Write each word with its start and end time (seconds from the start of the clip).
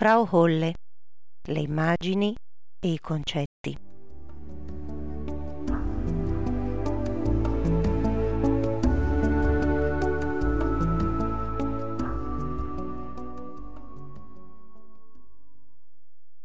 Frau 0.00 0.26
Holle, 0.30 0.72
le 1.46 1.60
immagini 1.60 2.34
e 2.82 2.88
i 2.88 2.98
concetti. 2.98 3.76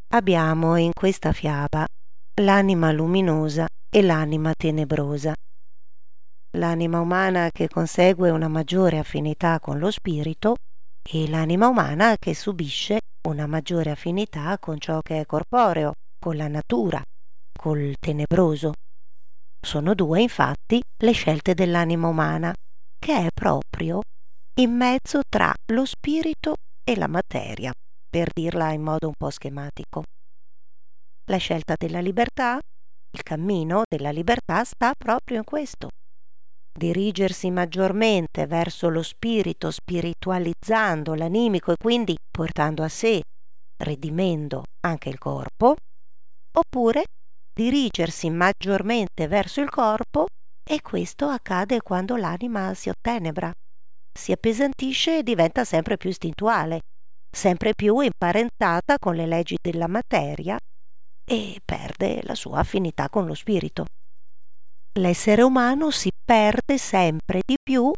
Abbiamo 0.09 0.75
in 0.75 0.91
questa 0.91 1.31
fiaba 1.31 1.85
l'anima 2.41 2.91
luminosa 2.91 3.65
e 3.89 4.01
l'anima 4.01 4.51
tenebrosa. 4.53 5.33
L'anima 6.57 6.99
umana 6.99 7.49
che 7.53 7.69
consegue 7.69 8.31
una 8.31 8.49
maggiore 8.49 8.97
affinità 8.97 9.61
con 9.61 9.79
lo 9.79 9.89
spirito 9.91 10.55
e 11.07 11.29
l'anima 11.29 11.67
umana 11.67 12.17
che 12.17 12.33
subisce 12.33 12.99
una 13.27 13.45
maggiore 13.45 13.91
affinità 13.91 14.57
con 14.59 14.79
ciò 14.79 15.01
che 15.01 15.19
è 15.21 15.25
corporeo, 15.25 15.93
con 16.19 16.35
la 16.35 16.47
natura, 16.47 17.01
col 17.57 17.93
tenebroso. 17.99 18.73
Sono 19.61 19.93
due, 19.93 20.21
infatti, 20.21 20.81
le 21.03 21.11
scelte 21.11 21.53
dell'anima 21.53 22.07
umana, 22.07 22.53
che 22.99 23.25
è 23.25 23.27
proprio 23.33 24.01
in 24.59 24.71
mezzo 24.71 25.21
tra 25.27 25.53
lo 25.71 25.85
spirito 25.85 26.55
e 26.83 26.95
la 26.95 27.07
materia, 27.07 27.71
per 28.09 28.29
dirla 28.33 28.71
in 28.71 28.81
modo 28.81 29.07
un 29.07 29.13
po' 29.15 29.29
schematico. 29.29 30.03
La 31.29 31.37
scelta 31.37 31.75
della 31.77 31.99
libertà, 31.99 32.59
il 33.11 33.23
cammino 33.23 33.83
della 33.87 34.11
libertà 34.11 34.63
sta 34.63 34.93
proprio 34.97 35.37
in 35.37 35.43
questo, 35.43 35.89
dirigersi 36.77 37.49
maggiormente 37.51 38.45
verso 38.47 38.89
lo 38.89 39.01
spirito, 39.01 39.71
spiritualizzando 39.71 41.13
l'animico 41.13 41.71
e 41.71 41.77
quindi 41.77 42.15
portando 42.29 42.83
a 42.83 42.89
sé, 42.89 43.21
redimendo 43.81 44.63
anche 44.85 45.09
il 45.09 45.17
corpo, 45.17 45.75
oppure 46.57 47.05
dirigersi 47.53 48.29
maggiormente 48.29 49.27
verso 49.27 49.61
il 49.61 49.69
corpo 49.69 50.25
e 50.67 50.81
questo 50.81 51.27
accade 51.27 51.81
quando 51.81 52.17
l'anima 52.17 52.73
si 52.73 52.89
ottenebra, 52.89 53.51
si 54.17 54.31
appesantisce 54.33 55.19
e 55.19 55.23
diventa 55.23 55.63
sempre 55.63 55.95
più 55.95 56.09
istintuale, 56.09 56.81
sempre 57.31 57.73
più 57.73 57.99
imparentata 57.99 58.97
con 58.97 59.15
le 59.15 59.25
leggi 59.25 59.55
della 59.61 59.87
materia 59.87 60.57
e 61.23 61.59
perde 61.63 62.21
la 62.23 62.35
sua 62.35 62.59
affinità 62.59 63.09
con 63.09 63.25
lo 63.25 63.33
spirito 63.33 63.85
l'essere 64.99 65.41
umano 65.41 65.91
si 65.91 66.09
perde 66.23 66.77
sempre 66.77 67.41
di 67.45 67.55
più 67.61 67.91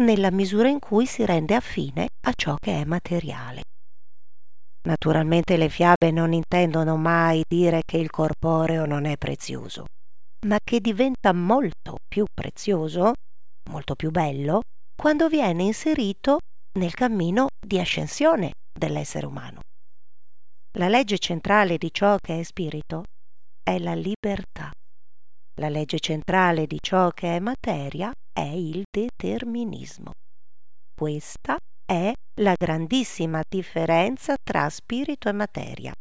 nella 0.00 0.30
misura 0.30 0.68
in 0.68 0.78
cui 0.78 1.06
si 1.06 1.24
rende 1.24 1.54
affine 1.54 2.08
a 2.26 2.32
ciò 2.34 2.56
che 2.56 2.80
è 2.80 2.84
materiale. 2.84 3.62
Naturalmente 4.84 5.56
le 5.56 5.68
fiabe 5.68 6.10
non 6.10 6.32
intendono 6.32 6.96
mai 6.96 7.42
dire 7.48 7.82
che 7.84 7.98
il 7.98 8.10
corporeo 8.10 8.84
non 8.84 9.04
è 9.04 9.16
prezioso, 9.16 9.86
ma 10.46 10.58
che 10.62 10.80
diventa 10.80 11.32
molto 11.32 11.98
più 12.06 12.24
prezioso, 12.32 13.12
molto 13.70 13.94
più 13.94 14.10
bello, 14.10 14.62
quando 14.94 15.28
viene 15.28 15.62
inserito 15.62 16.38
nel 16.78 16.94
cammino 16.94 17.46
di 17.64 17.78
ascensione 17.78 18.52
dell'essere 18.76 19.26
umano. 19.26 19.60
La 20.78 20.88
legge 20.88 21.18
centrale 21.18 21.78
di 21.78 21.90
ciò 21.92 22.16
che 22.16 22.40
è 22.40 22.42
spirito 22.42 23.04
è 23.62 23.78
la 23.78 23.94
libertà. 23.94 24.72
La 25.60 25.68
legge 25.68 25.98
centrale 25.98 26.66
di 26.66 26.78
ciò 26.80 27.10
che 27.10 27.36
è 27.36 27.38
materia 27.38 28.10
è 28.32 28.40
il 28.40 28.84
determinismo. 28.90 30.12
Questa 30.94 31.58
è 31.84 32.12
la 32.40 32.54
grandissima 32.56 33.42
differenza 33.46 34.36
tra 34.42 34.70
spirito 34.70 35.28
e 35.28 35.32
materia. 35.32 35.92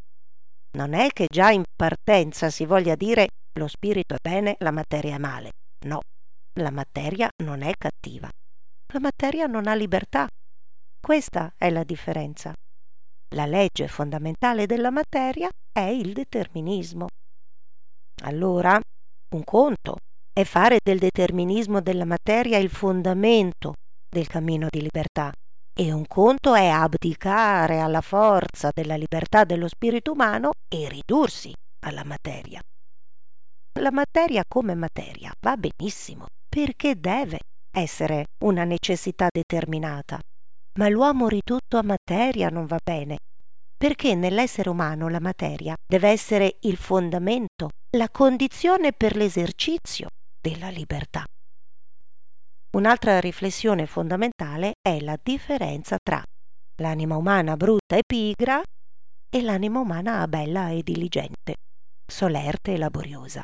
Non 0.77 0.93
è 0.93 1.09
che 1.09 1.25
già 1.29 1.51
in 1.51 1.63
partenza 1.75 2.49
si 2.49 2.65
voglia 2.65 2.95
dire 2.95 3.27
lo 3.59 3.67
spirito 3.67 4.15
è 4.15 4.19
bene, 4.21 4.55
la 4.59 4.71
materia 4.71 5.15
è 5.15 5.17
male. 5.17 5.51
No, 5.85 5.99
la 6.59 6.71
materia 6.71 7.27
non 7.43 7.61
è 7.61 7.73
cattiva. 7.77 8.29
La 8.93 8.99
materia 9.01 9.47
non 9.47 9.67
ha 9.67 9.73
libertà. 9.73 10.27
Questa 10.97 11.51
è 11.57 11.69
la 11.69 11.83
differenza. 11.83 12.53
La 13.35 13.45
legge 13.45 13.89
fondamentale 13.89 14.65
della 14.65 14.91
materia 14.91 15.49
è 15.71 15.87
il 15.89 16.13
determinismo. 16.13 17.07
Allora, 18.23 18.79
un 19.33 19.43
conto 19.43 19.97
è 20.33 20.43
fare 20.43 20.79
del 20.83 20.99
determinismo 20.99 21.81
della 21.81 22.05
materia 22.05 22.57
il 22.57 22.69
fondamento 22.69 23.73
del 24.09 24.27
cammino 24.27 24.67
di 24.69 24.81
libertà 24.81 25.31
e 25.73 25.91
un 25.91 26.05
conto 26.05 26.53
è 26.53 26.67
abdicare 26.67 27.79
alla 27.79 28.01
forza 28.01 28.71
della 28.73 28.95
libertà 28.95 29.45
dello 29.45 29.67
spirito 29.67 30.11
umano 30.11 30.51
e 30.67 30.89
ridursi 30.89 31.53
alla 31.85 32.03
materia. 32.03 32.59
La 33.79 33.91
materia 33.91 34.43
come 34.47 34.75
materia 34.75 35.31
va 35.39 35.55
benissimo 35.55 36.25
perché 36.49 36.99
deve 36.99 37.39
essere 37.73 38.25
una 38.43 38.65
necessità 38.65 39.27
determinata, 39.31 40.19
ma 40.77 40.89
l'uomo 40.89 41.29
ridotto 41.29 41.77
a 41.77 41.83
materia 41.83 42.49
non 42.49 42.65
va 42.65 42.79
bene 42.83 43.17
perché 43.81 44.13
nell'essere 44.13 44.69
umano 44.69 45.07
la 45.07 45.19
materia 45.19 45.73
deve 45.87 46.09
essere 46.09 46.57
il 46.61 46.77
fondamento, 46.77 47.69
la 47.97 48.07
condizione 48.09 48.93
per 48.93 49.17
l'esercizio 49.17 50.07
della 50.39 50.69
libertà. 50.69 51.25
Un'altra 52.77 53.19
riflessione 53.19 53.85
fondamentale 53.85 54.75
è 54.81 55.01
la 55.01 55.19
differenza 55.21 55.97
tra 56.01 56.23
l'anima 56.81 57.17
umana 57.17 57.57
brutta 57.57 57.97
e 57.97 58.03
pigra 58.07 58.61
e 59.29 59.41
l'anima 59.41 59.79
umana 59.79 60.25
bella 60.29 60.69
e 60.69 60.83
diligente, 60.83 61.55
solerte 62.09 62.75
e 62.75 62.77
laboriosa. 62.77 63.43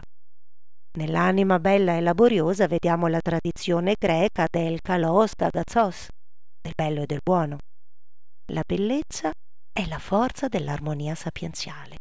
Nell'anima 0.97 1.59
bella 1.59 1.97
e 1.97 2.01
laboriosa 2.01 2.67
vediamo 2.67 3.07
la 3.07 3.19
tradizione 3.19 3.95
greca 3.99 4.47
del 4.49 4.79
kalos 4.81 5.33
gagazos, 5.35 6.07
del 6.61 6.73
bello 6.73 7.01
e 7.01 7.05
del 7.05 7.19
buono. 7.21 7.57
La 8.53 8.63
bellezza 8.65 9.29
è 9.73 9.85
la 9.87 9.99
forza 9.99 10.47
dell'armonia 10.47 11.15
sapienziale. 11.15 11.97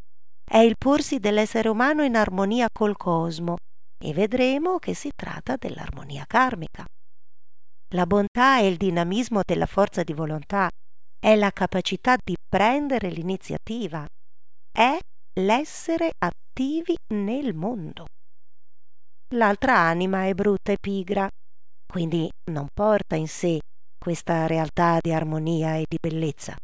È 0.49 0.59
il 0.59 0.77
porsi 0.79 1.19
dell'essere 1.19 1.69
umano 1.69 2.05
in 2.05 2.15
armonia 2.15 2.69
col 2.73 2.97
cosmo 2.97 3.57
e 3.99 4.13
vedremo 4.13 4.79
che 4.79 4.95
si 4.95 5.11
tratta 5.15 5.57
dell'armonia 5.57 6.25
karmica. 6.25 6.85
La 7.95 8.07
bontà 8.07 8.61
e 8.61 8.69
il 8.69 8.77
dinamismo 8.77 9.41
della 9.45 9.67
forza 9.67 10.05
di 10.05 10.13
volontà 10.13 10.69
è 11.19 11.35
la 11.35 11.51
capacità 11.51 12.17
di 12.23 12.37
prendere 12.49 13.09
l'iniziativa, 13.11 14.07
è 14.71 14.97
l'essere 15.41 16.13
attivi 16.17 16.95
nel 17.13 17.53
mondo. 17.53 18.07
L'altra 19.35 19.77
anima 19.79 20.27
è 20.27 20.35
brutta 20.35 20.71
e 20.71 20.77
pigra, 20.81 21.29
quindi 21.85 22.31
non 22.53 22.69
porta 22.73 23.17
in 23.17 23.27
sé 23.27 23.59
questa 23.99 24.47
realtà 24.47 24.99
di 25.01 25.13
armonia 25.13 25.75
e 25.75 25.85
di 25.89 25.97
bellezza 26.01 26.57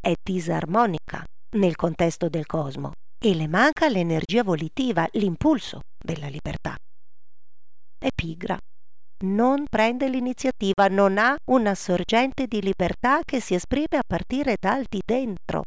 è 0.00 0.12
disarmonica 0.22 1.24
nel 1.56 1.74
contesto 1.74 2.28
del 2.28 2.46
cosmo 2.46 2.92
e 3.26 3.34
le 3.34 3.48
manca 3.48 3.88
l'energia 3.88 4.44
volitiva, 4.44 5.04
l'impulso 5.14 5.80
della 5.98 6.28
libertà. 6.28 6.76
È 7.98 8.06
pigra, 8.14 8.56
non 9.24 9.64
prende 9.68 10.08
l'iniziativa, 10.08 10.86
non 10.86 11.18
ha 11.18 11.36
una 11.50 11.74
sorgente 11.74 12.46
di 12.46 12.62
libertà 12.62 13.22
che 13.24 13.40
si 13.40 13.54
esprime 13.54 13.98
a 13.98 14.04
partire 14.06 14.54
dal 14.60 14.84
di 14.88 15.00
dentro. 15.04 15.64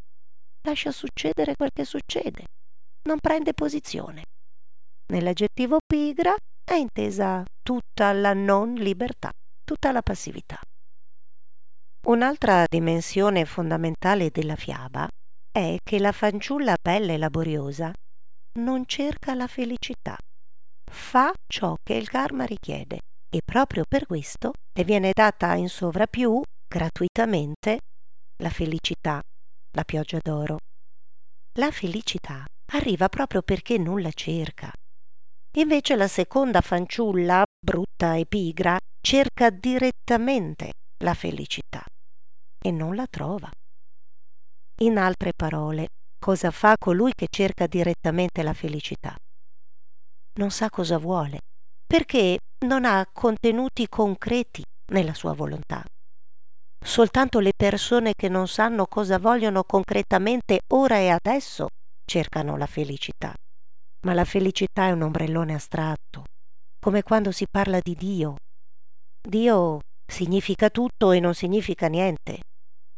Lascia 0.66 0.92
succedere 0.92 1.56
quel 1.56 1.72
che 1.74 1.84
succede, 1.84 2.46
non 3.10 3.20
prende 3.20 3.54
posizione. 3.54 4.24
Nell'aggettivo 5.12 5.80
pigra 5.86 6.34
è 6.64 6.76
intesa 6.76 7.44
tutta 7.62 8.14
la 8.14 8.34
non 8.34 8.76
libertà, 8.76 9.32
tutta 9.66 9.92
la 9.92 10.02
passività. 10.02 10.62
Un'altra 12.08 12.64
dimensione 12.70 13.44
fondamentale 13.44 14.30
della 14.30 14.56
fiaba 14.56 15.10
è 15.60 15.78
che 15.84 16.00
la 16.00 16.14
fanciulla 16.14 16.76
bella 16.82 17.12
e 17.12 17.18
laboriosa 17.18 17.92
non 18.60 18.86
cerca 18.86 19.34
la 19.34 19.48
felicità, 19.48 20.16
fa 20.90 21.34
ciò 21.48 21.76
che 21.84 21.96
il 21.96 22.08
karma 22.08 22.46
richiede 22.46 23.00
e 23.30 23.42
proprio 23.44 23.84
per 23.88 24.06
questo 24.06 24.54
le 24.74 24.84
viene 24.86 25.12
data 25.14 25.54
in 25.56 25.68
sovrappiù, 25.68 26.42
gratuitamente, 26.68 27.80
la 28.42 28.50
felicità, 28.50 29.22
la 29.76 29.84
pioggia 29.84 30.20
d'oro. 30.22 30.58
La 31.60 31.72
felicità 31.72 32.46
arriva 32.74 33.10
proprio 33.10 33.42
perché 33.42 33.78
non 33.78 34.02
la 34.02 34.12
cerca. 34.12 34.72
Invece 35.58 35.96
la 35.96 36.08
seconda 36.08 36.62
fanciulla, 36.62 37.44
brutta 37.60 38.16
e 38.16 38.26
pigra, 38.26 38.78
cerca 39.02 39.50
direttamente 39.50 40.72
la 41.04 41.14
felicità 41.14 41.84
e 42.62 42.72
non 42.72 42.96
la 42.96 43.08
trova. 43.08 43.50
In 44.82 44.98
altre 44.98 45.34
parole, 45.36 45.88
cosa 46.18 46.52
fa 46.52 46.76
colui 46.80 47.12
che 47.14 47.28
cerca 47.30 47.68
direttamente 47.68 48.44
la 48.44 48.54
felicità? 48.54 49.14
Non 50.40 50.52
sa 50.52 50.70
cosa 50.70 50.98
vuole, 50.98 51.40
perché 51.86 52.38
non 52.66 52.86
ha 52.86 53.06
contenuti 53.12 53.88
concreti 53.90 54.64
nella 54.94 55.14
sua 55.14 55.34
volontà. 55.34 55.84
soltanto 56.82 57.40
le 57.40 57.52
persone 57.54 58.14
che 58.16 58.30
non 58.30 58.48
sanno 58.48 58.86
cosa 58.86 59.20
vogliono 59.20 59.64
concretamente 59.64 60.62
ora 60.74 60.98
e 60.98 61.10
adesso 61.10 61.68
cercano 62.06 62.56
la 62.56 62.68
felicità. 62.68 63.34
Ma 64.06 64.14
la 64.14 64.24
felicità 64.24 64.88
è 64.88 64.92
un 64.92 65.02
ombrellone 65.02 65.54
astratto, 65.54 66.24
come 66.80 67.04
quando 67.04 67.32
si 67.32 67.46
parla 67.52 67.80
di 67.82 67.96
Dio. 67.96 68.36
Dio 69.22 69.82
significa 70.10 70.70
tutto 70.70 71.12
e 71.12 71.20
non 71.20 71.34
significa 71.34 71.88
niente. 71.88 72.40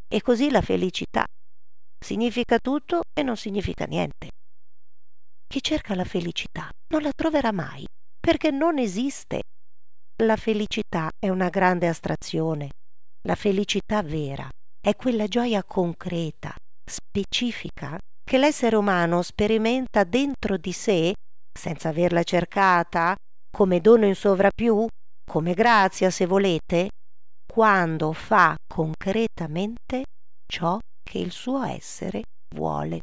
E 0.07 0.21
così 0.21 0.51
la 0.51 0.61
felicità 0.61 1.25
significa 2.03 2.57
tutto 2.59 3.01
e 3.13 3.23
non 3.23 3.37
significa 3.37 3.85
niente. 3.85 4.29
Chi 5.47 5.61
cerca 5.61 5.95
la 5.95 6.05
felicità 6.05 6.69
non 6.93 7.01
la 7.01 7.11
troverà 7.15 7.51
mai, 7.51 7.85
perché 8.19 8.51
non 8.51 8.77
esiste. 8.77 9.41
La 10.23 10.35
felicità 10.35 11.09
è 11.19 11.29
una 11.29 11.49
grande 11.49 11.87
astrazione. 11.87 12.69
La 13.27 13.35
felicità 13.35 14.01
vera 14.01 14.49
è 14.79 14.95
quella 14.95 15.27
gioia 15.27 15.63
concreta, 15.63 16.55
specifica, 16.89 17.99
che 18.23 18.37
l'essere 18.37 18.75
umano 18.75 19.21
sperimenta 19.21 20.03
dentro 20.03 20.57
di 20.57 20.71
sé, 20.71 21.13
senza 21.51 21.89
averla 21.89 22.23
cercata, 22.23 23.15
come 23.51 23.81
dono 23.81 24.05
in 24.05 24.15
sovrappiù, 24.15 24.87
come 25.29 25.53
grazia 25.53 26.09
se 26.09 26.25
volete, 26.25 26.89
quando 27.45 28.13
fa 28.13 28.55
concretamente 28.67 30.03
ciò 30.47 30.79
che 31.11 31.17
il 31.17 31.31
suo 31.31 31.61
essere 31.63 32.21
vuole. 32.55 33.01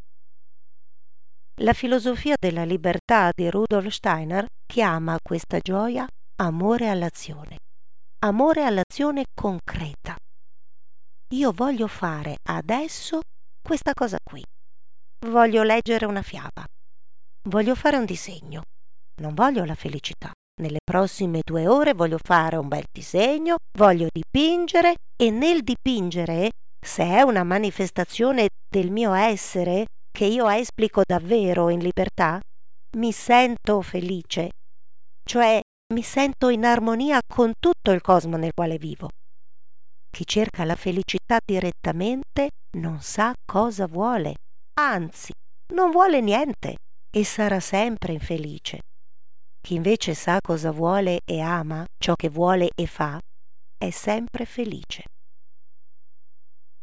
La 1.61 1.75
filosofia 1.75 2.37
della 2.41 2.65
libertà 2.65 3.31
di 3.37 3.51
Rudolf 3.51 3.89
Steiner 3.89 4.47
chiama 4.65 5.19
questa 5.23 5.59
gioia 5.59 6.07
amore 6.37 6.89
all'azione, 6.89 7.59
amore 8.25 8.65
all'azione 8.65 9.25
concreta. 9.35 10.17
Io 11.35 11.53
voglio 11.53 11.87
fare 11.87 12.37
adesso 12.49 13.21
questa 13.61 13.93
cosa 13.93 14.17
qui. 14.25 14.43
Voglio 15.27 15.63
leggere 15.63 16.07
una 16.07 16.23
fiaba. 16.23 16.65
Voglio 17.51 17.75
fare 17.75 17.99
un 17.99 18.07
disegno. 18.07 18.63
Non 19.21 19.35
voglio 19.35 19.67
la 19.67 19.75
felicità. 19.75 20.31
Nelle 20.63 20.79
prossime 20.83 21.41
due 21.45 21.67
ore 21.67 21.93
voglio 21.93 22.19
fare 22.25 22.57
un 22.57 22.69
bel 22.69 22.85
disegno, 22.91 23.57
voglio 23.77 24.07
dipingere 24.11 24.95
e 25.15 25.31
nel 25.31 25.63
dipingere, 25.63 26.51
se 26.81 27.05
è 27.05 27.23
una 27.23 27.45
manifestazione 27.45 28.49
del 28.69 28.91
mio 28.91 29.13
essere 29.13 29.87
che 30.11 30.25
io 30.25 30.49
esplico 30.49 31.03
davvero 31.05 31.69
in 31.69 31.81
libertà, 31.81 32.41
mi 32.97 33.13
sento 33.13 33.83
felice, 33.83 34.51
cioè 35.25 35.61
mi 35.95 36.03
sento 36.03 36.49
in 36.49 36.65
armonia 36.65 37.21
con 37.27 37.53
tutto 37.59 37.91
il 37.91 38.01
cosmo 38.01 38.37
nel 38.37 38.53
quale 38.55 38.79
vivo. 38.79 39.09
Chi 40.11 40.27
cerca 40.27 40.65
la 40.65 40.75
felicità 40.75 41.39
direttamente 41.45 42.51
non 42.77 43.01
sa 43.01 43.33
cosa 43.45 43.87
vuole 43.87 44.35
anzi, 44.79 45.33
non 45.75 45.91
vuole 45.91 46.21
niente 46.21 46.77
e 47.11 47.25
sarà 47.25 47.61
sempre 47.61 48.13
infelice. 48.13 48.81
Chi 49.61 49.75
invece 49.75 50.15
sa 50.15 50.39
cosa 50.41 50.71
vuole 50.71 51.21
e 51.25 51.41
ama 51.41 51.85
ciò 51.99 52.15
che 52.15 52.29
vuole 52.29 52.71
e 52.75 52.87
fa, 52.87 53.19
è 53.77 53.91
sempre 53.91 54.45
felice. 54.45 55.05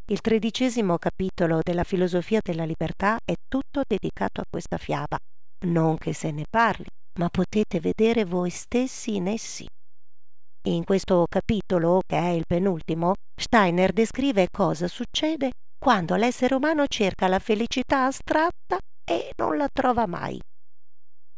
Il 0.08 0.22
tredicesimo 0.22 1.00
capitolo 1.00 1.62
della 1.64 1.84
filosofia 1.84 2.40
della 2.44 2.64
libertà 2.64 3.18
è 3.26 3.34
tutto 3.48 3.82
dedicato 3.88 4.40
a 4.40 4.46
questa 4.48 4.78
fiaba, 4.78 5.18
non 5.66 5.98
che 5.98 6.14
se 6.14 6.30
ne 6.30 6.46
parli, 6.48 6.86
ma 7.20 7.28
potete 7.30 7.80
vedere 7.80 8.24
voi 8.24 8.52
stessi 8.52 9.16
in 9.16 9.28
essi. 9.28 9.66
In 10.68 10.84
questo 10.84 11.26
capitolo, 11.28 12.02
che 12.06 12.18
è 12.18 12.30
il 12.30 12.44
penultimo, 12.46 13.14
Steiner 13.36 13.94
descrive 13.94 14.50
cosa 14.52 14.88
succede 14.88 15.54
quando 15.76 16.16
l'essere 16.16 16.54
umano 16.54 16.86
cerca 16.86 17.28
la 17.28 17.40
felicità 17.40 18.06
astratta 18.06 18.78
e 19.04 19.32
non 19.38 19.58
la 19.58 19.70
trova 19.74 20.06
mai. 20.06 20.40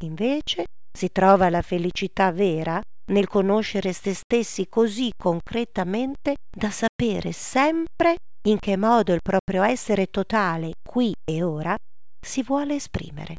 Invece 0.03 0.65
si 0.91 1.09
trova 1.13 1.49
la 1.49 1.61
felicità 1.61 2.33
vera 2.33 2.81
nel 3.11 3.27
conoscere 3.27 3.93
se 3.93 4.13
stessi 4.13 4.67
così 4.67 5.09
concretamente 5.15 6.35
da 6.53 6.69
sapere 6.69 7.31
sempre 7.31 8.17
in 8.43 8.59
che 8.59 8.77
modo 8.77 9.13
il 9.13 9.21
proprio 9.21 9.63
essere 9.63 10.07
totale, 10.07 10.73
qui 10.87 11.13
e 11.23 11.43
ora, 11.43 11.75
si 12.19 12.43
vuole 12.43 12.75
esprimere. 12.75 13.35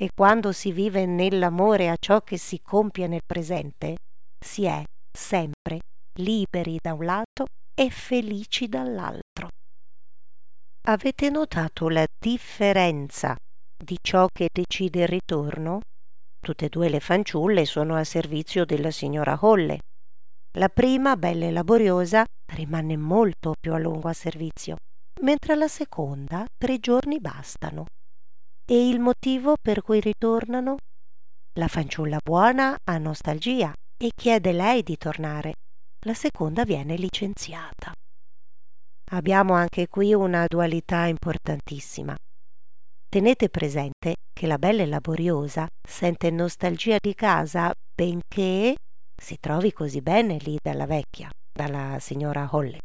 E 0.00 0.10
quando 0.14 0.52
si 0.52 0.70
vive 0.70 1.06
nell'amore 1.06 1.88
a 1.88 1.96
ciò 1.98 2.20
che 2.20 2.38
si 2.38 2.60
compie 2.62 3.08
nel 3.08 3.22
presente, 3.26 3.96
si 4.38 4.64
è 4.64 4.82
sempre 5.10 5.80
liberi 6.20 6.78
da 6.80 6.94
un 6.94 7.04
lato 7.04 7.46
e 7.74 7.90
felici 7.90 8.68
dall'altro. 8.68 9.48
Avete 10.86 11.30
notato 11.30 11.88
la 11.88 12.06
differenza 12.18 13.36
di 13.76 13.98
ciò 14.00 14.26
che 14.32 14.48
decide 14.52 15.02
il 15.02 15.08
ritorno? 15.08 15.80
Tutte 16.40 16.66
e 16.66 16.68
due 16.68 16.88
le 16.88 17.00
fanciulle 17.00 17.64
sono 17.64 17.96
al 17.96 18.06
servizio 18.06 18.64
della 18.64 18.90
signora 18.90 19.36
Holle. 19.40 19.80
La 20.56 20.68
prima, 20.68 21.16
bella 21.16 21.46
e 21.46 21.50
laboriosa, 21.50 22.24
rimane 22.54 22.96
molto 22.96 23.54
più 23.58 23.72
a 23.74 23.78
lungo 23.78 24.08
a 24.08 24.12
servizio, 24.12 24.76
mentre 25.22 25.54
la 25.54 25.68
seconda 25.68 26.46
tre 26.56 26.78
giorni 26.78 27.20
bastano. 27.20 27.86
E 28.64 28.88
il 28.88 29.00
motivo 29.00 29.54
per 29.60 29.82
cui 29.82 30.00
ritornano? 30.00 30.76
La 31.58 31.68
fanciulla 31.68 32.18
buona 32.22 32.76
ha 32.84 32.98
nostalgia 32.98 33.72
e 33.96 34.10
chiede 34.14 34.52
lei 34.52 34.82
di 34.82 34.96
tornare. 34.96 35.54
La 36.06 36.14
seconda 36.14 36.64
viene 36.64 36.96
licenziata. 36.96 37.92
Abbiamo 39.10 39.54
anche 39.54 39.88
qui 39.88 40.12
una 40.12 40.44
dualità 40.46 41.06
importantissima. 41.06 42.14
Tenete 43.08 43.48
presente 43.48 44.16
che 44.32 44.46
la 44.46 44.58
bella 44.58 44.82
e 44.82 44.86
laboriosa 44.86 45.66
sente 45.82 46.30
nostalgia 46.30 46.98
di 47.00 47.14
casa 47.14 47.72
benché 47.94 48.76
si 49.16 49.38
trovi 49.40 49.72
così 49.72 50.02
bene 50.02 50.36
lì 50.36 50.58
dalla 50.62 50.84
vecchia, 50.84 51.30
dalla 51.58 51.98
signora 51.98 52.48
Holle. 52.52 52.78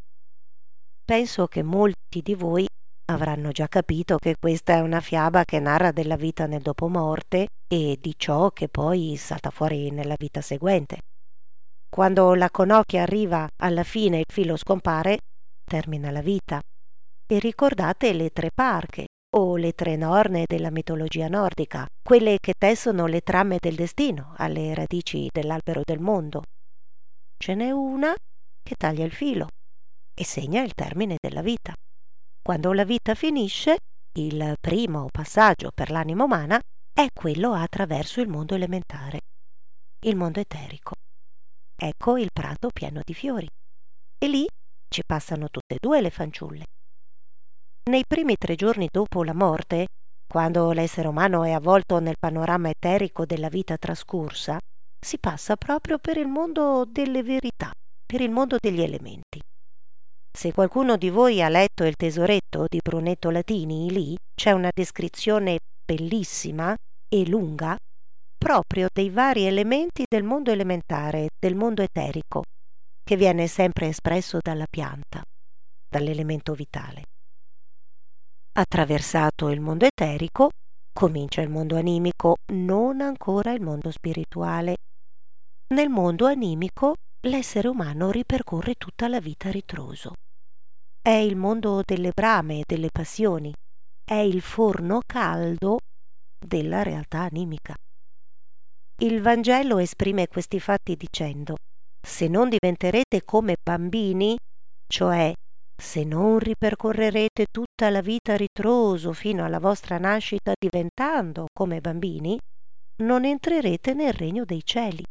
Penso 1.06 1.46
che 1.46 1.62
molti 1.62 2.22
di 2.24 2.34
voi 2.34 2.66
avranno 3.12 3.52
già 3.52 3.68
capito 3.68 4.18
che 4.18 4.36
questa 4.40 4.74
è 4.74 4.80
una 4.80 5.00
fiaba 5.00 5.44
che 5.44 5.60
narra 5.60 5.92
della 5.92 6.16
vita 6.16 6.48
nel 6.48 6.64
dopomorte 6.64 7.50
e 7.72 8.00
di 8.02 8.16
ciò 8.18 8.50
che 8.50 8.70
poi 8.70 9.16
salta 9.16 9.52
fuori 9.52 9.92
nella 9.92 10.16
vita 10.18 10.42
seguente. 10.42 11.02
Quando 11.88 12.34
la 12.34 12.50
conocchia 12.50 13.04
arriva 13.04 13.48
alla 13.62 13.84
fine 13.84 14.18
e 14.18 14.20
il 14.22 14.34
filo 14.34 14.58
scompare, 14.58 15.20
termina 15.64 16.10
la 16.10 16.22
vita. 16.22 16.60
E 17.28 17.40
ricordate 17.40 18.12
le 18.14 18.32
tre 18.32 18.50
parche 18.52 19.06
o 19.36 19.56
le 19.56 19.74
tre 19.74 19.96
norne 19.96 20.46
della 20.48 20.72
mitologia 20.72 21.28
nordica, 21.28 21.86
quelle 22.02 22.38
che 22.40 22.54
tessono 22.58 23.06
le 23.06 23.22
trame 23.22 23.58
del 23.60 23.76
destino 23.76 24.34
alle 24.38 24.74
radici 24.74 25.30
dell'albero 25.32 25.82
del 25.84 26.00
mondo. 26.00 26.42
Ce 27.38 27.54
n'è 27.54 27.70
una 27.70 28.16
che 28.64 28.76
taglia 28.76 29.06
il 29.06 29.12
filo 29.12 29.48
e 30.14 30.24
segna 30.24 30.62
il 30.62 30.74
termine 30.74 31.18
della 31.20 31.42
vita. 31.42 31.74
Quando 32.42 32.74
la 32.74 32.86
vita 32.86 33.14
finisce, 33.16 33.78
il 34.18 34.56
primo 34.60 35.08
passaggio 35.12 35.72
per 35.74 35.90
l'anima 35.90 36.24
umana 36.24 36.60
è 36.94 37.08
quello 37.14 37.54
attraverso 37.54 38.22
il 38.22 38.28
mondo 38.28 38.56
elementare, 38.56 39.22
il 40.06 40.16
mondo 40.16 40.40
eterico. 40.40 40.94
Ecco 41.76 42.18
il 42.18 42.30
prato 42.32 42.70
pieno 42.70 43.02
di 43.04 43.14
fiori. 43.14 43.48
E 44.18 44.28
lì 44.28 44.48
ci 44.88 45.02
passano 45.06 45.50
tutte 45.50 45.76
e 45.76 45.80
due 45.82 46.02
le 46.02 46.12
fanciulle. 46.12 46.66
Nei 47.90 48.04
primi 48.08 48.36
tre 48.38 48.56
giorni 48.56 48.88
dopo 48.90 49.24
la 49.24 49.34
morte, 49.34 49.88
quando 50.26 50.72
l'essere 50.72 51.08
umano 51.08 51.44
è 51.44 51.52
avvolto 51.52 52.00
nel 52.00 52.16
panorama 52.18 52.70
eterico 52.70 53.26
della 53.26 53.50
vita 53.50 53.76
trascorsa, 53.78 54.58
si 55.00 55.18
passa 55.20 55.56
proprio 55.58 55.98
per 55.98 56.18
il 56.18 56.28
mondo 56.28 56.86
delle 56.88 57.24
verità, 57.24 57.72
per 58.14 58.22
il 58.22 58.30
mondo 58.30 58.58
degli 58.62 58.84
elementi. 58.84 59.40
Se 60.32 60.54
qualcuno 60.54 60.98
di 60.98 61.10
voi 61.10 61.42
ha 61.42 61.50
letto 61.50 61.84
Il 61.84 61.96
tesoretto 61.96 62.68
di 62.70 62.78
Brunetto 62.78 63.32
Latini, 63.32 63.90
lì 63.90 64.16
c'è 64.36 64.52
una 64.52 64.70
descrizione 64.72 65.58
bellissima 65.84 66.76
e 67.10 67.28
lunga 67.28 67.76
proprio 68.38 68.88
dei 68.94 69.10
vari 69.10 69.46
elementi 69.46 70.04
del 70.08 70.22
mondo 70.22 70.52
elementare, 70.52 71.30
del 71.40 71.56
mondo 71.56 71.82
eterico, 71.82 72.44
che 73.04 73.16
viene 73.16 73.48
sempre 73.48 73.88
espresso 73.88 74.38
dalla 74.40 74.68
pianta, 74.70 75.24
dall'elemento 75.90 76.54
vitale. 76.54 77.06
Attraversato 78.52 79.50
il 79.50 79.60
mondo 79.60 79.88
eterico, 79.88 80.52
comincia 80.94 81.42
il 81.42 81.50
mondo 81.50 81.78
animico, 81.78 82.36
non 82.54 83.02
ancora 83.02 83.54
il 83.54 83.62
mondo 83.62 83.90
spirituale. 83.90 84.76
Nel 85.74 85.90
mondo 85.90 86.28
animico 86.28 86.94
l'essere 87.26 87.70
umano 87.70 88.12
ripercorre 88.12 88.74
tutta 88.76 89.08
la 89.08 89.22
vita 89.22 89.50
ritroso. 89.50 90.14
È 91.02 91.10
il 91.10 91.36
mondo 91.36 91.82
delle 91.86 92.12
brame 92.14 92.60
e 92.60 92.64
delle 92.66 92.90
passioni, 92.92 93.54
è 94.04 94.16
il 94.16 94.42
forno 94.42 95.00
caldo 95.06 95.80
della 96.38 96.84
realtà 96.84 97.22
animica. 97.22 97.74
Il 99.02 99.22
Vangelo 99.22 99.78
esprime 99.78 100.28
questi 100.28 100.60
fatti 100.60 100.96
dicendo 100.96 101.56
se 102.06 102.28
non 102.28 102.50
diventerete 102.50 103.24
come 103.24 103.56
bambini, 103.62 104.38
cioè 104.86 105.34
se 105.82 106.04
non 106.04 106.40
ripercorrerete 106.40 107.46
tutta 107.50 107.90
la 107.90 108.02
vita 108.02 108.36
ritroso 108.36 109.14
fino 109.14 109.46
alla 109.46 109.60
vostra 109.60 109.98
nascita 109.98 110.54
diventando 110.60 111.48
come 111.54 111.80
bambini, 111.80 112.38
non 113.04 113.24
entrerete 113.24 113.94
nel 113.94 114.14
regno 114.14 114.44
dei 114.44 114.62
cieli. 114.64 115.04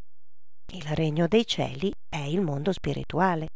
Il 0.71 0.83
regno 0.95 1.27
dei 1.27 1.45
cieli 1.45 1.91
è 2.09 2.17
il 2.17 2.41
mondo 2.41 2.71
spirituale. 2.71 3.47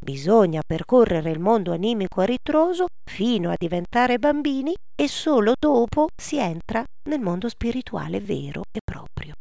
Bisogna 0.00 0.62
percorrere 0.64 1.30
il 1.30 1.40
mondo 1.40 1.72
animico 1.72 2.20
a 2.20 2.24
ritroso 2.24 2.86
fino 3.04 3.50
a 3.50 3.56
diventare 3.58 4.18
bambini 4.18 4.72
e 4.94 5.08
solo 5.08 5.54
dopo 5.58 6.06
si 6.16 6.38
entra 6.38 6.84
nel 7.08 7.20
mondo 7.20 7.48
spirituale 7.48 8.20
vero 8.20 8.62
e 8.70 8.78
proprio. 8.84 9.34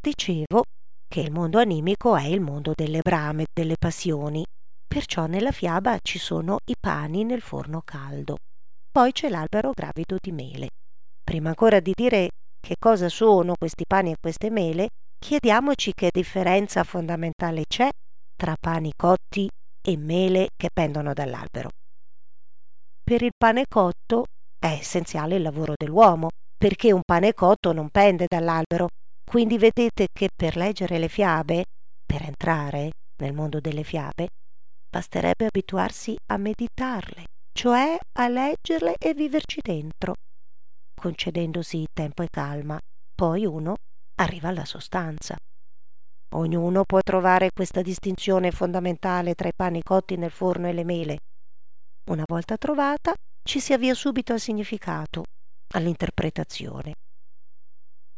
Dicevo 0.00 0.64
che 1.08 1.20
il 1.20 1.32
mondo 1.32 1.58
animico 1.58 2.14
è 2.14 2.26
il 2.26 2.40
mondo 2.40 2.72
delle 2.74 3.00
brame, 3.00 3.46
delle 3.52 3.76
passioni, 3.78 4.44
perciò 4.86 5.26
nella 5.26 5.50
fiaba 5.50 5.98
ci 6.02 6.18
sono 6.18 6.58
i 6.66 6.74
pani 6.78 7.24
nel 7.24 7.40
forno 7.40 7.80
caldo. 7.82 8.36
Poi 8.90 9.12
c'è 9.12 9.28
l'albero 9.28 9.70
gravido 9.72 10.18
di 10.20 10.30
mele. 10.30 10.68
Prima 11.22 11.48
ancora 11.48 11.80
di 11.80 11.92
dire 11.94 12.28
che 12.60 12.76
cosa 12.78 13.08
sono 13.08 13.54
questi 13.58 13.84
pani 13.86 14.10
e 14.10 14.16
queste 14.20 14.50
mele, 14.50 14.88
chiediamoci 15.24 15.94
che 15.94 16.10
differenza 16.12 16.84
fondamentale 16.84 17.64
c'è 17.66 17.88
tra 18.36 18.56
pani 18.60 18.92
cotti 18.94 19.48
e 19.80 19.96
mele 19.96 20.48
che 20.54 20.68
pendono 20.70 21.14
dall'albero. 21.14 21.70
Per 23.02 23.22
il 23.22 23.30
pane 23.34 23.64
cotto 23.66 24.26
è 24.58 24.66
essenziale 24.66 25.36
il 25.36 25.42
lavoro 25.42 25.72
dell'uomo, 25.78 26.28
perché 26.58 26.92
un 26.92 27.00
pane 27.02 27.32
cotto 27.32 27.72
non 27.72 27.88
pende 27.88 28.26
dall'albero. 28.28 28.88
Quindi 29.24 29.56
vedete 29.56 30.08
che 30.12 30.28
per 30.34 30.56
leggere 30.56 30.98
le 30.98 31.08
fiabe, 31.08 31.64
per 32.04 32.20
entrare 32.20 32.90
nel 33.22 33.32
mondo 33.32 33.60
delle 33.60 33.82
fiabe, 33.82 34.28
basterebbe 34.90 35.46
abituarsi 35.46 36.14
a 36.32 36.36
meditarle, 36.36 37.24
cioè 37.50 37.96
a 38.18 38.28
leggerle 38.28 38.96
e 38.98 39.14
viverci 39.14 39.60
dentro, 39.62 40.16
concedendosi 40.94 41.86
tempo 41.94 42.22
e 42.22 42.28
calma. 42.30 42.78
Poi 43.14 43.46
uno 43.46 43.74
arriva 44.16 44.48
alla 44.48 44.64
sostanza. 44.64 45.36
Ognuno 46.34 46.84
può 46.84 47.00
trovare 47.00 47.50
questa 47.52 47.80
distinzione 47.80 48.50
fondamentale 48.50 49.34
tra 49.34 49.48
i 49.48 49.54
pani 49.54 49.82
cotti 49.82 50.16
nel 50.16 50.30
forno 50.30 50.66
e 50.66 50.72
le 50.72 50.84
mele. 50.84 51.18
Una 52.10 52.24
volta 52.26 52.56
trovata, 52.56 53.14
ci 53.42 53.60
si 53.60 53.72
avvia 53.72 53.94
subito 53.94 54.32
al 54.32 54.40
significato, 54.40 55.24
all'interpretazione. 55.74 56.94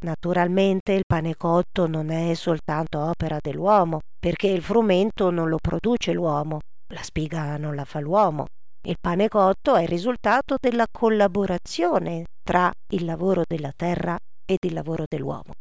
Naturalmente 0.05 0.93
il 0.93 1.05
pane 1.07 1.37
cotto 1.37 1.87
non 1.87 2.11
è 2.11 2.35
soltanto 2.35 2.99
opera 2.99 3.39
dell'uomo, 3.41 4.01
perché 4.19 4.49
il 4.49 4.63
frumento 4.63 5.31
non 5.31 5.49
lo 5.49 5.59
produce 5.61 6.13
l'uomo, 6.13 6.61
la 6.93 7.03
spiga 7.03 7.57
non 7.57 7.75
la 7.75 7.85
fa 7.85 8.01
l'uomo. 8.01 8.47
Il 8.87 8.97
pane 9.01 9.29
cotto 9.29 9.75
è 9.75 9.83
il 9.83 9.89
risultato 9.89 10.57
della 10.61 10.87
collaborazione 10.91 12.25
tra 12.43 12.71
il 12.93 13.05
lavoro 13.05 13.43
della 13.47 13.73
terra 13.75 14.17
ed 14.45 14.59
il 14.63 14.73
lavoro 14.75 15.05
dell'uomo 15.09 15.53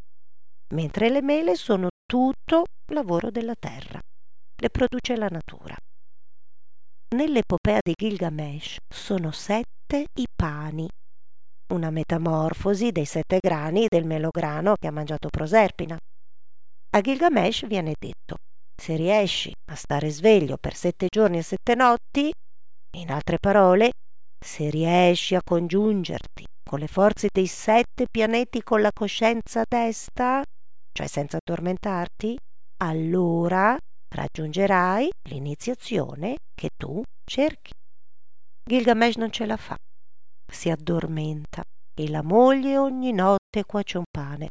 mentre 0.74 1.10
le 1.10 1.22
mele 1.22 1.54
sono 1.54 1.88
tutto 2.04 2.64
lavoro 2.92 3.30
della 3.30 3.54
terra. 3.58 4.00
Le 4.58 4.70
produce 4.70 5.16
la 5.16 5.28
natura. 5.28 5.76
Nell'epopea 7.14 7.78
di 7.80 7.92
Gilgamesh 7.96 8.78
sono 8.88 9.30
sette 9.30 10.06
i 10.14 10.26
pani, 10.34 10.88
una 11.72 11.90
metamorfosi 11.90 12.90
dei 12.90 13.04
sette 13.04 13.38
grani 13.40 13.86
del 13.88 14.04
melograno 14.04 14.74
che 14.74 14.88
ha 14.88 14.92
mangiato 14.92 15.28
Proserpina. 15.28 15.96
A 16.90 17.00
Gilgamesh 17.00 17.66
viene 17.66 17.94
detto, 17.98 18.36
se 18.74 18.96
riesci 18.96 19.52
a 19.70 19.74
stare 19.74 20.10
sveglio 20.10 20.56
per 20.56 20.74
sette 20.74 21.06
giorni 21.08 21.38
e 21.38 21.42
sette 21.42 21.74
notti, 21.74 22.32
in 22.96 23.10
altre 23.10 23.38
parole, 23.38 23.92
se 24.44 24.70
riesci 24.70 25.34
a 25.34 25.42
congiungerti 25.44 26.44
con 26.68 26.78
le 26.78 26.86
forze 26.88 27.28
dei 27.32 27.46
sette 27.46 28.06
pianeti 28.10 28.62
con 28.62 28.80
la 28.80 28.90
coscienza 28.92 29.64
testa, 29.64 30.42
cioè 30.96 31.06
senza 31.08 31.36
addormentarti, 31.36 32.38
allora 32.78 33.76
raggiungerai 34.08 35.10
l'iniziazione 35.28 36.36
che 36.54 36.70
tu 36.74 37.02
cerchi. 37.22 37.72
Gilgamesh 38.64 39.16
non 39.16 39.30
ce 39.30 39.44
la 39.44 39.58
fa, 39.58 39.76
si 40.50 40.70
addormenta 40.70 41.62
e 41.94 42.08
la 42.08 42.22
moglie 42.22 42.78
ogni 42.78 43.12
notte 43.12 43.64
cuoce 43.66 43.98
un 43.98 44.04
pane. 44.10 44.48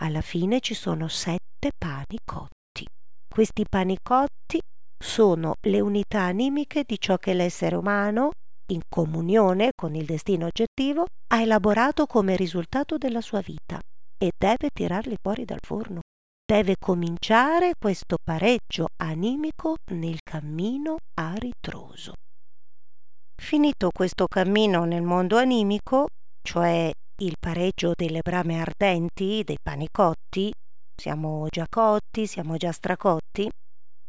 Alla 0.00 0.20
fine 0.20 0.60
ci 0.60 0.74
sono 0.74 1.08
sette 1.08 1.72
pani 1.76 2.18
cotti. 2.24 2.86
Questi 3.28 3.64
pani 3.68 3.98
cotti 4.00 4.60
sono 4.96 5.54
le 5.62 5.80
unità 5.80 6.20
animiche 6.20 6.84
di 6.86 6.96
ciò 7.00 7.16
che 7.16 7.34
l'essere 7.34 7.74
umano, 7.74 8.30
in 8.70 8.82
comunione 8.88 9.70
con 9.74 9.96
il 9.96 10.04
destino 10.04 10.46
oggettivo, 10.46 11.06
ha 11.32 11.40
elaborato 11.40 12.06
come 12.06 12.36
risultato 12.36 12.98
della 12.98 13.20
sua 13.20 13.40
vita 13.40 13.80
e 14.18 14.32
deve 14.36 14.70
tirarli 14.72 15.16
fuori 15.20 15.44
dal 15.44 15.60
forno. 15.64 16.00
Deve 16.44 16.76
cominciare 16.78 17.74
questo 17.78 18.16
pareggio 18.22 18.88
animico 18.96 19.76
nel 19.92 20.18
cammino 20.22 20.96
a 21.14 21.34
ritroso. 21.34 22.14
Finito 23.40 23.90
questo 23.92 24.26
cammino 24.26 24.84
nel 24.84 25.02
mondo 25.02 25.36
animico, 25.36 26.08
cioè 26.42 26.90
il 27.20 27.36
pareggio 27.38 27.92
delle 27.94 28.20
brame 28.20 28.60
ardenti, 28.60 29.42
dei 29.44 29.58
pani 29.62 29.88
cotti, 29.92 30.52
siamo 30.96 31.46
già 31.48 31.66
cotti, 31.68 32.26
siamo 32.26 32.56
già 32.56 32.72
stracotti, 32.72 33.48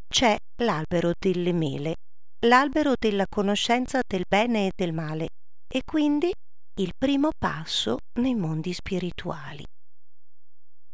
c'è 0.08 0.36
l'albero 0.64 1.12
delle 1.20 1.54
mele, 1.54 1.96
l'albero 2.46 2.94
della 2.98 3.26
conoscenza 3.30 4.00
del 4.08 4.24
bene 4.28 4.68
e 4.68 4.72
del 4.76 4.94
male, 4.94 5.28
e 5.68 5.84
quindi 5.84 6.32
il 6.80 6.94
primo 6.98 7.30
passo 7.38 7.98
nei 8.20 8.34
mondi 8.34 8.74
spirituali. 8.74 9.64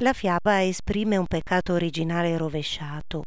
La 0.00 0.12
fiaba 0.12 0.62
esprime 0.62 1.16
un 1.16 1.24
peccato 1.24 1.72
originale 1.72 2.36
rovesciato. 2.36 3.22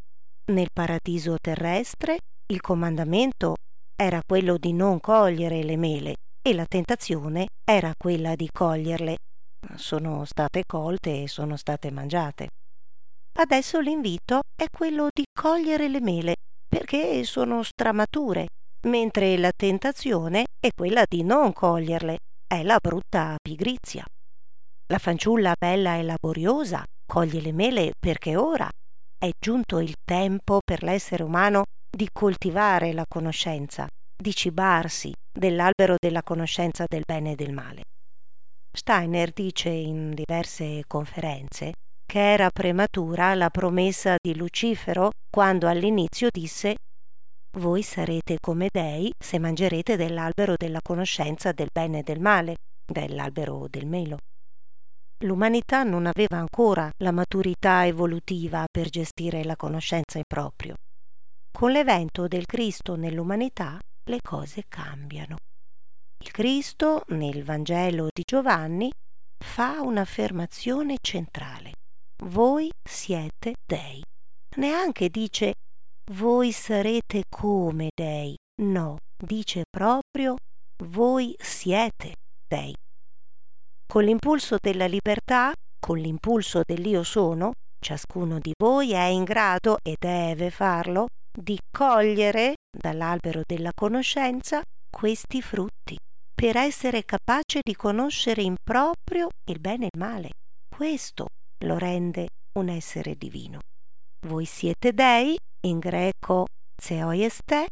Nel 0.51 0.67
paradiso 0.71 1.38
terrestre 1.41 2.19
il 2.45 2.61
comandamento 2.61 3.55
era 3.95 4.21
quello 4.23 4.55
di 4.57 4.71
non 4.73 4.99
cogliere 4.99 5.63
le 5.63 5.77
mele 5.77 6.17
e 6.39 6.53
la 6.53 6.67
tentazione 6.67 7.47
era 7.65 7.93
quella 7.97 8.35
di 8.35 8.47
coglierle. 8.53 9.17
Sono 9.77 10.25
state 10.25 10.61
colte 10.67 11.23
e 11.23 11.27
sono 11.27 11.57
state 11.57 11.89
mangiate. 11.89 12.49
Adesso 13.39 13.79
l'invito 13.79 14.41
è 14.55 14.67
quello 14.69 15.07
di 15.11 15.23
cogliere 15.33 15.88
le 15.88 16.01
mele 16.01 16.35
perché 16.67 17.23
sono 17.23 17.63
stramature, 17.63 18.45
mentre 18.88 19.39
la 19.39 19.51
tentazione 19.55 20.45
è 20.59 20.69
quella 20.75 21.03
di 21.09 21.23
non 21.23 21.51
coglierle, 21.51 22.19
è 22.45 22.61
la 22.61 22.77
brutta 22.79 23.38
pigrizia. 23.41 24.05
La 24.91 24.98
fanciulla 24.98 25.53
bella 25.55 25.98
e 25.98 26.03
laboriosa 26.03 26.84
coglie 27.05 27.41
le 27.41 27.51
mele 27.51 27.91
perché 28.00 28.36
ora 28.36 28.67
è 29.19 29.29
giunto 29.39 29.77
il 29.77 29.93
tempo 30.03 30.62
per 30.65 30.81
l'essere 30.81 31.22
umano 31.22 31.65
di 31.88 32.10
coltivare 32.12 32.91
la 32.93 33.05
conoscenza, 33.08 33.88
di 34.15 34.34
cibarsi 34.34 35.13
dell'albero 35.31 35.96
della 36.00 36.24
conoscenza 36.24 36.86
del 36.88 37.03
bene 37.05 37.34
e 37.34 37.36
del 37.36 37.53
male. 37.53 37.84
Steiner 38.75 39.29
dice 39.31 39.69
in 39.69 40.15
diverse 40.15 40.81
conferenze 40.88 41.74
che 42.03 42.19
era 42.19 42.50
prematura 42.50 43.36
la 43.36 43.51
promessa 43.51 44.15
di 44.19 44.36
Lucifero 44.36 45.12
quando 45.29 45.67
all'inizio 45.67 46.29
disse 46.31 46.77
voi 47.60 47.84
sarete 47.84 48.38
come 48.41 48.69
dei 48.72 49.12
se 49.19 49.38
mangerete 49.38 49.96
dell'albero 49.98 50.55
della 50.58 50.81
conoscenza 50.81 51.51
del 51.51 51.69
bene 51.72 52.00
e 52.00 52.03
del 52.03 52.19
male, 52.19 52.55
dell'albero 52.91 53.67
del 53.69 53.86
melo 53.86 54.17
l'umanità 55.19 55.83
non 55.83 56.05
aveva 56.05 56.38
ancora 56.38 56.91
la 56.97 57.11
maturità 57.11 57.85
evolutiva 57.85 58.65
per 58.71 58.89
gestire 58.89 59.43
la 59.43 59.55
conoscenza 59.55 60.17
in 60.17 60.23
proprio. 60.27 60.75
Con 61.51 61.71
l'evento 61.71 62.27
del 62.27 62.45
Cristo 62.45 62.95
nell'umanità 62.95 63.79
le 64.09 64.19
cose 64.21 64.63
cambiano. 64.67 65.38
Il 66.21 66.31
Cristo, 66.31 67.03
nel 67.09 67.43
Vangelo 67.43 68.07
di 68.13 68.23
Giovanni, 68.25 68.91
fa 69.43 69.81
un'affermazione 69.81 70.97
centrale. 71.01 71.71
Voi 72.25 72.69
siete 72.83 73.55
dei. 73.65 74.03
Neanche 74.57 75.09
dice 75.09 75.53
voi 76.11 76.51
sarete 76.51 77.23
come 77.29 77.89
dei. 77.93 78.35
No, 78.61 78.97
dice 79.15 79.63
proprio 79.69 80.35
voi 80.83 81.35
siete 81.38 82.15
dei. 82.47 82.73
Con 83.91 84.03
l'impulso 84.03 84.58
della 84.62 84.86
libertà, 84.86 85.51
con 85.79 85.98
l'impulso 85.98 86.62
dell'io 86.63 87.01
sono, 87.01 87.53
ciascuno 87.84 88.38
di 88.38 88.51
voi 88.55 88.91
è 88.91 89.05
in 89.05 89.24
grado 89.24 89.79
e 89.81 89.96
deve 89.98 90.51
farlo 90.51 91.08
di 91.36 91.58
cogliere 91.75 92.53
dall'albero 92.69 93.41
della 93.43 93.72
conoscenza 93.74 94.62
questi 94.96 95.41
frutti 95.41 95.98
per 96.36 96.55
essere 96.55 97.03
capace 97.03 97.62
di 97.63 97.75
conoscere 97.75 98.43
in 98.43 98.58
proprio 98.63 99.29
il 99.50 99.60
bene 99.60 99.86
e 99.86 99.89
il 99.91 100.00
male. 100.00 100.29
Questo 100.69 101.25
lo 101.65 101.79
rende 101.79 102.27
un 102.60 102.69
essere 102.69 103.15
divino. 103.15 103.58
Voi 104.27 104.46
siete 104.46 104.93
dei, 104.93 105.36
in 105.65 105.79
greco 105.79 106.46
Zeoieste 106.79 107.65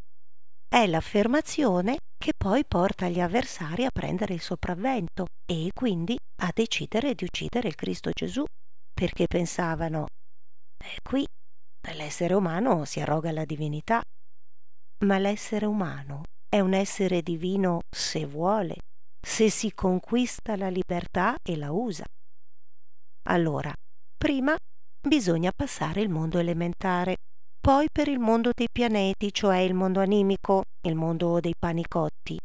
è 0.69 0.85
l'affermazione 0.85 1.97
che 2.17 2.33
poi 2.35 2.65
porta 2.65 3.07
gli 3.07 3.19
avversari 3.19 3.85
a 3.85 3.89
prendere 3.91 4.33
il 4.33 4.41
sopravvento 4.41 5.27
e 5.45 5.71
quindi 5.73 6.17
a 6.41 6.51
decidere 6.53 7.13
di 7.15 7.23
uccidere 7.23 7.69
il 7.69 7.75
Cristo 7.75 8.11
Gesù, 8.11 8.43
perché 8.93 9.27
pensavano, 9.27 10.07
eh, 10.77 10.99
qui 11.01 11.25
l'essere 11.93 12.33
umano 12.33 12.83
si 12.83 12.99
arroga 12.99 13.31
la 13.31 13.45
divinità, 13.45 14.01
ma 15.05 15.17
l'essere 15.17 15.65
umano 15.65 16.23
è 16.49 16.59
un 16.59 16.73
essere 16.73 17.21
divino 17.21 17.81
se 17.89 18.25
vuole, 18.25 18.75
se 19.25 19.49
si 19.49 19.73
conquista 19.73 20.55
la 20.55 20.69
libertà 20.69 21.37
e 21.41 21.55
la 21.55 21.71
usa. 21.71 22.03
Allora, 23.29 23.73
prima 24.17 24.55
bisogna 25.07 25.51
passare 25.55 26.01
il 26.01 26.09
mondo 26.09 26.39
elementare, 26.39 27.15
poi 27.67 27.87
per 27.91 28.07
il 28.07 28.17
mondo 28.17 28.51
dei 28.55 28.69
pianeti, 28.71 29.33
cioè 29.33 29.57
il 29.57 29.73
mondo 29.73 29.99
animico, 29.99 30.63
il 30.87 30.95
mondo 30.95 31.41
dei 31.41 31.53
panicotti, 31.59 32.39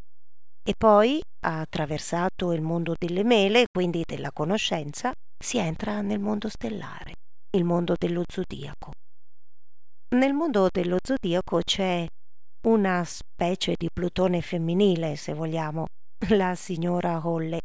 e 0.64 0.75
poi, 0.76 1.23
attraversato 1.47 2.50
il 2.50 2.61
mondo 2.61 2.97
delle 2.99 3.23
mele, 3.23 3.67
quindi 3.71 4.02
della 4.05 4.33
conoscenza, 4.33 5.12
si 5.38 5.59
entra 5.59 6.00
nel 6.00 6.19
mondo 6.19 6.49
stellare, 6.49 7.12
il 7.57 7.62
mondo 7.62 7.95
dello 7.97 8.25
zodiaco. 8.26 8.91
Nel 10.17 10.33
mondo 10.33 10.67
dello 10.69 10.97
zodiaco 11.00 11.61
c'è 11.61 12.05
una 12.67 13.05
specie 13.05 13.75
di 13.79 13.91
Plutone 13.93 14.41
femminile, 14.41 15.14
se 15.14 15.35
vogliamo, 15.35 15.87
la 16.31 16.57
signora 16.57 17.25
Holle, 17.25 17.61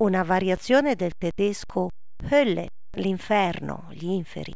una 0.00 0.22
variazione 0.22 0.94
del 0.94 1.14
tedesco 1.18 1.88
Hölle, 2.30 2.68
l'inferno, 2.96 3.88
gli 3.90 4.06
inferi. 4.06 4.52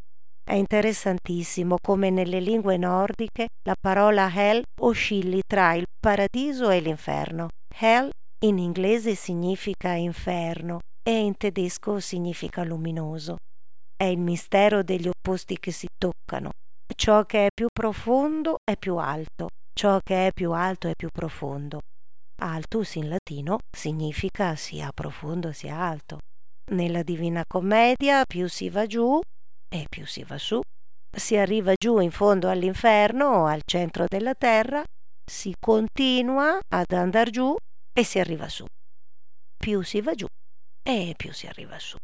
È 0.47 0.53
interessantissimo 0.53 1.75
come 1.83 2.09
nelle 2.09 2.39
lingue 2.39 2.77
nordiche 2.77 3.49
la 3.67 3.75
parola 3.77 4.31
hell 4.33 4.61
oscilli 4.79 5.41
tra 5.45 5.73
il 5.73 5.83
paradiso 5.99 6.69
e 6.69 6.79
l'inferno. 6.79 7.49
Hell 7.77 8.09
in 8.45 8.57
inglese 8.57 9.13
significa 9.13 9.91
inferno 9.91 10.79
e 11.03 11.19
in 11.19 11.35
tedesco 11.35 11.99
significa 11.99 12.63
luminoso. 12.63 13.35
È 13.93 14.05
il 14.05 14.19
mistero 14.19 14.83
degli 14.83 15.09
opposti 15.09 15.59
che 15.59 15.71
si 15.71 15.87
toccano. 15.97 16.51
Ciò 16.95 17.25
che 17.25 17.47
è 17.47 17.49
più 17.53 17.67
profondo 17.69 18.55
è 18.63 18.77
più 18.77 18.95
alto, 18.95 19.49
ciò 19.77 19.99
che 20.01 20.27
è 20.27 20.31
più 20.31 20.53
alto 20.53 20.87
è 20.87 20.93
più 20.95 21.09
profondo. 21.09 21.79
Altus 22.41 22.95
in 22.95 23.09
latino 23.09 23.57
significa 23.69 24.55
sia 24.55 24.91
profondo 24.93 25.51
sia 25.51 25.75
alto. 25.75 26.19
Nella 26.71 27.03
Divina 27.03 27.43
Commedia 27.45 28.23
più 28.23 28.47
si 28.47 28.69
va 28.69 28.85
giù 28.85 29.19
e 29.69 29.85
più 29.89 30.05
si 30.05 30.23
va 30.23 30.37
su. 30.37 30.61
Si 31.15 31.35
arriva 31.35 31.73
giù 31.75 31.99
in 31.99 32.11
fondo 32.11 32.49
all'inferno, 32.49 33.45
al 33.45 33.61
centro 33.65 34.05
della 34.07 34.33
terra, 34.33 34.83
si 35.29 35.53
continua 35.59 36.59
ad 36.67 36.91
andare 36.91 37.31
giù 37.31 37.55
e 37.93 38.03
si 38.03 38.19
arriva 38.19 38.47
su. 38.47 38.65
Più 39.57 39.81
si 39.81 40.01
va 40.01 40.13
giù 40.13 40.27
e 40.83 41.13
più 41.17 41.33
si 41.33 41.47
arriva 41.47 41.77
su. 41.79 41.97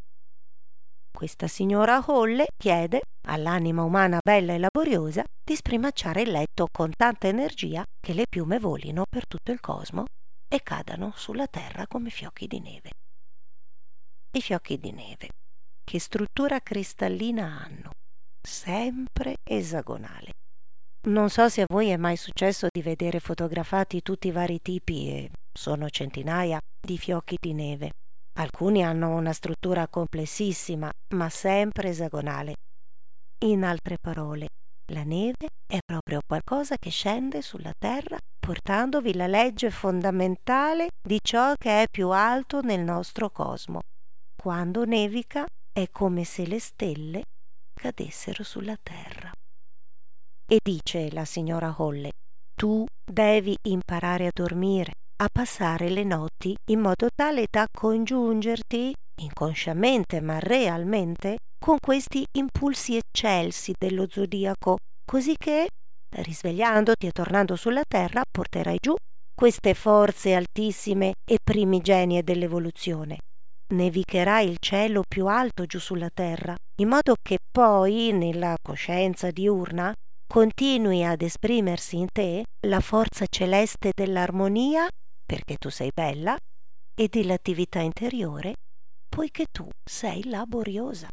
Questa 1.16 1.48
signora 1.48 2.04
Holle 2.06 2.48
chiede 2.58 3.02
all'anima 3.28 3.84
umana 3.84 4.18
bella 4.22 4.54
e 4.54 4.58
laboriosa 4.58 5.24
di 5.42 5.56
sprimacciare 5.56 6.24
il 6.24 6.32
letto 6.32 6.68
con 6.72 6.92
tanta 6.92 7.28
energia 7.28 7.86
che 8.00 8.14
le 8.14 8.26
piume 8.28 8.60
volino 8.60 9.04
per 9.08 9.28
tutto 9.28 9.52
il 9.52 9.60
cosmo 9.60 10.06
e 10.48 10.62
cadano 10.62 11.14
sulla 11.16 11.48
terra 11.48 11.86
come 11.88 12.10
fiocchi 12.10 12.48
di 12.48 12.60
neve. 12.60 12.90
I 14.36 14.42
fiocchi 14.42 14.80
di 14.80 14.92
neve, 14.92 15.30
che 15.84 16.00
struttura 16.00 16.60
cristallina 16.62 17.64
hanno? 17.64 17.92
Sempre 18.42 19.38
esagonale. 19.44 20.32
Non 21.08 21.30
so 21.30 21.50
se 21.50 21.62
a 21.62 21.66
voi 21.68 21.90
è 21.90 21.98
mai 21.98 22.16
successo 22.16 22.68
di 22.72 22.82
vedere 22.82 23.20
fotografati 23.20 24.02
tutti 24.02 24.28
i 24.28 24.32
vari 24.32 24.62
tipi, 24.62 25.10
e 25.10 25.32
sono 25.52 25.90
centinaia, 25.90 26.60
di 26.80 26.98
fiocchi 26.98 27.38
di 27.40 27.54
neve. 27.54 27.92
Alcuni 28.40 28.84
hanno 28.84 29.16
una 29.16 29.34
struttura 29.34 29.88
complessissima, 29.88 30.90
ma 31.16 31.30
sempre 31.30 31.90
esagonale. 31.90 32.56
In 33.46 33.64
altre 33.64 33.98
parole, 34.00 34.48
la 34.92 35.04
neve 35.04 35.48
è 35.66 35.80
proprio 35.86 36.22
qualcosa 36.26 36.78
che 36.78 36.90
scende 36.90 37.42
sulla 37.42 37.74
terra 37.78 38.18
portandovi 38.44 39.14
la 39.14 39.28
legge 39.28 39.72
fondamentale 39.72 40.90
di 41.02 41.18
ciò 41.24 41.54
che 41.56 41.84
è 41.84 41.86
più 41.90 42.10
alto 42.10 42.60
nel 42.60 42.82
nostro 42.82 43.30
cosmo. 43.30 43.80
Quando 44.36 44.84
nevica 44.84 45.46
è 45.74 45.90
come 45.92 46.24
se 46.24 46.46
le 46.46 46.60
stelle 46.60 47.24
cadessero 47.74 48.44
sulla 48.44 48.78
terra. 48.82 49.32
E 50.48 50.60
dice 50.64 51.12
la 51.12 51.26
signora 51.26 51.74
Holle, 51.76 52.12
tu 52.56 52.86
devi 53.04 53.58
imparare 53.64 54.28
a 54.28 54.32
dormire, 54.32 54.92
a 55.18 55.28
passare 55.32 55.90
le 55.90 56.04
notti 56.04 56.56
in 56.70 56.80
modo 56.80 57.08
tale 57.14 57.48
da 57.50 57.66
congiungerti, 57.72 58.94
inconsciamente 59.22 60.22
ma 60.22 60.38
realmente, 60.38 61.38
con 61.58 61.78
questi 61.80 62.24
impulsi 62.38 62.98
eccelsi 62.98 63.74
dello 63.76 64.06
zodiaco, 64.08 64.78
così 65.04 65.36
che, 65.38 65.70
risvegliandoti 66.10 67.08
e 67.08 67.12
tornando 67.12 67.56
sulla 67.56 67.84
terra, 67.88 68.22
porterai 68.30 68.78
giù 68.80 68.94
queste 69.34 69.74
forze 69.74 70.36
altissime 70.36 71.14
e 71.26 71.38
primigenie 71.44 72.22
dell'evoluzione. 72.22 73.18
Nevicherai 73.74 74.48
il 74.48 74.58
cielo 74.60 75.04
più 75.08 75.28
alto 75.28 75.66
giù 75.66 75.80
sulla 75.80 76.10
terra, 76.14 76.56
in 76.80 76.90
modo 76.90 77.16
che 77.22 77.38
poi, 77.52 78.12
nella 78.12 78.56
coscienza 78.62 79.32
diurna, 79.32 79.94
continui 80.28 81.04
ad 81.04 81.22
esprimersi 81.22 81.98
in 81.98 82.08
te 82.12 82.44
la 82.68 82.80
forza 82.80 83.26
celeste 83.28 83.92
dell'armonia, 83.96 84.88
perché 85.26 85.56
tu 85.58 85.70
sei 85.70 85.90
bella, 85.94 86.38
e 86.96 87.08
dell'attività 87.08 87.80
interiore, 87.80 88.54
poiché 89.10 89.46
tu 89.52 89.68
sei 89.84 90.30
laboriosa 90.30 91.08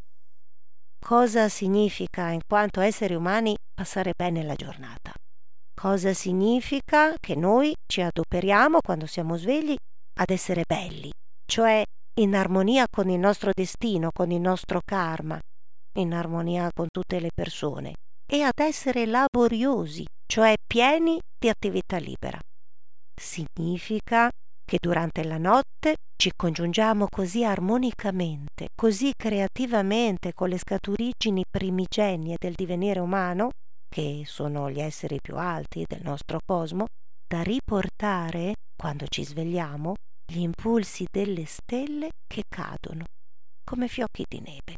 cosa 1.00 1.48
significa 1.48 2.30
in 2.30 2.40
quanto 2.46 2.80
esseri 2.80 3.14
umani 3.14 3.56
passare 3.74 4.12
bene 4.16 4.42
la 4.44 4.54
giornata. 4.54 5.12
Cosa 5.74 6.12
significa 6.12 7.14
che 7.18 7.34
noi 7.34 7.74
ci 7.86 8.02
adoperiamo 8.02 8.80
quando 8.80 9.06
siamo 9.06 9.36
svegli 9.36 9.74
ad 10.18 10.30
essere 10.30 10.62
belli, 10.68 11.10
cioè 11.46 11.82
in 12.14 12.34
armonia 12.34 12.86
con 12.90 13.08
il 13.08 13.18
nostro 13.18 13.52
destino, 13.54 14.10
con 14.12 14.30
il 14.30 14.40
nostro 14.40 14.80
karma, 14.84 15.38
in 15.98 16.12
armonia 16.12 16.70
con 16.74 16.88
tutte 16.90 17.20
le 17.20 17.30
persone 17.34 17.94
e 18.26 18.42
ad 18.42 18.58
essere 18.58 19.06
laboriosi, 19.06 20.04
cioè 20.26 20.54
pieni 20.66 21.18
di 21.38 21.48
attività 21.48 21.98
libera. 21.98 22.38
Significa 23.20 24.30
che 24.64 24.78
durante 24.80 25.24
la 25.24 25.38
notte 25.38 25.96
ci 26.16 26.30
congiungiamo 26.36 27.06
così 27.08 27.44
armonicamente, 27.44 28.68
così 28.76 29.12
creativamente 29.16 30.32
con 30.32 30.48
le 30.48 30.58
scaturigini 30.58 31.42
primigenie 31.50 32.36
del 32.38 32.54
divenire 32.54 33.00
umano, 33.00 33.50
che 33.88 34.22
sono 34.26 34.70
gli 34.70 34.80
esseri 34.80 35.18
più 35.20 35.36
alti 35.36 35.84
del 35.88 36.02
nostro 36.02 36.38
cosmo, 36.44 36.86
da 37.26 37.42
riportare, 37.42 38.54
quando 38.76 39.06
ci 39.08 39.24
svegliamo, 39.24 39.94
gli 40.30 40.40
impulsi 40.40 41.06
delle 41.10 41.44
stelle 41.44 42.10
che 42.26 42.44
cadono, 42.48 43.04
come 43.64 43.88
fiocchi 43.88 44.24
di 44.28 44.40
neve. 44.40 44.76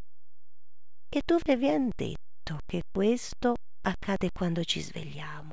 E 1.09 1.21
dove 1.25 1.57
viene 1.57 1.91
detto 1.95 2.59
che 2.65 2.83
questo 2.91 3.55
accade 3.83 4.31
quando 4.33 4.65
ci 4.65 4.81
svegliamo? 4.81 5.51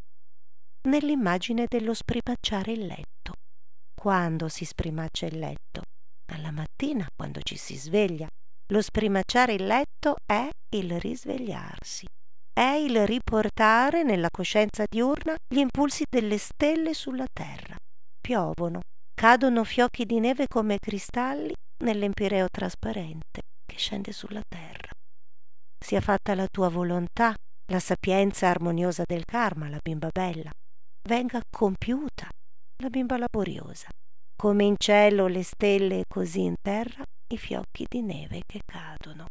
Nell'immagine 0.87 1.65
dello 1.67 1.93
spripacciare 1.93 2.71
il 2.71 2.85
letto 2.85 3.33
quando 3.99 4.47
si 4.47 4.63
sprimaccia 4.63 5.25
il 5.25 5.39
letto? 5.39 5.81
Alla 6.31 6.51
mattina, 6.51 7.05
quando 7.13 7.41
ci 7.43 7.57
si 7.57 7.75
sveglia. 7.75 8.29
Lo 8.71 8.81
sprimacciare 8.81 9.51
il 9.53 9.65
letto 9.65 10.15
è 10.25 10.47
il 10.75 10.97
risvegliarsi, 11.01 12.05
è 12.53 12.77
il 12.79 13.05
riportare 13.05 14.03
nella 14.03 14.29
coscienza 14.29 14.85
diurna 14.89 15.35
gli 15.45 15.57
impulsi 15.57 16.05
delle 16.09 16.37
stelle 16.37 16.93
sulla 16.93 17.25
terra. 17.29 17.75
Piovono, 18.21 18.79
cadono 19.19 19.65
fiocchi 19.65 20.05
di 20.05 20.21
neve 20.21 20.47
come 20.47 20.79
cristalli 20.79 21.53
nell'empireo 21.83 22.47
trasparente 22.49 23.41
che 23.65 23.77
scende 23.77 24.13
sulla 24.13 24.39
terra. 24.47 24.91
Sia 25.77 25.99
fatta 25.99 26.33
la 26.35 26.47
tua 26.47 26.69
volontà, 26.69 27.33
la 27.69 27.79
sapienza 27.79 28.47
armoniosa 28.47 29.03
del 29.05 29.25
karma, 29.25 29.67
la 29.67 29.79
bimba 29.83 30.07
bella, 30.09 30.49
venga 31.05 31.41
compiuta 31.49 32.29
la 32.81 32.87
bimba 32.87 33.17
laboriosa. 33.17 33.89
Come 34.37 34.63
in 34.63 34.75
cielo 34.77 35.27
le 35.27 35.43
stelle, 35.43 36.05
così 36.07 36.43
in 36.43 36.55
terra 36.61 37.03
i 37.33 37.37
fiocchi 37.37 37.87
di 37.89 38.01
neve 38.01 38.43
che 38.45 38.61
cadono. 38.63 39.25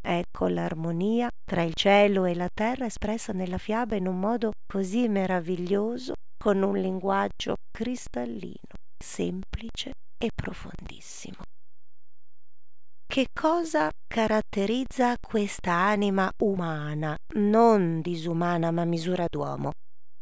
Ecco 0.00 0.46
l'armonia 0.46 1.28
tra 1.44 1.62
il 1.62 1.74
cielo 1.74 2.24
e 2.24 2.36
la 2.36 2.48
terra 2.54 2.86
espressa 2.86 3.32
nella 3.32 3.58
fiaba 3.58 3.96
in 3.96 4.06
un 4.06 4.20
modo 4.20 4.52
così 4.64 5.08
meraviglioso, 5.08 6.12
con 6.40 6.62
un 6.62 6.76
linguaggio 6.76 7.56
cristallino, 7.72 8.86
semplice 8.98 9.92
e 10.16 10.30
profondissimo. 10.34 11.42
Che 13.06 13.26
cosa 13.32 13.90
caratterizza 14.06 15.14
questa 15.20 15.72
anima 15.72 16.30
umana, 16.42 17.16
non 17.34 18.00
disumana 18.00 18.70
ma 18.70 18.84
misura 18.84 19.26
d'uomo? 19.28 19.72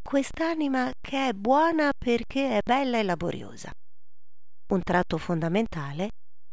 quest'anima 0.07 0.89
che 1.01 1.27
è 1.27 1.33
buona 1.33 1.91
perché 1.97 2.55
è 2.55 2.59
bella 2.65 2.97
e 2.97 3.03
laboriosa. 3.03 3.69
Un 4.71 4.81
tratto 4.81 5.17
fondamentale 5.17 6.11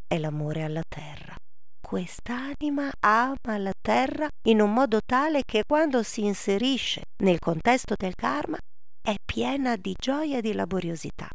è 0.09 0.19
l'amore 0.19 0.65
alla 0.65 0.83
terra. 0.83 1.37
Quest'anima 1.81 2.91
ama 2.99 3.59
la 3.59 3.73
terra 3.81 4.27
in 4.49 4.61
un 4.61 4.73
modo 4.73 4.99
tale 5.07 5.43
che 5.45 5.63
quando 5.65 6.03
si 6.03 6.25
inserisce 6.25 7.03
nel 7.23 7.39
contesto 7.39 7.95
del 7.97 8.17
karma 8.17 8.59
è 9.01 9.15
piena 9.25 9.77
di 9.77 9.95
gioia 9.97 10.39
e 10.39 10.41
di 10.41 10.53
laboriosità. 10.53 11.29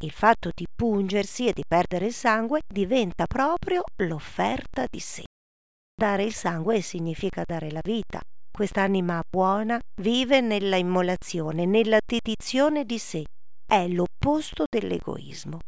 Il 0.00 0.10
fatto 0.10 0.50
di 0.54 0.66
pungersi 0.74 1.48
e 1.48 1.54
di 1.54 1.62
perdere 1.66 2.06
il 2.06 2.12
sangue 2.12 2.60
diventa 2.66 3.24
proprio 3.24 3.82
l'offerta 4.02 4.84
di 4.90 5.00
sé. 5.00 5.24
Dare 5.94 6.22
il 6.22 6.34
sangue 6.34 6.82
significa 6.82 7.44
dare 7.46 7.70
la 7.70 7.80
vita. 7.82 8.20
Quest'anima 8.50 9.22
buona 9.26 9.80
vive 10.02 10.42
nella 10.42 10.76
immolazione, 10.76 11.64
nella 11.64 11.98
dedizione 12.04 12.84
di 12.84 12.98
sé. 12.98 13.24
È 13.66 13.88
l'opposto 13.88 14.66
dell'egoismo. 14.68 15.60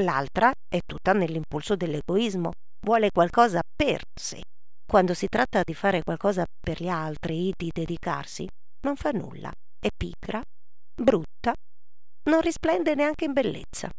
L'altra 0.00 0.50
è 0.66 0.80
tutta 0.86 1.12
nell'impulso 1.12 1.76
dell'egoismo, 1.76 2.52
vuole 2.86 3.10
qualcosa 3.10 3.60
per 3.76 4.02
sé. 4.18 4.40
Quando 4.86 5.12
si 5.12 5.26
tratta 5.26 5.60
di 5.62 5.74
fare 5.74 6.02
qualcosa 6.02 6.46
per 6.58 6.82
gli 6.82 6.88
altri, 6.88 7.52
di 7.54 7.70
dedicarsi, 7.70 8.48
non 8.86 8.96
fa 8.96 9.10
nulla, 9.10 9.52
è 9.78 9.88
pigra, 9.94 10.42
brutta 10.94 11.52
non 12.24 12.40
risplende 12.40 12.94
neanche 12.94 13.24
in 13.24 13.32
bellezza. 13.32 13.90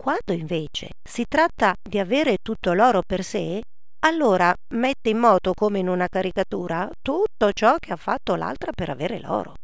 Quando 0.00 0.32
invece 0.32 0.90
si 1.02 1.24
tratta 1.28 1.74
di 1.82 1.98
avere 1.98 2.38
tutto 2.40 2.72
l'oro 2.72 3.02
per 3.06 3.22
sé, 3.22 3.60
allora 4.06 4.54
mette 4.74 5.10
in 5.10 5.18
moto 5.18 5.52
come 5.52 5.78
in 5.78 5.88
una 5.88 6.08
caricatura 6.08 6.88
tutto 7.02 7.52
ciò 7.52 7.76
che 7.76 7.92
ha 7.92 7.96
fatto 7.96 8.34
l'altra 8.34 8.72
per 8.72 8.88
avere 8.88 9.20
l'oro. 9.20 9.54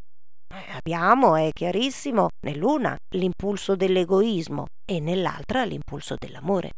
Eh, 0.54 0.72
abbiamo, 0.72 1.36
è 1.36 1.50
chiarissimo, 1.52 2.28
nell'una 2.44 2.96
l'impulso 3.14 3.76
dell'egoismo 3.76 4.66
e 4.84 5.00
nell'altra 5.00 5.64
l'impulso 5.64 6.16
dell'amore. 6.18 6.72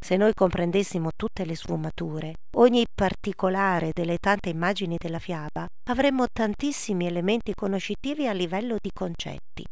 Se 0.00 0.16
noi 0.16 0.32
comprendessimo 0.32 1.10
tutte 1.14 1.44
le 1.44 1.56
sfumature, 1.56 2.34
ogni 2.56 2.84
particolare 2.94 3.90
delle 3.92 4.16
tante 4.16 4.48
immagini 4.48 4.96
della 4.96 5.18
fiaba, 5.18 5.66
avremmo 5.90 6.26
tantissimi 6.32 7.06
elementi 7.06 7.52
conoscitivi 7.52 8.26
a 8.26 8.32
livello 8.32 8.76
di 8.80 8.90
concetti 8.94 9.64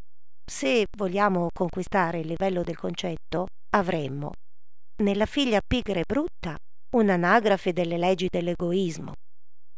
se 0.49 0.87
vogliamo 0.97 1.49
conquistare 1.53 2.21
il 2.21 2.29
livello 2.29 2.63
del 2.63 2.77
concetto, 2.77 3.49
avremmo 3.71 4.33
nella 5.03 5.27
figlia 5.27 5.61
pigra 5.67 5.99
e 5.99 6.05
brutta 6.07 6.57
un'anagrafe 6.95 7.73
delle 7.73 7.99
leggi 7.99 8.29
dell'egoismo, 8.31 9.13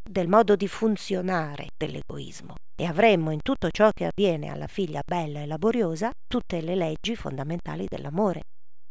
del 0.09 0.29
modo 0.29 0.57
di 0.57 0.69
funzionare 0.69 1.69
dell'egoismo 1.77 2.55
e 2.77 2.85
avremmo 2.85 3.31
in 3.31 3.41
tutto 3.43 3.71
ciò 3.71 3.91
che 3.91 4.05
avviene 4.05 4.51
alla 4.51 4.67
figlia 4.67 5.01
bella 5.05 5.41
e 5.41 5.47
laboriosa 5.47 6.11
tutte 6.27 6.61
le 6.61 6.77
leggi 6.77 7.17
fondamentali 7.17 7.87
dell'amore. 7.89 8.43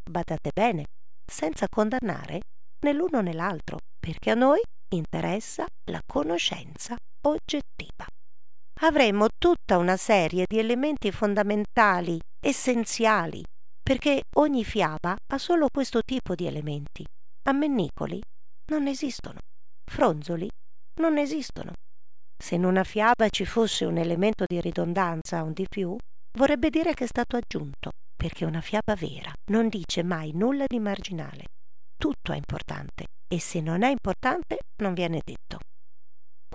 Badate 0.10 0.50
bene, 0.54 0.86
senza 1.26 1.68
condannare 1.70 2.42
né 2.84 2.94
l'uno 2.94 3.22
né 3.22 3.34
l'altro, 3.34 3.78
perché 4.00 4.32
a 4.32 4.36
noi 4.36 4.60
interessa 4.90 5.66
la 5.92 6.02
conoscenza 6.06 6.96
oggettiva 7.22 8.06
avremmo 8.82 9.28
tutta 9.38 9.78
una 9.78 9.98
serie 9.98 10.46
di 10.48 10.60
elementi 10.60 11.12
fondamentali, 11.12 12.20
essenziali, 12.40 13.44
perché 13.82 14.24
ogni 14.36 14.64
fiaba 14.64 15.16
ha 15.32 15.38
solo 15.38 15.68
questo 15.72 16.02
tipo 16.02 16.36
di 16.36 16.46
elementi. 16.46 17.06
Ammennicoli 17.44 18.22
non 18.72 18.88
esistono, 18.88 19.40
fronzoli 19.90 20.48
non 21.02 21.18
esistono. 21.18 21.74
Se 22.38 22.56
in 22.56 22.66
una 22.66 22.84
fiaba 22.84 23.30
ci 23.30 23.46
fosse 23.46 23.86
un 23.86 23.98
elemento 23.98 24.44
di 24.46 24.62
ridondanza, 24.62 25.42
un 25.42 25.54
di 25.54 25.66
più, 25.68 25.96
vorrebbe 26.38 26.70
dire 26.70 26.94
che 26.94 27.06
è 27.06 27.08
stato 27.08 27.36
aggiunto, 27.36 27.92
perché 28.16 28.46
una 28.46 28.62
fiaba 28.62 28.96
vera 28.96 29.32
non 29.52 29.70
dice 29.70 30.04
mai 30.04 30.32
nulla 30.34 30.66
di 30.68 30.80
marginale. 30.80 31.46
Tutto 31.96 32.32
è 32.32 32.36
importante 32.36 33.06
e 33.28 33.40
se 33.40 33.60
non 33.60 33.82
è 33.82 33.90
importante 33.90 34.60
non 34.82 34.94
viene 34.94 35.22
detto. 35.24 35.60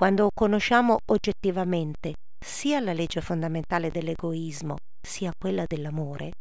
Quando 0.02 0.30
conosciamo 0.34 0.98
oggettivamente 1.12 2.14
sia 2.44 2.80
la 2.80 2.92
legge 2.92 3.20
fondamentale 3.20 3.88
dell'egoismo 3.88 4.74
sia 5.00 5.30
quella 5.38 5.62
dell'amore, 5.64 6.32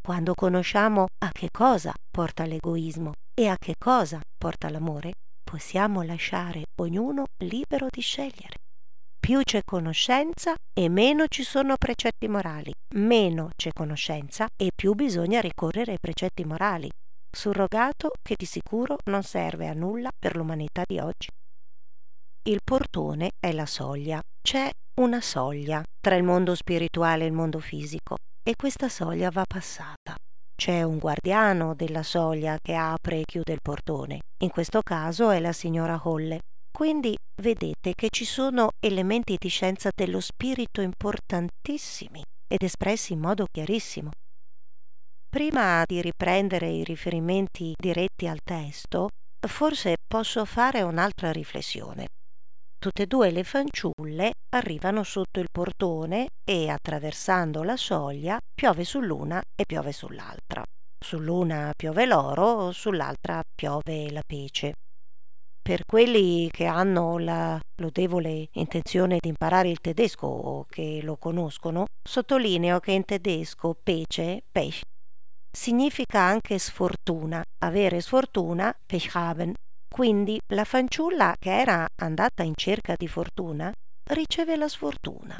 quando 0.00 0.34
conosciamo 0.34 1.08
a 1.24 1.32
che 1.32 1.48
cosa 1.50 1.92
porta 2.08 2.44
l'egoismo 2.44 3.14
e 3.34 3.48
a 3.48 3.56
che 3.58 3.74
cosa 3.76 4.20
porta 4.38 4.70
l'amore, 4.70 5.14
possiamo 5.42 6.02
lasciare 6.02 6.66
ognuno 6.80 7.24
libero 7.38 7.88
di 7.90 8.02
scegliere. 8.02 8.54
Più 9.18 9.40
c'è 9.42 9.62
conoscenza 9.64 10.54
e 10.72 10.88
meno 10.88 11.26
ci 11.26 11.42
sono 11.42 11.74
precetti 11.76 12.28
morali. 12.28 12.72
Meno 12.94 13.50
c'è 13.56 13.72
conoscenza 13.72 14.46
e 14.54 14.70
più 14.72 14.94
bisogna 14.94 15.40
ricorrere 15.40 15.90
ai 15.90 15.98
precetti 15.98 16.44
morali, 16.44 16.88
surrogato 17.36 18.12
che 18.22 18.36
di 18.38 18.46
sicuro 18.46 18.96
non 19.06 19.24
serve 19.24 19.66
a 19.66 19.72
nulla 19.72 20.10
per 20.16 20.36
l'umanità 20.36 20.84
di 20.86 21.00
oggi. 21.00 21.26
Il 22.48 22.60
portone 22.64 23.32
è 23.38 23.52
la 23.52 23.66
soglia. 23.66 24.22
C'è 24.40 24.70
una 25.02 25.20
soglia 25.20 25.82
tra 26.00 26.14
il 26.14 26.22
mondo 26.22 26.54
spirituale 26.54 27.24
e 27.24 27.26
il 27.26 27.34
mondo 27.34 27.58
fisico 27.58 28.16
e 28.42 28.56
questa 28.56 28.88
soglia 28.88 29.28
va 29.28 29.44
passata. 29.46 30.14
C'è 30.56 30.82
un 30.82 30.96
guardiano 30.96 31.74
della 31.74 32.02
soglia 32.02 32.56
che 32.58 32.74
apre 32.74 33.20
e 33.20 33.24
chiude 33.26 33.52
il 33.52 33.60
portone. 33.60 34.20
In 34.42 34.48
questo 34.48 34.80
caso 34.80 35.28
è 35.28 35.40
la 35.40 35.52
signora 35.52 36.00
Holle. 36.02 36.40
Quindi 36.72 37.14
vedete 37.42 37.92
che 37.94 38.08
ci 38.10 38.24
sono 38.24 38.70
elementi 38.80 39.36
di 39.38 39.48
scienza 39.48 39.90
dello 39.94 40.20
spirito 40.20 40.80
importantissimi 40.80 42.22
ed 42.50 42.62
espressi 42.62 43.12
in 43.12 43.20
modo 43.20 43.44
chiarissimo. 43.52 44.08
Prima 45.28 45.82
di 45.84 46.00
riprendere 46.00 46.70
i 46.70 46.82
riferimenti 46.82 47.74
diretti 47.76 48.26
al 48.26 48.38
testo, 48.42 49.10
forse 49.46 49.96
posso 50.08 50.46
fare 50.46 50.80
un'altra 50.80 51.30
riflessione. 51.30 52.06
Tutte 52.80 53.02
e 53.02 53.06
due 53.06 53.32
le 53.32 53.42
fanciulle 53.42 54.34
arrivano 54.50 55.02
sotto 55.02 55.40
il 55.40 55.48
portone 55.50 56.28
e, 56.48 56.68
attraversando 56.68 57.64
la 57.64 57.76
soglia, 57.76 58.38
piove 58.54 58.84
sull'una 58.84 59.42
e 59.56 59.64
piove 59.66 59.90
sull'altra. 59.90 60.62
Sull'una 60.96 61.72
piove 61.76 62.06
l'oro, 62.06 62.70
sull'altra 62.70 63.42
piove 63.52 64.12
la 64.12 64.22
pece. 64.24 64.74
Per 65.60 65.82
quelli 65.86 66.48
che 66.50 66.66
hanno 66.66 67.18
la 67.18 67.58
lodevole 67.82 68.48
intenzione 68.52 69.18
di 69.20 69.28
imparare 69.28 69.70
il 69.70 69.80
tedesco 69.80 70.28
o 70.28 70.64
che 70.68 71.00
lo 71.02 71.16
conoscono, 71.16 71.86
sottolineo 72.08 72.78
che 72.78 72.92
in 72.92 73.04
tedesco 73.04 73.76
pece, 73.82 74.44
pech, 74.52 74.82
significa 75.50 76.20
anche 76.20 76.58
sfortuna. 76.58 77.42
Avere 77.58 78.00
sfortuna, 78.00 78.72
Pech 78.86 79.14
haben, 79.16 79.52
quindi 79.88 80.38
la 80.52 80.64
fanciulla 80.64 81.34
che 81.38 81.58
era 81.58 81.86
andata 81.96 82.42
in 82.42 82.54
cerca 82.54 82.94
di 82.96 83.08
fortuna 83.08 83.72
riceve 84.12 84.56
la 84.56 84.68
sfortuna. 84.68 85.36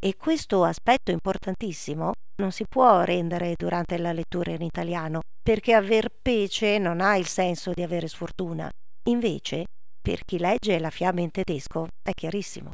E 0.00 0.16
questo 0.16 0.64
aspetto 0.64 1.10
importantissimo 1.10 2.12
non 2.40 2.52
si 2.52 2.64
può 2.68 3.02
rendere 3.02 3.54
durante 3.56 3.98
la 3.98 4.12
lettura 4.12 4.52
in 4.52 4.62
italiano, 4.62 5.20
perché 5.42 5.74
aver 5.74 6.08
pece 6.22 6.78
non 6.78 7.00
ha 7.00 7.16
il 7.16 7.26
senso 7.26 7.72
di 7.72 7.82
avere 7.82 8.06
sfortuna. 8.06 8.70
Invece, 9.08 9.64
per 10.00 10.24
chi 10.24 10.38
legge 10.38 10.78
la 10.78 10.90
fiaba 10.90 11.20
in 11.20 11.30
tedesco, 11.30 11.88
è 12.02 12.12
chiarissimo. 12.12 12.70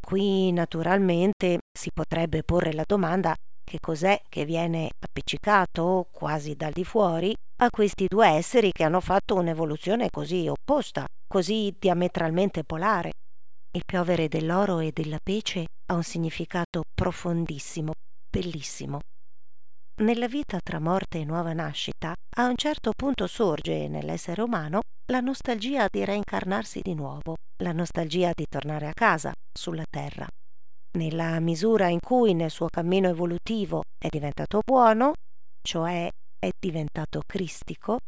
Qui 0.00 0.52
naturalmente 0.52 1.58
si 1.76 1.90
potrebbe 1.92 2.42
porre 2.42 2.72
la 2.72 2.84
domanda 2.86 3.34
che 3.64 3.78
cos'è 3.80 4.20
che 4.28 4.44
viene 4.44 4.90
appiccicato 4.98 6.08
quasi 6.10 6.54
dal 6.54 6.72
di 6.72 6.84
fuori 6.84 7.34
a 7.62 7.70
questi 7.70 8.06
due 8.08 8.28
esseri 8.28 8.72
che 8.72 8.84
hanno 8.84 9.00
fatto 9.00 9.34
un'evoluzione 9.34 10.10
così 10.10 10.48
opposta, 10.48 11.06
così 11.26 11.74
diametralmente 11.78 12.64
polare. 12.64 13.12
Il 13.74 13.84
piovere 13.86 14.28
dell'oro 14.28 14.80
e 14.80 14.90
della 14.92 15.18
pece 15.22 15.66
ha 15.86 15.94
un 15.94 16.02
significato 16.02 16.82
profondissimo, 16.94 17.92
bellissimo. 18.30 19.00
Nella 20.02 20.26
vita 20.26 20.58
tra 20.60 20.80
morte 20.80 21.20
e 21.20 21.24
nuova 21.24 21.52
nascita, 21.52 22.12
a 22.36 22.46
un 22.46 22.56
certo 22.56 22.92
punto 22.96 23.26
sorge 23.26 23.88
nell'essere 23.88 24.42
umano 24.42 24.80
la 25.12 25.20
nostalgia 25.20 25.86
di 25.90 26.04
reincarnarsi 26.04 26.80
di 26.80 26.94
nuovo, 26.94 27.36
la 27.62 27.72
nostalgia 27.72 28.32
di 28.34 28.46
tornare 28.48 28.88
a 28.88 28.92
casa, 28.94 29.32
sulla 29.52 29.84
terra. 29.88 30.26
Nella 30.94 31.40
misura 31.40 31.88
in 31.88 32.00
cui 32.00 32.34
nel 32.34 32.50
suo 32.50 32.66
cammino 32.68 33.08
evolutivo 33.08 33.82
è 33.98 34.08
diventato 34.10 34.60
buono, 34.62 35.12
cioè 35.62 36.10
è 36.38 36.50
diventato 36.58 37.22
cristico, 37.26 37.98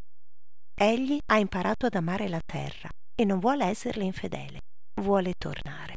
egli 0.78 1.18
ha 1.26 1.38
imparato 1.38 1.86
ad 1.86 1.94
amare 1.94 2.28
la 2.28 2.40
terra 2.44 2.88
e 3.14 3.24
non 3.24 3.38
vuole 3.38 3.64
esserle 3.64 4.04
infedele, 4.04 4.58
vuole 5.00 5.32
tornare. 5.38 5.94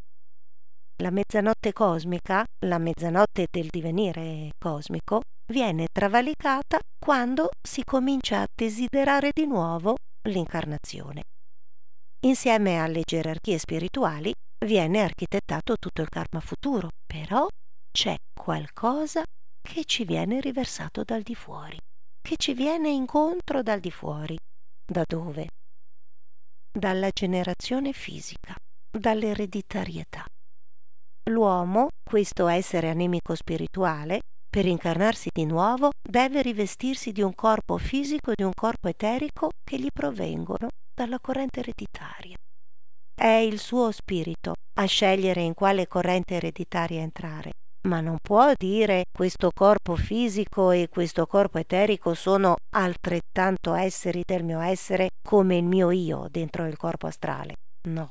La 1.01 1.11
mezzanotte 1.11 1.73
cosmica, 1.73 2.45
la 2.65 2.77
mezzanotte 2.77 3.47
del 3.51 3.67
divenire 3.69 4.51
cosmico, 4.57 5.21
viene 5.51 5.87
travalicata 5.91 6.79
quando 6.97 7.49
si 7.61 7.83
comincia 7.83 8.41
a 8.41 8.47
desiderare 8.55 9.31
di 9.33 9.45
nuovo 9.45 9.95
l'incarnazione. 10.29 11.23
Insieme 12.21 12.79
alle 12.79 13.01
gerarchie 13.05 13.57
spirituali 13.57 14.31
viene 14.65 15.01
architettato 15.01 15.75
tutto 15.79 16.01
il 16.01 16.09
karma 16.09 16.39
futuro, 16.39 16.89
però 17.05 17.47
c'è 17.91 18.15
qualcosa 18.33 19.23
che 19.61 19.85
ci 19.85 20.05
viene 20.05 20.39
riversato 20.39 21.03
dal 21.03 21.21
di 21.21 21.35
fuori, 21.35 21.77
che 22.21 22.37
ci 22.37 22.53
viene 22.53 22.89
incontro 22.89 23.61
dal 23.61 23.79
di 23.79 23.91
fuori. 23.91 24.37
Da 24.85 25.03
dove? 25.05 25.47
Dalla 26.71 27.09
generazione 27.09 27.91
fisica, 27.91 28.55
dall'ereditarietà. 28.97 30.25
L'uomo, 31.29 31.89
questo 32.03 32.47
essere 32.47 32.89
anemico 32.89 33.35
spirituale, 33.35 34.21
per 34.49 34.65
incarnarsi 34.65 35.29
di 35.33 35.45
nuovo 35.45 35.89
deve 36.01 36.41
rivestirsi 36.41 37.11
di 37.11 37.21
un 37.21 37.35
corpo 37.35 37.77
fisico 37.77 38.31
e 38.31 38.35
di 38.35 38.43
un 38.43 38.53
corpo 38.53 38.87
eterico 38.87 39.49
che 39.63 39.77
gli 39.77 39.89
provengono 39.91 40.69
dalla 40.95 41.19
corrente 41.19 41.59
ereditaria. 41.59 42.37
È 43.19 43.25
il 43.25 43.57
suo 43.57 43.89
spirito 43.89 44.53
a 44.75 44.85
scegliere 44.85 45.41
in 45.41 45.55
quale 45.55 45.87
corrente 45.87 46.35
ereditaria 46.35 47.01
entrare, 47.01 47.53
ma 47.87 47.99
non 47.99 48.17
può 48.21 48.53
dire 48.55 49.05
questo 49.11 49.49
corpo 49.55 49.95
fisico 49.95 50.69
e 50.69 50.87
questo 50.87 51.25
corpo 51.25 51.57
eterico 51.57 52.13
sono 52.13 52.57
altrettanto 52.75 53.73
esseri 53.73 54.21
del 54.23 54.43
mio 54.43 54.59
essere 54.59 55.09
come 55.27 55.57
il 55.57 55.63
mio 55.63 55.89
io 55.89 56.27
dentro 56.29 56.67
il 56.67 56.77
corpo 56.77 57.07
astrale. 57.07 57.55
No. 57.87 58.07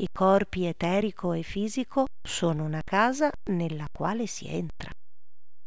I 0.00 0.06
corpi 0.12 0.66
eterico 0.66 1.32
e 1.32 1.42
fisico 1.42 2.04
sono 2.22 2.62
una 2.62 2.82
casa 2.84 3.28
nella 3.50 3.86
quale 3.90 4.28
si 4.28 4.46
entra. 4.46 4.90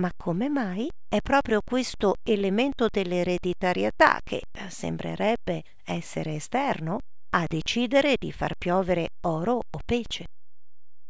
Ma 0.02 0.10
come 0.16 0.48
mai? 0.48 0.90
È 1.06 1.20
proprio 1.20 1.60
questo 1.66 2.14
elemento 2.24 2.88
dell'ereditarietà 2.90 4.22
che 4.24 4.44
eh, 4.50 4.70
sembrerebbe 4.70 5.64
essere 5.84 6.36
esterno 6.36 7.00
a 7.32 7.46
decidere 7.48 8.16
di 8.18 8.32
far 8.32 8.56
piovere 8.58 9.10
oro 9.22 9.58
o 9.58 9.80
pece. 9.86 10.26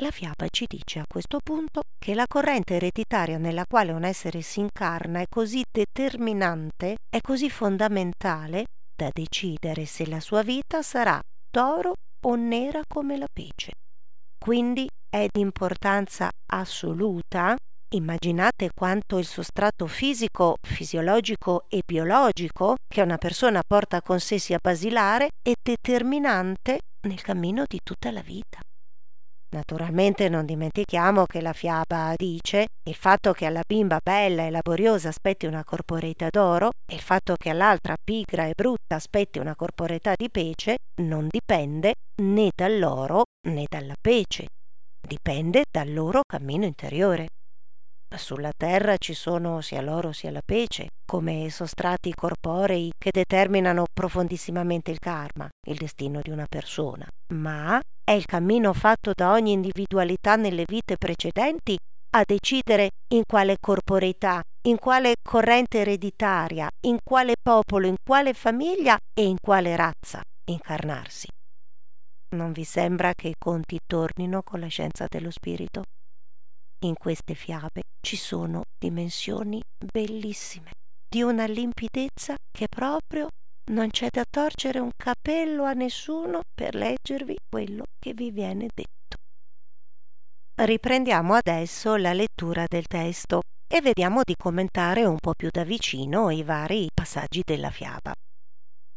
La 0.02 0.12
fiaba 0.12 0.48
ci 0.50 0.66
dice 0.68 1.00
a 1.00 1.06
questo 1.08 1.40
punto 1.44 1.82
che 1.98 2.14
la 2.14 2.26
corrente 2.28 2.76
ereditaria 2.76 3.38
nella 3.38 3.66
quale 3.66 3.92
un 3.92 4.04
essere 4.04 4.42
si 4.42 4.62
incarna 4.62 5.20
è 5.20 5.26
così 5.30 5.62
determinante, 5.70 6.98
è 7.10 7.20
così 7.22 7.50
fondamentale 7.50 8.66
da 8.96 9.10
decidere 9.14 9.86
se 9.86 10.08
la 10.08 10.20
sua 10.20 10.42
vita 10.42 10.82
sarà 10.82 11.20
d'oro 11.50 11.94
o 12.26 12.36
nera 12.36 12.82
come 12.88 13.18
la 13.18 13.28
pece. 13.32 13.72
Quindi 14.38 14.88
è 15.10 15.28
di 15.30 15.42
importanza 15.42 16.30
assoluta 16.52 17.56
Immaginate 17.92 18.70
quanto 18.76 19.18
il 19.18 19.26
sostrato 19.26 19.88
fisico, 19.88 20.58
fisiologico 20.62 21.66
e 21.70 21.82
biologico 21.84 22.76
che 22.88 23.02
una 23.02 23.18
persona 23.18 23.64
porta 23.66 24.04
con 24.04 24.20
sé 24.20 24.38
sia 24.38 24.60
basilare 24.62 25.30
e 25.42 25.56
determinante 25.60 26.78
nel 27.08 27.20
cammino 27.22 27.64
di 27.68 27.80
tutta 27.84 28.12
la 28.12 28.22
vita. 28.22 28.60
Naturalmente 29.56 30.30
non 30.30 30.46
dimentichiamo 30.46 31.26
che 31.26 31.42
la 31.42 31.54
fiaba 31.54 32.14
dice 32.16 32.68
il 32.88 32.94
fatto 32.94 33.32
che 33.32 33.48
alla 33.48 33.64
bimba 33.68 33.98
bella 34.04 34.46
e 34.46 34.52
laboriosa 34.52 35.10
aspetti 35.10 35.48
una 35.48 35.64
corporeità 35.64 36.28
d'oro 36.30 36.70
e 36.86 36.94
il 36.94 37.02
fatto 37.02 37.34
che 37.36 37.50
all'altra 37.50 37.96
pigra 38.00 38.46
e 38.46 38.54
brutta 38.56 38.98
aspetti 38.98 39.40
una 39.40 39.56
corporeità 39.56 40.14
di 40.16 40.30
pece 40.30 40.78
non 41.02 41.28
dipende 41.28 41.96
né 42.22 42.52
dall'oro 42.56 43.24
né 43.48 43.66
dalla 43.68 43.96
pece, 44.00 44.46
dipende 45.02 45.64
dal 45.72 45.92
loro 45.92 46.22
cammino 46.24 46.66
interiore. 46.66 47.30
Sulla 48.16 48.52
terra 48.56 48.98
ci 48.98 49.14
sono 49.14 49.62
sia 49.62 49.82
l'oro 49.82 50.12
sia 50.12 50.32
la 50.32 50.42
pece, 50.44 50.90
come 51.06 51.50
sostrati 51.50 52.14
corporei 52.14 52.92
che 52.98 53.12
determinano 53.12 53.86
profondissimamente 53.94 54.92
il 54.92 55.00
karma, 55.00 55.48
il 55.68 55.78
destino 55.78 56.20
di 56.22 56.32
una 56.32 56.46
persona. 56.48 57.08
Ma 57.34 57.80
è 58.04 58.12
il 58.12 58.26
cammino 58.26 58.74
fatto 58.74 59.12
da 59.16 59.32
ogni 59.32 59.52
individualità 59.52 60.36
nelle 60.36 60.64
vite 60.68 60.98
precedenti 60.98 61.78
a 62.12 62.24
decidere 62.26 62.90
in 63.14 63.22
quale 63.28 63.58
corporeità, 63.60 64.42
in 64.68 64.78
quale 64.78 65.14
corrente 65.22 65.80
ereditaria, 65.80 66.68
in 66.88 66.98
quale 67.04 67.36
popolo, 67.42 67.86
in 67.86 67.96
quale 68.04 68.34
famiglia 68.34 68.98
e 69.14 69.24
in 69.24 69.38
quale 69.40 69.76
razza 69.76 70.22
incarnarsi. 70.46 71.28
Non 72.36 72.52
vi 72.52 72.64
sembra 72.64 73.14
che 73.14 73.30
i 73.30 73.36
conti 73.38 73.80
tornino 73.86 74.42
con 74.42 74.60
la 74.60 74.68
scienza 74.68 75.06
dello 75.08 75.32
spirito? 75.32 75.84
In 76.84 76.94
queste 76.98 77.34
fiabe 77.34 77.82
ci 78.00 78.16
sono 78.16 78.62
dimensioni 78.80 79.62
bellissime, 79.92 80.72
di 81.10 81.22
una 81.22 81.46
limpidezza 81.46 82.36
che 82.50 82.68
proprio 82.70 83.28
non 83.72 83.90
c'è 83.90 84.08
da 84.10 84.24
torcere 84.30 84.80
un 84.80 84.92
capello 84.96 85.66
a 85.66 85.74
nessuno 85.74 86.40
per 86.54 86.76
leggervi 86.76 87.36
quello 87.50 87.84
che 88.00 88.14
vi 88.14 88.32
viene 88.32 88.68
detto. 88.74 89.18
Riprendiamo 90.62 91.34
adesso 91.34 91.98
la 91.98 92.14
lettura 92.14 92.64
del 92.66 92.86
testo 92.86 93.42
e 93.68 93.82
vediamo 93.82 94.22
di 94.24 94.36
commentare 94.38 95.04
un 95.04 95.18
po' 95.18 95.34
più 95.34 95.50
da 95.52 95.66
vicino 95.66 96.30
i 96.30 96.44
vari 96.44 96.88
passaggi 96.94 97.42
della 97.46 97.72
fiaba. 97.72 98.14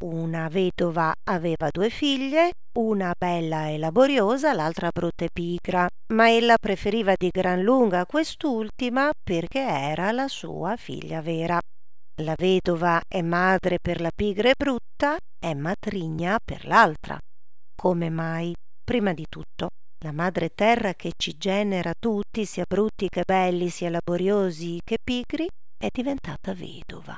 Una 0.03 0.49
vedova 0.49 1.12
aveva 1.29 1.69
due 1.71 1.88
figlie, 1.88 2.51
una 2.77 3.15
bella 3.17 3.69
e 3.69 3.79
laboriosa, 3.79 4.53
l'altra 4.53 4.91
brutta 4.93 5.25
e 5.25 5.29
pigra, 5.33 5.87
ma 6.12 6.29
ella 6.29 6.57
preferiva 6.61 7.15
di 7.17 7.29
gran 7.29 7.62
lunga 7.62 8.05
quest'ultima 8.05 9.12
perché 9.23 9.61
era 9.61 10.11
la 10.11 10.27
sua 10.27 10.75
figlia 10.77 11.21
vera. 11.21 11.61
La 12.21 12.35
vedova 12.37 13.01
è 13.07 13.23
madre 13.23 13.79
per 13.81 14.01
la 14.01 14.11
pigra 14.12 14.51
e 14.51 14.55
brutta, 14.59 15.17
è 15.38 15.55
matrigna 15.55 16.38
per 16.45 16.67
l'altra. 16.67 17.17
Come 17.77 18.11
mai? 18.11 18.53
Prima 18.83 19.12
di 19.12 19.27
tutto, 19.29 19.69
la 20.05 20.11
madre 20.11 20.49
terra 20.53 20.95
che 20.95 21.12
ci 21.17 21.37
genera 21.38 21.93
tutti, 21.97 22.45
sia 22.45 22.65
brutti 22.69 23.09
che 23.09 23.23
belli, 23.25 23.69
sia 23.69 23.88
laboriosi 23.88 24.81
che 24.83 24.99
pigri, 25.01 25.47
è 25.79 25.87
diventata 25.93 26.55
vedova. 26.55 27.17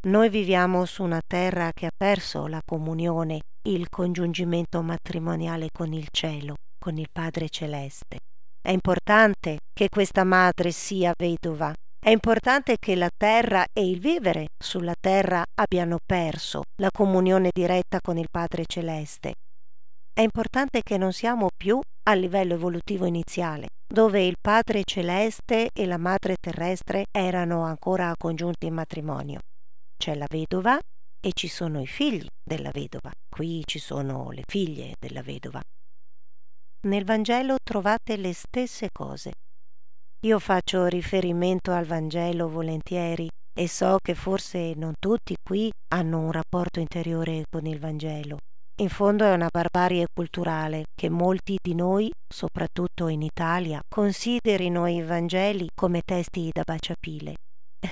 Noi 0.00 0.28
viviamo 0.28 0.84
su 0.84 1.02
una 1.02 1.20
terra 1.26 1.72
che 1.74 1.86
ha 1.86 1.90
perso 1.94 2.46
la 2.46 2.60
comunione, 2.64 3.40
il 3.62 3.88
congiungimento 3.88 4.80
matrimoniale 4.80 5.70
con 5.72 5.92
il 5.92 6.06
cielo, 6.12 6.54
con 6.78 6.98
il 6.98 7.08
Padre 7.10 7.48
Celeste. 7.48 8.20
È 8.62 8.70
importante 8.70 9.58
che 9.72 9.88
questa 9.88 10.22
madre 10.22 10.70
sia 10.70 11.12
vedova. 11.18 11.74
È 11.98 12.10
importante 12.10 12.76
che 12.78 12.94
la 12.94 13.10
terra 13.14 13.66
e 13.72 13.88
il 13.88 13.98
vivere 13.98 14.50
sulla 14.56 14.94
terra 14.98 15.42
abbiano 15.56 15.98
perso 16.06 16.62
la 16.76 16.90
comunione 16.92 17.50
diretta 17.52 17.98
con 18.00 18.18
il 18.18 18.28
Padre 18.30 18.66
Celeste. 18.66 19.34
È 20.14 20.20
importante 20.20 20.82
che 20.84 20.96
non 20.96 21.12
siamo 21.12 21.48
più 21.56 21.80
al 22.04 22.20
livello 22.20 22.54
evolutivo 22.54 23.04
iniziale, 23.04 23.66
dove 23.84 24.24
il 24.24 24.36
Padre 24.40 24.82
Celeste 24.84 25.70
e 25.72 25.86
la 25.86 25.98
Madre 25.98 26.36
Terrestre 26.40 27.06
erano 27.10 27.64
ancora 27.64 28.14
congiunti 28.16 28.66
in 28.66 28.74
matrimonio 28.74 29.40
c'è 29.98 30.14
la 30.14 30.26
vedova 30.30 30.78
e 31.20 31.32
ci 31.34 31.48
sono 31.48 31.80
i 31.80 31.86
figli 31.86 32.26
della 32.42 32.70
vedova. 32.72 33.10
Qui 33.28 33.62
ci 33.66 33.78
sono 33.78 34.30
le 34.30 34.44
figlie 34.46 34.94
della 34.98 35.22
vedova. 35.22 35.60
Nel 36.86 37.04
Vangelo 37.04 37.56
trovate 37.62 38.16
le 38.16 38.32
stesse 38.32 38.88
cose. 38.92 39.32
Io 40.24 40.38
faccio 40.38 40.86
riferimento 40.86 41.72
al 41.72 41.84
Vangelo 41.84 42.48
volentieri 42.48 43.28
e 43.52 43.68
so 43.68 43.98
che 44.00 44.14
forse 44.14 44.74
non 44.76 44.94
tutti 44.98 45.34
qui 45.42 45.70
hanno 45.92 46.20
un 46.20 46.30
rapporto 46.30 46.78
interiore 46.78 47.44
con 47.50 47.66
il 47.66 47.80
Vangelo. 47.80 48.38
In 48.80 48.88
fondo 48.88 49.24
è 49.24 49.32
una 49.32 49.48
barbarie 49.50 50.06
culturale 50.14 50.84
che 50.94 51.08
molti 51.08 51.58
di 51.60 51.74
noi, 51.74 52.08
soprattutto 52.32 53.08
in 53.08 53.22
Italia, 53.22 53.80
considerino 53.88 54.86
i 54.86 55.02
Vangeli 55.02 55.66
come 55.74 56.02
testi 56.04 56.50
da 56.52 56.62
baciapile 56.64 57.34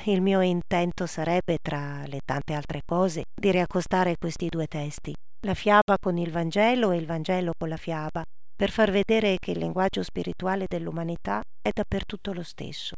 il 0.06 0.20
mio 0.20 0.40
intento 0.40 1.06
sarebbe, 1.06 1.58
tra 1.62 2.02
le 2.06 2.20
tante 2.24 2.54
altre 2.54 2.82
cose, 2.84 3.24
di 3.34 3.50
riaccostare 3.50 4.16
questi 4.16 4.48
due 4.48 4.66
testi, 4.66 5.14
la 5.46 5.54
fiaba 5.54 5.96
con 6.00 6.16
il 6.18 6.30
Vangelo 6.30 6.90
e 6.90 6.96
il 6.96 7.06
Vangelo 7.06 7.52
con 7.56 7.68
la 7.68 7.76
fiaba, 7.76 8.22
per 8.54 8.70
far 8.70 8.90
vedere 8.90 9.36
che 9.38 9.52
il 9.52 9.58
linguaggio 9.58 10.02
spirituale 10.02 10.66
dell'umanità 10.68 11.40
è 11.62 11.70
dappertutto 11.72 12.32
lo 12.32 12.42
stesso. 12.42 12.94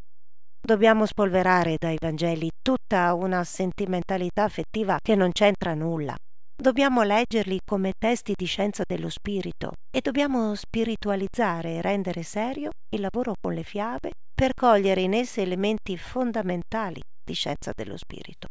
Dobbiamo 0.61 1.07
spolverare 1.07 1.77
dai 1.79 1.96
Vangeli 2.01 2.51
tutta 2.62 3.14
una 3.14 3.44
sentimentalità 3.44 4.44
affettiva 4.44 4.98
che 5.03 5.14
non 5.14 5.33
c'entra 5.33 5.74
nulla. 5.74 6.14
Dobbiamo 6.61 7.03
leggerli 7.03 7.61
come 7.64 7.92
testi 7.96 8.33
di 8.37 8.44
scienza 8.44 8.83
dello 8.87 9.09
spirito 9.09 9.72
e 9.90 10.01
dobbiamo 10.01 10.55
spiritualizzare 10.55 11.74
e 11.74 11.83
rendere 11.83 12.22
serio 12.22 12.70
il 12.90 13.01
lavoro 13.01 13.35
con 13.40 13.55
le 13.55 13.62
fiabe 13.62 14.11
per 14.38 14.55
cogliere 14.55 15.01
in 15.01 15.14
esse 15.14 15.42
elementi 15.42 15.98
fondamentali 15.98 17.01
di 17.24 17.33
scienza 17.35 17.72
dello 17.74 17.96
spirito. 17.96 18.46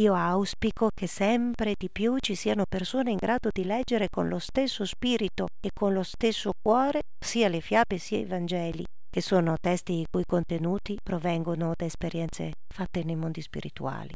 Io 0.00 0.14
auspico 0.14 0.88
che 0.92 1.06
sempre 1.06 1.74
di 1.78 1.88
più 1.92 2.16
ci 2.18 2.34
siano 2.34 2.64
persone 2.68 3.12
in 3.12 3.18
grado 3.18 3.50
di 3.52 3.62
leggere 3.62 4.08
con 4.10 4.26
lo 4.26 4.40
stesso 4.40 4.84
spirito 4.84 5.46
e 5.60 5.70
con 5.72 5.92
lo 5.92 6.02
stesso 6.02 6.50
cuore 6.60 7.02
sia 7.24 7.46
le 7.46 7.60
fiabe 7.60 7.98
sia 7.98 8.18
i 8.18 8.24
Vangeli, 8.24 8.84
che 9.08 9.20
sono 9.20 9.54
testi 9.60 10.00
i 10.00 10.06
cui 10.10 10.24
contenuti 10.26 10.98
provengono 11.00 11.72
da 11.76 11.84
esperienze 11.84 12.54
fatte 12.66 13.04
nei 13.04 13.14
mondi 13.14 13.42
spirituali. 13.42 14.12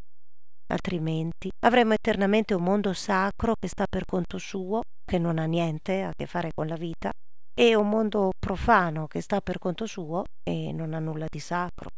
Altrimenti 0.73 1.49
avremo 1.61 1.92
eternamente 1.92 2.53
un 2.53 2.64
mondo 2.64 2.92
sacro 2.92 3.55
che 3.55 3.69
sta 3.69 3.87
per 3.88 4.07
conto 4.07 4.38
suo, 4.38 4.81
che 5.05 5.21
non 5.21 5.38
ha 5.38 5.45
niente 5.45 6.03
a 6.03 6.12
che 6.16 6.27
fare 6.27 6.51
con 6.53 6.66
la 6.66 6.75
vita, 6.75 7.12
e 7.59 7.75
un 7.75 7.88
mondo 7.88 8.33
profano 8.38 9.07
che 9.07 9.23
sta 9.23 9.40
per 9.40 9.59
conto 9.59 9.87
suo 9.87 10.25
e 10.42 10.73
non 10.73 10.92
ha 10.92 10.99
nulla 10.99 11.27
di 11.29 11.38
sacro. 11.38 11.88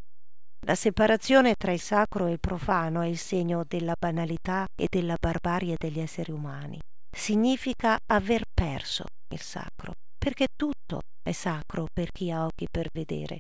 La 0.65 0.77
separazione 0.77 1.55
tra 1.55 1.73
il 1.73 1.81
sacro 1.81 2.27
e 2.27 2.33
il 2.33 2.39
profano 2.39 3.01
è 3.01 3.07
il 3.07 3.19
segno 3.19 3.65
della 3.67 3.95
banalità 3.99 4.67
e 4.77 4.87
della 4.89 5.17
barbarie 5.19 5.75
degli 5.77 5.99
esseri 5.99 6.31
umani. 6.31 6.79
Significa 7.11 7.99
aver 8.07 8.45
perso 8.53 9.07
il 9.33 9.41
sacro, 9.41 9.93
perché 10.17 10.47
tutto 10.55 11.01
è 11.23 11.33
sacro 11.33 11.87
per 11.93 12.13
chi 12.13 12.31
ha 12.31 12.45
occhi 12.45 12.67
per 12.71 12.89
vedere. 12.93 13.39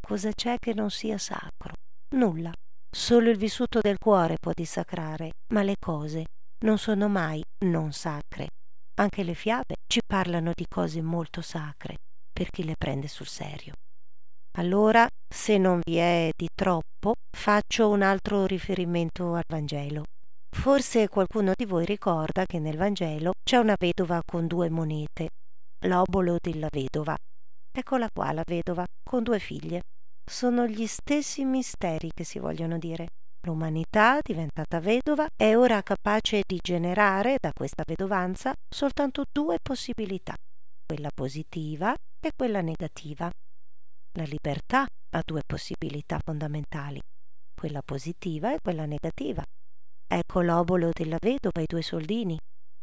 Cosa 0.00 0.30
c'è 0.32 0.58
che 0.58 0.74
non 0.74 0.90
sia 0.90 1.18
sacro? 1.18 1.72
Nulla. 2.14 2.52
Solo 2.90 3.30
il 3.30 3.36
vissuto 3.36 3.80
del 3.80 3.98
cuore 3.98 4.36
può 4.40 4.52
dissacrare, 4.54 5.32
ma 5.52 5.62
le 5.62 5.74
cose 5.78 6.24
non 6.64 6.78
sono 6.78 7.08
mai 7.08 7.42
non 7.64 7.92
sacre. 7.92 8.48
Anche 8.98 9.22
le 9.22 9.34
fiabe 9.34 9.76
ci 9.86 10.00
parlano 10.04 10.50
di 10.52 10.66
cose 10.68 11.00
molto 11.02 11.40
sacre 11.40 11.98
per 12.32 12.50
chi 12.50 12.64
le 12.64 12.74
prende 12.76 13.06
sul 13.06 13.28
serio. 13.28 13.74
Allora, 14.56 15.06
se 15.32 15.56
non 15.56 15.80
vi 15.84 15.98
è 15.98 16.30
di 16.36 16.48
troppo, 16.52 17.14
faccio 17.30 17.90
un 17.90 18.02
altro 18.02 18.44
riferimento 18.46 19.34
al 19.34 19.44
Vangelo. 19.46 20.02
Forse 20.50 21.06
qualcuno 21.08 21.52
di 21.54 21.64
voi 21.64 21.84
ricorda 21.84 22.44
che 22.44 22.58
nel 22.58 22.76
Vangelo 22.76 23.34
c'è 23.44 23.58
una 23.58 23.76
vedova 23.78 24.20
con 24.26 24.48
due 24.48 24.68
monete, 24.68 25.28
l'obolo 25.86 26.38
della 26.40 26.68
vedova. 26.68 27.16
Eccola 27.70 28.08
qua 28.12 28.32
la 28.32 28.42
vedova, 28.44 28.84
con 29.08 29.22
due 29.22 29.38
figlie. 29.38 29.82
Sono 30.28 30.66
gli 30.66 30.86
stessi 30.88 31.44
misteri 31.44 32.10
che 32.12 32.24
si 32.24 32.40
vogliono 32.40 32.78
dire. 32.78 33.06
L'umanità, 33.48 34.18
diventata 34.22 34.78
vedova, 34.78 35.26
è 35.34 35.56
ora 35.56 35.80
capace 35.80 36.42
di 36.46 36.58
generare 36.62 37.38
da 37.40 37.50
questa 37.54 37.82
vedovanza 37.86 38.52
soltanto 38.68 39.24
due 39.32 39.56
possibilità, 39.62 40.34
quella 40.84 41.08
positiva 41.14 41.94
e 42.20 42.32
quella 42.36 42.60
negativa. 42.60 43.30
La 44.18 44.24
libertà 44.24 44.82
ha 44.82 45.22
due 45.24 45.40
possibilità 45.46 46.18
fondamentali, 46.22 47.00
quella 47.58 47.80
positiva 47.82 48.52
e 48.52 48.58
quella 48.62 48.84
negativa. 48.84 49.42
Ecco 50.06 50.42
l'obolo 50.42 50.90
della 50.92 51.16
vedova 51.18 51.60
e 51.60 51.62
i 51.62 51.66
due 51.66 51.80
soldini. 51.80 52.36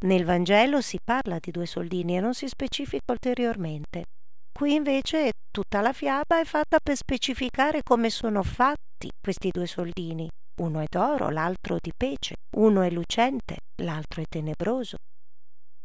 Nel 0.04 0.24
Vangelo 0.24 0.80
si 0.80 0.98
parla 1.00 1.38
di 1.38 1.52
due 1.52 1.66
soldini 1.66 2.16
e 2.16 2.20
non 2.20 2.34
si 2.34 2.48
specifica 2.48 3.12
ulteriormente. 3.12 4.06
Qui 4.50 4.74
invece 4.74 5.30
tutta 5.48 5.80
la 5.80 5.92
fiaba 5.92 6.40
è 6.40 6.44
fatta 6.44 6.80
per 6.82 6.96
specificare 6.96 7.84
come 7.84 8.10
sono 8.10 8.42
fatti 8.42 9.08
questi 9.22 9.50
due 9.50 9.68
soldini. 9.68 10.28
Uno 10.58 10.80
è 10.80 10.86
d'oro, 10.88 11.28
l'altro 11.28 11.76
di 11.78 11.92
pece, 11.94 12.36
uno 12.56 12.80
è 12.80 12.90
lucente, 12.90 13.58
l'altro 13.82 14.22
è 14.22 14.24
tenebroso. 14.26 14.96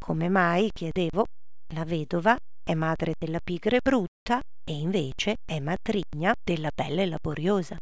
Come 0.02 0.28
mai, 0.30 0.70
chiedevo, 0.72 1.24
la 1.74 1.84
vedova 1.84 2.36
è 2.64 2.74
madre 2.74 3.14
della 3.18 3.40
pigra 3.42 3.76
e 3.76 3.80
brutta 3.82 4.40
e 4.64 4.72
invece 4.72 5.36
è 5.44 5.58
matrigna 5.60 6.32
della 6.42 6.70
bella 6.74 7.02
e 7.02 7.06
laboriosa. 7.06 7.76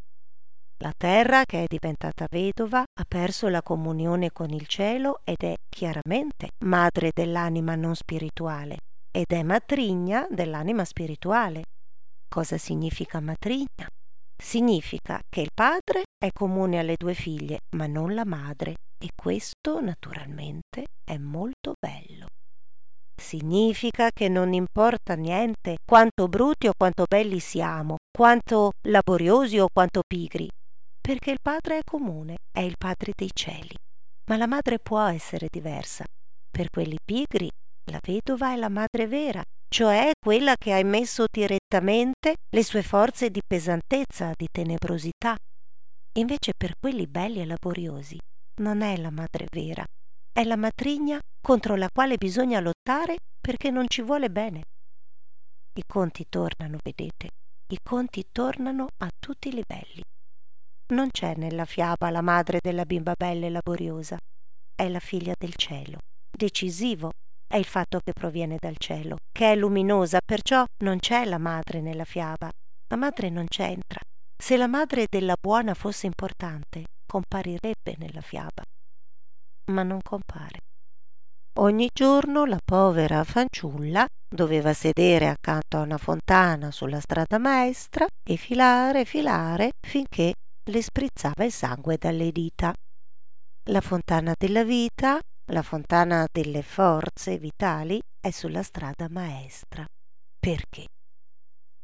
La 0.83 0.93
terra, 0.97 1.45
che 1.45 1.63
è 1.63 1.67
diventata 1.69 2.27
vedova, 2.29 2.81
ha 2.81 3.05
perso 3.07 3.49
la 3.49 3.63
comunione 3.63 4.33
con 4.33 4.51
il 4.51 4.67
cielo 4.67 5.21
ed 5.25 5.43
è 5.43 5.55
chiaramente 5.69 6.51
madre 6.65 7.11
dell'anima 7.15 7.77
non 7.77 7.95
spirituale 7.95 8.79
ed 9.13 9.27
è 9.29 9.43
matrigna 9.43 10.27
dell'anima 10.29 10.85
spirituale. 10.85 11.63
Cosa 12.29 12.59
significa 12.59 13.21
matrigna? 13.21 13.87
Significa 14.37 15.21
che 15.29 15.43
il 15.43 15.51
padre 15.53 16.05
è 16.23 16.33
comune 16.33 16.79
alle 16.79 16.97
due 16.99 17.15
figlie, 17.15 17.61
ma 17.77 17.87
non 17.87 18.15
la 18.15 18.27
madre, 18.27 18.75
e 19.03 19.09
questo 19.15 19.81
naturalmente 19.81 20.85
è 21.03 21.17
molto 21.17 21.73
bello. 21.81 22.27
Significa 23.19 24.11
che 24.11 24.29
non 24.29 24.53
importa 24.53 25.15
niente 25.15 25.79
quanto 25.83 26.29
brutti 26.29 26.67
o 26.67 26.73
quanto 26.77 27.05
belli 27.09 27.39
siamo, 27.39 27.97
quanto 28.11 28.73
laboriosi 28.83 29.59
o 29.59 29.69
quanto 29.73 30.03
pigri, 30.07 30.47
perché 31.01 31.31
il 31.31 31.39
Padre 31.41 31.79
è 31.79 31.83
comune, 31.83 32.37
è 32.53 32.61
il 32.61 32.75
Padre 32.77 33.13
dei 33.17 33.31
cieli. 33.33 33.75
Ma 34.29 34.37
la 34.37 34.47
madre 34.47 34.79
può 34.79 35.01
essere 35.01 35.49
diversa. 35.51 36.05
Per 36.51 36.69
quelli 36.69 36.99
pigri, 37.03 37.49
la 37.91 38.01
vedova 38.03 38.53
è 38.53 38.57
la 38.57 38.69
madre 38.69 39.07
vera, 39.07 39.43
cioè 39.69 40.11
quella 40.23 40.55
che 40.57 40.73
ha 40.73 40.79
emesso 40.79 41.25
direttamente 41.31 42.35
le 42.51 42.63
sue 42.63 42.83
forze 42.83 43.31
di 43.31 43.41
pesantezza, 43.47 44.33
di 44.37 44.49
tenebrosità. 44.53 45.35
Invece 46.19 46.53
per 46.57 46.73
quelli 46.79 47.07
belli 47.07 47.41
e 47.41 47.47
laboriosi 47.47 48.19
non 48.61 48.81
è 48.81 48.97
la 48.97 49.11
madre 49.11 49.47
vera, 49.49 49.85
è 50.33 50.43
la 50.43 50.57
matrigna 50.57 51.21
contro 51.41 51.77
la 51.77 51.89
quale 51.93 52.17
bisogna 52.17 52.59
lottare 52.59 53.17
perché 53.41 53.71
non 53.71 53.87
ci 53.89 54.03
vuole 54.03 54.29
bene. 54.29 54.63
I 55.73 55.83
conti 55.87 56.27
tornano, 56.29 56.79
vedete, 56.83 57.29
i 57.73 57.79
conti 57.81 58.27
tornano 58.33 58.89
a 58.99 59.09
tutti 59.19 59.49
i 59.49 59.53
livelli. 59.53 60.03
Non 60.93 61.11
c'è 61.11 61.35
nella 61.37 61.65
fiaba 61.65 62.11
la 62.11 62.23
madre 62.23 62.59
della 62.61 62.85
bimba 62.85 63.15
bella 63.17 63.47
e 63.47 63.51
laboriosa, 63.51 64.19
è 64.75 64.89
la 64.89 64.99
figlia 64.99 65.35
del 65.39 65.55
cielo. 65.55 65.99
Decisivo 66.29 67.13
è 67.47 67.57
il 67.57 67.67
fatto 67.67 68.01
che 68.01 68.13
proviene 68.13 68.57
dal 68.59 68.77
cielo, 68.79 69.19
che 69.31 69.53
è 69.53 69.55
luminosa, 69.55 70.19
perciò 70.25 70.65
non 70.83 70.99
c'è 70.99 71.25
la 71.25 71.39
madre 71.39 71.81
nella 71.81 72.05
fiaba. 72.05 72.51
La 72.89 72.97
madre 72.97 73.31
non 73.31 73.47
c'entra. 73.47 74.01
Se 74.41 74.57
la 74.57 74.67
madre 74.67 75.07
della 75.07 75.37
buona 75.39 75.75
fosse 75.75 76.07
importante, 76.07 76.85
comparirebbe 77.07 77.97
nella 77.99 78.23
fiaba. 78.23 78.63
Ma 79.71 79.83
non 79.83 80.01
compare. 80.03 80.61
Ogni 81.59 81.91
giorno 81.93 82.47
la 82.47 82.59
povera 82.65 83.23
fanciulla 83.23 84.07
doveva 84.27 84.73
sedere 84.73 85.29
accanto 85.29 85.77
a 85.77 85.83
una 85.83 85.99
fontana 85.99 86.71
sulla 86.71 87.01
strada 87.01 87.37
maestra 87.37 88.07
e 88.27 88.37
filare, 88.37 89.05
filare 89.05 89.73
finché 89.79 90.33
le 90.71 90.83
sprizzava 90.83 91.45
il 91.45 91.53
sangue 91.53 91.99
dalle 91.99 92.33
dita. 92.33 92.73
La 93.69 93.83
fontana 93.83 94.33
della 94.39 94.65
vita, 94.65 95.21
la 95.53 95.63
fontana 95.63 96.27
delle 96.33 96.63
forze 96.63 97.37
vitali, 97.37 98.01
è 98.19 98.31
sulla 98.31 98.63
strada 98.63 99.07
maestra. 99.11 99.85
Perché? 100.39 100.87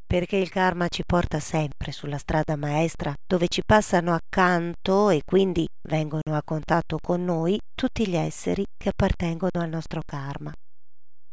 Perché 0.07 0.37
il 0.37 0.49
karma 0.49 0.87
ci 0.87 1.03
porta 1.05 1.41
sempre 1.41 1.91
sulla 1.91 2.17
strada 2.17 2.55
maestra 2.55 3.13
dove 3.27 3.49
ci 3.49 3.61
passano 3.65 4.13
accanto 4.13 5.09
e 5.09 5.21
quindi 5.25 5.67
vengono 5.89 6.33
a 6.33 6.41
contatto 6.45 6.97
con 6.97 7.25
noi 7.25 7.59
tutti 7.75 8.07
gli 8.07 8.15
esseri 8.15 8.63
che 8.77 8.87
appartengono 8.87 9.59
al 9.59 9.67
nostro 9.67 10.01
karma. 10.05 10.53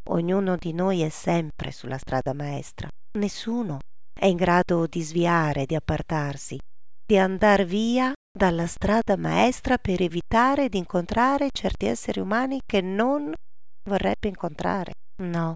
Ognuno 0.08 0.56
di 0.56 0.72
noi 0.72 1.02
è 1.02 1.08
sempre 1.08 1.70
sulla 1.70 1.98
strada 1.98 2.34
maestra. 2.34 2.88
Nessuno 3.16 3.78
è 4.12 4.26
in 4.26 4.37
grado 4.37 4.87
di 4.88 5.02
sviare, 5.02 5.66
di 5.66 5.76
appartarsi, 5.76 6.58
di 7.06 7.16
andar 7.16 7.64
via 7.64 8.12
dalla 8.37 8.66
strada 8.66 9.16
maestra 9.16 9.78
per 9.78 10.02
evitare 10.02 10.68
di 10.68 10.78
incontrare 10.78 11.50
certi 11.52 11.87
esseri 11.87 12.18
umani 12.18 12.60
che 12.66 12.80
non 12.80 13.32
vorrebbe 13.88 14.26
incontrare. 14.26 14.94
No, 15.22 15.54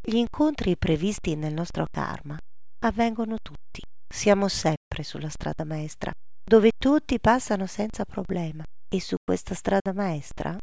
gli 0.00 0.16
incontri 0.16 0.76
previsti 0.76 1.34
nel 1.34 1.52
nostro 1.52 1.86
karma 1.90 2.38
avvengono 2.80 3.36
tutti. 3.40 3.80
Siamo 4.12 4.48
sempre 4.48 5.02
sulla 5.02 5.28
strada 5.28 5.64
maestra, 5.64 6.10
dove 6.42 6.70
tutti 6.76 7.18
passano 7.20 7.66
senza 7.66 8.04
problema. 8.04 8.64
E 8.92 9.00
su 9.00 9.14
questa 9.24 9.54
strada 9.54 9.92
maestra 9.92 10.58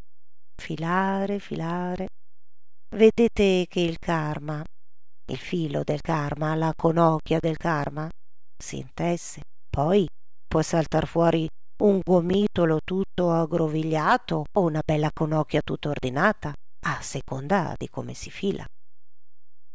filare, 0.62 1.40
filare. 1.40 2.08
Vedete 2.96 3.66
che 3.68 3.80
il 3.80 3.98
karma, 4.00 4.64
il 5.30 5.38
filo 5.38 5.84
del 5.84 6.02
karma, 6.02 6.56
la 6.56 6.74
conocchia 6.76 7.40
del 7.40 7.58
karma, 7.58 8.10
si 8.58 8.78
intesse. 8.78 9.42
Poi 9.70 10.08
può 10.48 10.62
saltar 10.62 11.06
fuori 11.06 11.48
un 11.84 12.00
gomitolo 12.04 12.80
tutto 12.84 13.32
aggrovigliato 13.32 14.46
o 14.52 14.62
una 14.62 14.82
bella 14.84 15.12
conocchia 15.14 15.62
tutta 15.62 15.90
ordinata, 15.90 16.54
a 16.86 17.02
seconda 17.02 17.74
di 17.78 17.88
come 17.90 18.14
si 18.14 18.32
fila. 18.32 18.66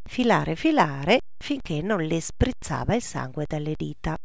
Filare, 0.05 0.57
filare, 0.57 1.21
finché 1.43 1.81
non 1.81 2.03
le 2.03 2.21
sprizzava 2.21 2.95
il 2.95 3.03
sangue 3.03 3.45
dalle 3.47 3.75
dita. 3.77 4.17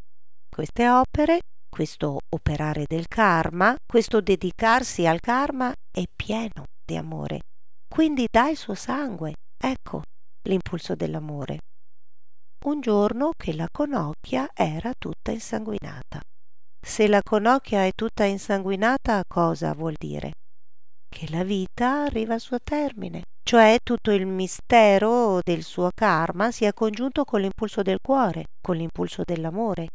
Queste 0.50 0.90
opere, 0.90 1.40
questo 1.70 2.20
operare 2.30 2.86
del 2.88 3.08
karma, 3.08 3.76
questo 3.86 4.22
dedicarsi 4.22 5.06
al 5.06 5.20
karma 5.20 5.72
è 5.92 6.04
pieno 6.14 6.66
di 6.84 6.98
amore. 6.98 7.42
Quindi 7.88 8.28
dà 8.30 8.50
il 8.50 8.58
suo 8.58 8.74
sangue. 8.74 9.34
Ecco 9.58 10.02
l'impulso 10.48 10.96
dell'amore. 10.96 11.60
Un 12.66 12.82
giorno 12.82 13.32
che 13.38 13.54
la 13.54 13.68
conocchia 13.72 14.50
era 14.54 14.94
tutta 14.98 15.32
insanguinata. 15.32 16.20
Se 16.82 17.08
la 17.08 17.22
conocchia 17.22 17.86
è 17.86 17.92
tutta 17.94 18.24
insanguinata, 18.24 19.24
cosa 19.28 19.74
vuol 19.74 19.94
dire? 19.98 20.34
Che 21.08 21.30
la 21.30 21.44
vita 21.44 22.04
arriva 22.04 22.34
al 22.34 22.40
suo 22.40 22.58
termine, 22.64 23.24
cioè 23.48 23.78
tutto 23.82 24.12
il 24.12 24.26
mistero 24.26 25.40
del 25.42 25.64
suo 25.64 25.92
karma 25.96 26.52
si 26.52 26.66
è 26.66 26.74
congiunto 26.74 27.24
con 27.24 27.40
l'impulso 27.40 27.82
del 27.82 28.00
cuore, 28.06 28.48
con 28.62 28.76
l'impulso 28.76 29.22
dell'amore. 29.24 29.88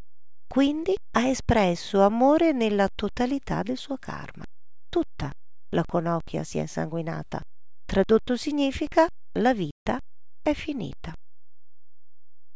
Quindi 0.47 0.95
ha 1.17 1.27
espresso 1.27 2.01
amore 2.01 2.51
nella 2.51 2.87
totalità 2.91 3.61
del 3.61 3.77
suo 3.77 3.97
karma. 3.99 4.43
Tutta 4.89 5.31
la 5.75 5.83
conocchia 5.85 6.43
si 6.43 6.57
è 6.57 6.61
insanguinata. 6.61 7.41
Tradotto 7.85 8.35
significa 8.37 9.05
la 9.37 9.53
vita 9.53 9.99
è 10.41 10.53
finita. 10.53 11.13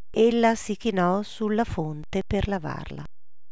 ella 0.10 0.56
si 0.56 0.76
chinò 0.76 1.22
sulla 1.22 1.64
fonte 1.64 2.24
per 2.26 2.48
lavarla. 2.48 3.04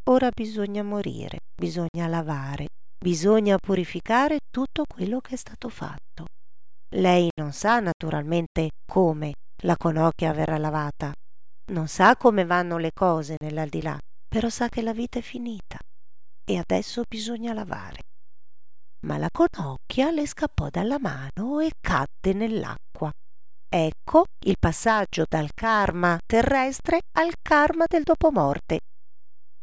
Ora 0.10 0.32
bisogna 0.34 0.82
morire, 0.82 1.38
bisogna 1.56 2.08
lavare, 2.08 2.66
bisogna 2.98 3.58
purificare 3.60 4.40
tutto 4.50 4.86
quello 4.92 5.20
che 5.20 5.36
è 5.36 5.38
stato 5.38 5.70
fatto. 5.70 6.26
Lei 6.96 7.28
non 7.36 7.52
sa 7.52 7.82
naturalmente 7.82 8.70
come 8.90 9.34
la 9.64 9.76
conocchia 9.76 10.32
verrà 10.32 10.58
lavata, 10.58 11.12
non 11.74 11.90
sa 11.90 12.16
come 12.16 12.46
vanno 12.46 12.78
le 12.78 12.92
cose 12.94 13.36
nell'aldilà, 13.40 13.98
però 14.26 14.48
sa 14.48 14.70
che 14.70 14.82
la 14.82 14.94
vita 14.94 15.20
è 15.20 15.22
finita 15.22 15.78
e 16.46 16.58
adesso 16.58 17.04
bisogna 17.06 17.52
lavare. 17.52 18.00
Ma 19.06 19.18
la 19.18 19.28
conocchia 19.30 20.10
le 20.12 20.26
scappò 20.26 20.70
dalla 20.70 20.98
mano 20.98 21.60
e 21.60 21.72
cadde 21.82 22.32
nell'acqua. 22.34 23.12
Ecco 23.68 24.26
il 24.46 24.56
passaggio 24.58 25.26
dal 25.28 25.50
karma 25.54 26.18
terrestre 26.26 27.02
al 27.18 27.34
karma 27.42 27.84
del 27.90 28.04
dopomorte. 28.04 28.80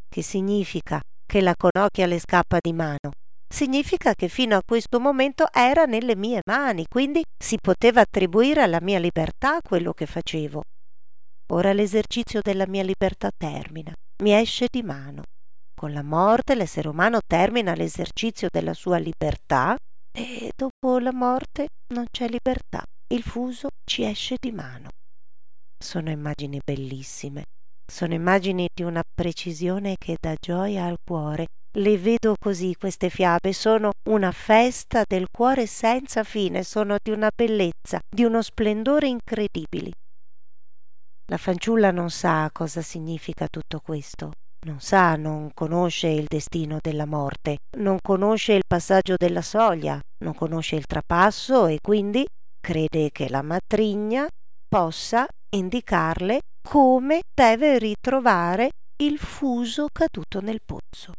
Che 0.07 0.23
significa 0.23 1.01
che 1.25 1.41
la 1.41 1.55
conocchia 1.57 2.05
le 2.05 2.21
scappa 2.21 2.59
di 2.61 2.75
mano? 2.75 3.13
Significa 3.53 4.15
che 4.15 4.29
fino 4.29 4.57
a 4.57 4.63
questo 4.65 4.99
momento 4.99 5.45
era 5.53 5.85
nelle 5.85 6.17
mie 6.17 6.41
mani, 6.47 6.87
quindi 6.89 7.23
si 7.39 7.59
poteva 7.61 8.01
attribuire 8.01 8.63
alla 8.63 8.81
mia 8.81 8.99
libertà 8.99 9.61
quello 9.61 9.93
che 9.93 10.07
facevo. 10.07 10.63
Ora 11.53 11.75
l'esercizio 11.75 12.41
della 12.43 12.67
mia 12.67 12.83
libertà 12.83 13.29
termina, 13.37 13.93
mi 14.23 14.33
esce 14.33 14.69
di 14.71 14.83
mano. 14.83 15.25
Con 15.79 15.93
la 15.93 16.03
morte 16.03 16.55
l'essere 16.55 16.89
umano 16.89 17.21
termina 17.27 17.75
l'esercizio 17.75 18.49
della 18.51 18.73
sua 18.73 18.97
libertà 18.97 19.77
e 20.11 20.51
dopo 20.57 20.99
la 20.99 21.13
morte 21.13 21.69
non 21.93 22.07
c'è 22.11 22.29
libertà, 22.29 22.83
il 23.13 23.23
fuso 23.23 23.69
ci 23.85 24.03
esce 24.03 24.37
di 24.41 24.51
mano. 24.51 24.89
Sono 25.79 26.09
immagini 26.09 26.59
bellissime, 26.65 27.45
sono 27.93 28.15
immagini 28.15 28.71
di 28.73 28.83
una 28.83 29.03
precisione 29.15 29.97
che 29.99 30.17
dà 30.19 30.35
gioia 30.41 30.87
al 30.87 30.97
cuore. 31.05 31.49
Le 31.77 31.99
vedo 31.99 32.37
così 32.41 32.75
queste 32.75 33.11
fiabe, 33.11 33.53
sono 33.53 33.91
una 34.09 34.33
festa 34.33 35.05
del 35.07 35.27
cuore 35.31 35.67
senza 35.67 36.25
fine, 36.25 36.63
sono 36.63 36.97
di 37.03 37.11
una 37.11 37.31
bellezza, 37.35 38.01
di 38.09 38.25
uno 38.25 38.41
splendore 38.41 39.09
incredibili. 39.09 39.93
La 41.27 41.37
fanciulla 41.37 41.91
non 41.91 42.09
sa 42.09 42.49
cosa 42.51 42.81
significa 42.81 43.47
tutto 43.47 43.81
questo. 43.81 44.33
Non 44.65 44.81
sa, 44.81 45.17
non 45.17 45.51
conosce 45.53 46.09
il 46.09 46.25
destino 46.27 46.79
della 46.81 47.07
morte, 47.07 47.59
non 47.77 47.99
conosce 48.01 48.55
il 48.55 48.63
passaggio 48.67 49.17
della 49.19 49.43
soglia, 49.43 50.01
non 50.25 50.35
conosce 50.35 50.77
il 50.77 50.87
trapasso 50.87 51.67
e 51.67 51.79
quindi 51.83 52.27
crede 52.59 53.11
che 53.11 53.29
la 53.29 53.43
matrigna 53.43 54.27
possa 54.67 55.27
indicarle 55.51 56.41
come 56.63 57.23
deve 57.35 57.79
ritrovare 57.79 58.71
il 59.03 59.19
fuso 59.19 59.89
caduto 59.93 60.41
nel 60.41 60.61
pozzo. 60.65 61.13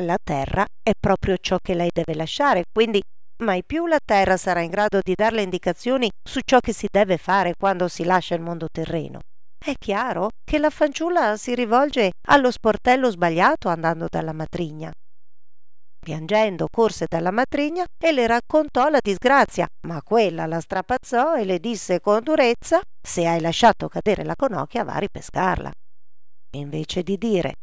La 0.00 0.18
terra 0.22 0.66
è 0.82 0.92
proprio 0.98 1.36
ciò 1.38 1.58
che 1.62 1.74
lei 1.74 1.90
deve 1.92 2.14
lasciare, 2.14 2.64
quindi 2.72 3.00
mai 3.42 3.62
più 3.64 3.86
la 3.86 3.98
terra 4.04 4.36
sarà 4.36 4.60
in 4.60 4.70
grado 4.70 5.00
di 5.02 5.14
darle 5.14 5.42
indicazioni 5.42 6.10
su 6.22 6.40
ciò 6.44 6.58
che 6.60 6.72
si 6.72 6.88
deve 6.90 7.16
fare 7.16 7.54
quando 7.58 7.88
si 7.88 8.04
lascia 8.04 8.34
il 8.34 8.40
mondo 8.40 8.66
terreno. 8.70 9.20
È 9.58 9.72
chiaro 9.78 10.30
che 10.44 10.58
la 10.58 10.70
fanciulla 10.70 11.36
si 11.36 11.54
rivolge 11.54 12.12
allo 12.28 12.50
sportello 12.50 13.10
sbagliato 13.10 13.68
andando 13.68 14.06
dalla 14.10 14.32
matrigna. 14.32 14.90
Piangendo 16.06 16.68
corse 16.70 17.06
dalla 17.08 17.32
matrigna 17.32 17.84
e 17.98 18.12
le 18.12 18.28
raccontò 18.28 18.88
la 18.88 19.00
disgrazia, 19.02 19.66
ma 19.88 20.00
quella 20.02 20.46
la 20.46 20.60
strapazzò 20.60 21.34
e 21.34 21.44
le 21.44 21.58
disse 21.58 21.98
con 21.98 22.20
durezza 22.22 22.80
se 23.02 23.26
hai 23.26 23.40
lasciato 23.40 23.88
cadere 23.88 24.22
la 24.22 24.36
conocchia 24.36 24.84
va 24.84 24.92
a 24.92 24.98
ripescarla. 24.98 25.68
Invece 26.54 27.02
di 27.02 27.18
dire 27.18 27.54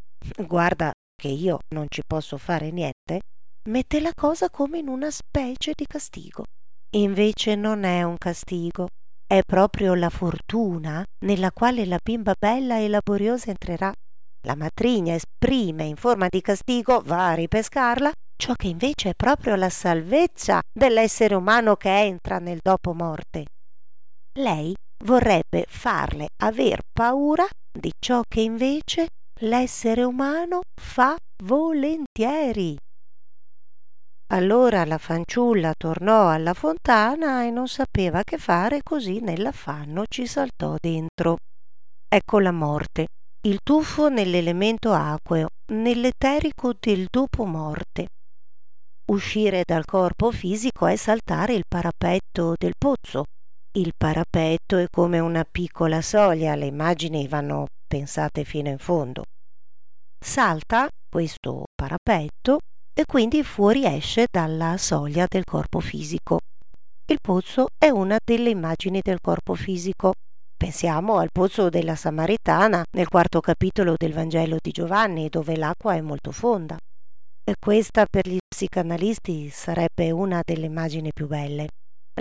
guarda 0.45 0.91
che 1.15 1.29
io 1.29 1.59
non 1.73 1.85
ci 1.87 2.01
posso 2.05 2.35
fare 2.35 2.71
niente, 2.71 3.21
mette 3.69 4.01
la 4.01 4.11
cosa 4.13 4.49
come 4.49 4.79
in 4.79 4.89
una 4.89 5.09
specie 5.09 5.71
di 5.73 5.85
castigo. 5.87 6.43
Invece 6.97 7.55
non 7.55 7.85
è 7.85 8.03
un 8.03 8.17
castigo, 8.17 8.89
è 9.25 9.39
proprio 9.47 9.93
la 9.93 10.09
fortuna 10.09 11.01
nella 11.23 11.53
quale 11.53 11.85
la 11.85 11.97
bimba 12.03 12.35
bella 12.37 12.77
e 12.77 12.89
laboriosa 12.89 13.51
entrerà. 13.51 13.89
La 14.45 14.55
matrigna 14.55 15.13
esprime 15.13 15.85
in 15.85 15.95
forma 15.95 16.27
di 16.27 16.41
castigo, 16.41 17.01
va 17.05 17.29
a 17.29 17.33
ripescarla, 17.35 18.11
ciò 18.35 18.53
che 18.53 18.67
invece 18.67 19.09
è 19.09 19.13
proprio 19.15 19.55
la 19.55 19.69
salvezza 19.69 20.61
dell'essere 20.71 21.35
umano 21.35 21.75
che 21.75 21.89
entra 21.89 22.39
nel 22.39 22.59
dopo 22.61 22.93
morte. 22.93 23.45
Lei 24.39 24.73
vorrebbe 25.05 25.65
farle 25.67 26.29
aver 26.41 26.81
paura 26.91 27.45
di 27.71 27.91
ciò 27.99 28.21
che 28.27 28.41
invece 28.41 29.07
l'essere 29.41 30.03
umano 30.03 30.61
fa 30.79 31.15
volentieri. 31.43 32.77
Allora 34.31 34.85
la 34.85 34.97
fanciulla 34.97 35.73
tornò 35.77 36.29
alla 36.29 36.53
fontana 36.53 37.43
e 37.43 37.51
non 37.51 37.67
sapeva 37.67 38.23
che 38.23 38.37
fare, 38.37 38.81
così 38.81 39.19
nell'affanno 39.19 40.05
ci 40.07 40.25
saltò 40.25 40.75
dentro. 40.79 41.37
Ecco 42.07 42.39
la 42.39 42.51
morte, 42.51 43.07
il 43.45 43.59
tuffo 43.61 44.09
nell'elemento 44.09 44.93
acqueo, 44.93 45.49
nell'eterico 45.73 46.73
del 46.79 47.07
dopo 47.11 47.45
morte. 47.45 48.07
Uscire 49.05 49.63
dal 49.65 49.83
corpo 49.83 50.31
fisico 50.31 50.87
è 50.87 50.95
saltare 50.95 51.53
il 51.53 51.65
parapetto 51.67 52.53
del 52.57 52.71
pozzo. 52.77 53.25
Il 53.75 53.91
parapetto 53.97 54.77
è 54.77 54.87
come 54.89 55.19
una 55.19 55.43
piccola 55.43 56.01
soglia, 56.01 56.55
le 56.55 56.67
immagini 56.67 57.27
vanno 57.27 57.65
pensate 57.85 58.45
fino 58.45 58.69
in 58.69 58.77
fondo. 58.77 59.23
Salta 60.23 60.87
questo 61.09 61.65
parapetto 61.75 62.59
e 62.93 63.03
quindi 63.05 63.43
fuoriesce 63.43 64.27
dalla 64.31 64.77
soglia 64.77 65.25
del 65.27 65.43
corpo 65.43 65.81
fisico. 65.81 66.39
Il 67.05 67.17
pozzo 67.21 67.67
è 67.77 67.89
una 67.89 68.17
delle 68.23 68.51
immagini 68.51 69.01
del 69.03 69.19
corpo 69.19 69.53
fisico. 69.53 70.13
Pensiamo 70.55 71.17
al 71.17 71.27
pozzo 71.29 71.67
della 71.67 71.95
Samaritana 71.95 72.85
nel 72.91 73.09
quarto 73.09 73.41
capitolo 73.41 73.95
del 73.97 74.13
Vangelo 74.13 74.59
di 74.61 74.71
Giovanni, 74.71 75.27
dove 75.27 75.57
l'acqua 75.57 75.95
è 75.95 76.01
molto 76.01 76.31
fonda. 76.31 76.77
E 77.45 77.55
questa 77.59 78.05
per 78.09 78.25
gli 78.25 78.37
psicanalisti 78.47 79.49
sarebbe 79.49 80.11
una 80.11 80.41
delle 80.45 80.65
immagini 80.65 81.11
più 81.13 81.27
belle. 81.27 81.67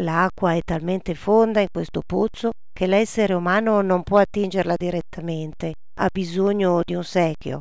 L'acqua 0.01 0.55
è 0.55 0.61
talmente 0.65 1.15
fonda 1.15 1.61
in 1.61 1.69
questo 1.71 2.03
pozzo 2.05 2.51
che 2.73 2.89
l'essere 2.89 3.33
umano 3.33 3.83
non 3.83 4.03
può 4.03 4.19
attingerla 4.19 4.75
direttamente, 4.77 5.75
ha 6.01 6.09
bisogno 6.13 6.81
di 6.83 6.95
un 6.95 7.05
secchio, 7.05 7.61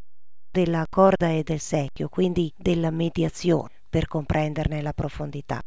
della 0.49 0.85
corda 0.89 1.29
e 1.29 1.43
del 1.43 1.59
secchio, 1.59 2.09
quindi 2.09 2.51
della 2.57 2.89
mediazione 2.89 3.69
per 3.87 4.07
comprenderne 4.07 4.81
la 4.81 4.93
profondità. 4.93 5.61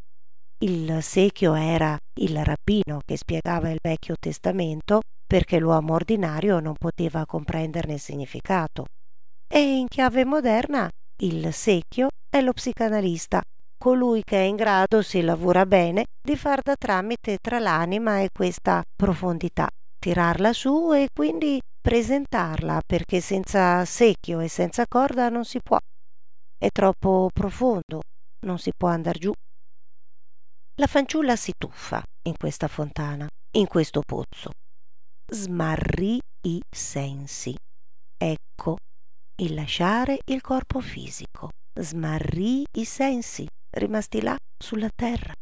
Il 0.64 1.00
secchio 1.00 1.54
era 1.54 1.96
il 2.20 2.44
rabbino 2.44 3.02
che 3.04 3.16
spiegava 3.16 3.70
il 3.70 3.78
Vecchio 3.80 4.16
Testamento 4.18 5.02
perché 5.24 5.60
l'uomo 5.60 5.94
ordinario 5.94 6.58
non 6.58 6.74
poteva 6.76 7.24
comprenderne 7.24 7.92
il 7.92 8.00
significato. 8.00 8.86
E 9.46 9.60
in 9.60 9.86
chiave 9.86 10.24
moderna 10.24 10.90
il 11.18 11.52
secchio 11.52 12.08
è 12.28 12.40
lo 12.40 12.52
psicanalista, 12.52 13.40
colui 13.78 14.22
che 14.24 14.38
è 14.38 14.42
in 14.42 14.56
grado, 14.56 15.00
se 15.02 15.22
lavora 15.22 15.64
bene, 15.64 16.06
di 16.20 16.36
far 16.36 16.60
da 16.60 16.74
tramite 16.74 17.38
tra 17.40 17.60
l'anima 17.60 18.20
e 18.20 18.30
questa 18.32 18.82
profondità, 18.96 19.68
tirarla 19.98 20.52
su 20.52 20.92
e 20.92 21.08
quindi 21.14 21.60
presentarla 21.80 22.80
perché 22.84 23.20
senza 23.20 23.84
secchio 23.84 24.40
e 24.40 24.48
senza 24.48 24.86
corda 24.88 25.28
non 25.28 25.44
si 25.44 25.60
può. 25.62 25.78
È 26.58 26.68
troppo 26.70 27.28
profondo, 27.32 28.00
non 28.46 28.58
si 28.58 28.72
può 28.76 28.88
andare 28.88 29.18
giù. 29.18 29.32
La 30.76 30.86
fanciulla 30.88 31.36
si 31.36 31.52
tuffa 31.56 32.02
in 32.22 32.36
questa 32.36 32.66
fontana, 32.66 33.28
in 33.52 33.66
questo 33.66 34.00
pozzo. 34.04 34.50
Smarrì 35.30 36.18
i 36.46 36.60
sensi. 36.68 37.54
Ecco 38.16 38.76
il 39.36 39.54
lasciare 39.54 40.18
il 40.26 40.40
corpo 40.40 40.80
fisico. 40.80 41.50
Smarrì 41.76 42.64
i 42.78 42.84
sensi, 42.84 43.46
rimasti 43.76 44.22
là 44.22 44.36
sulla 44.56 44.90
terra. 44.94 45.32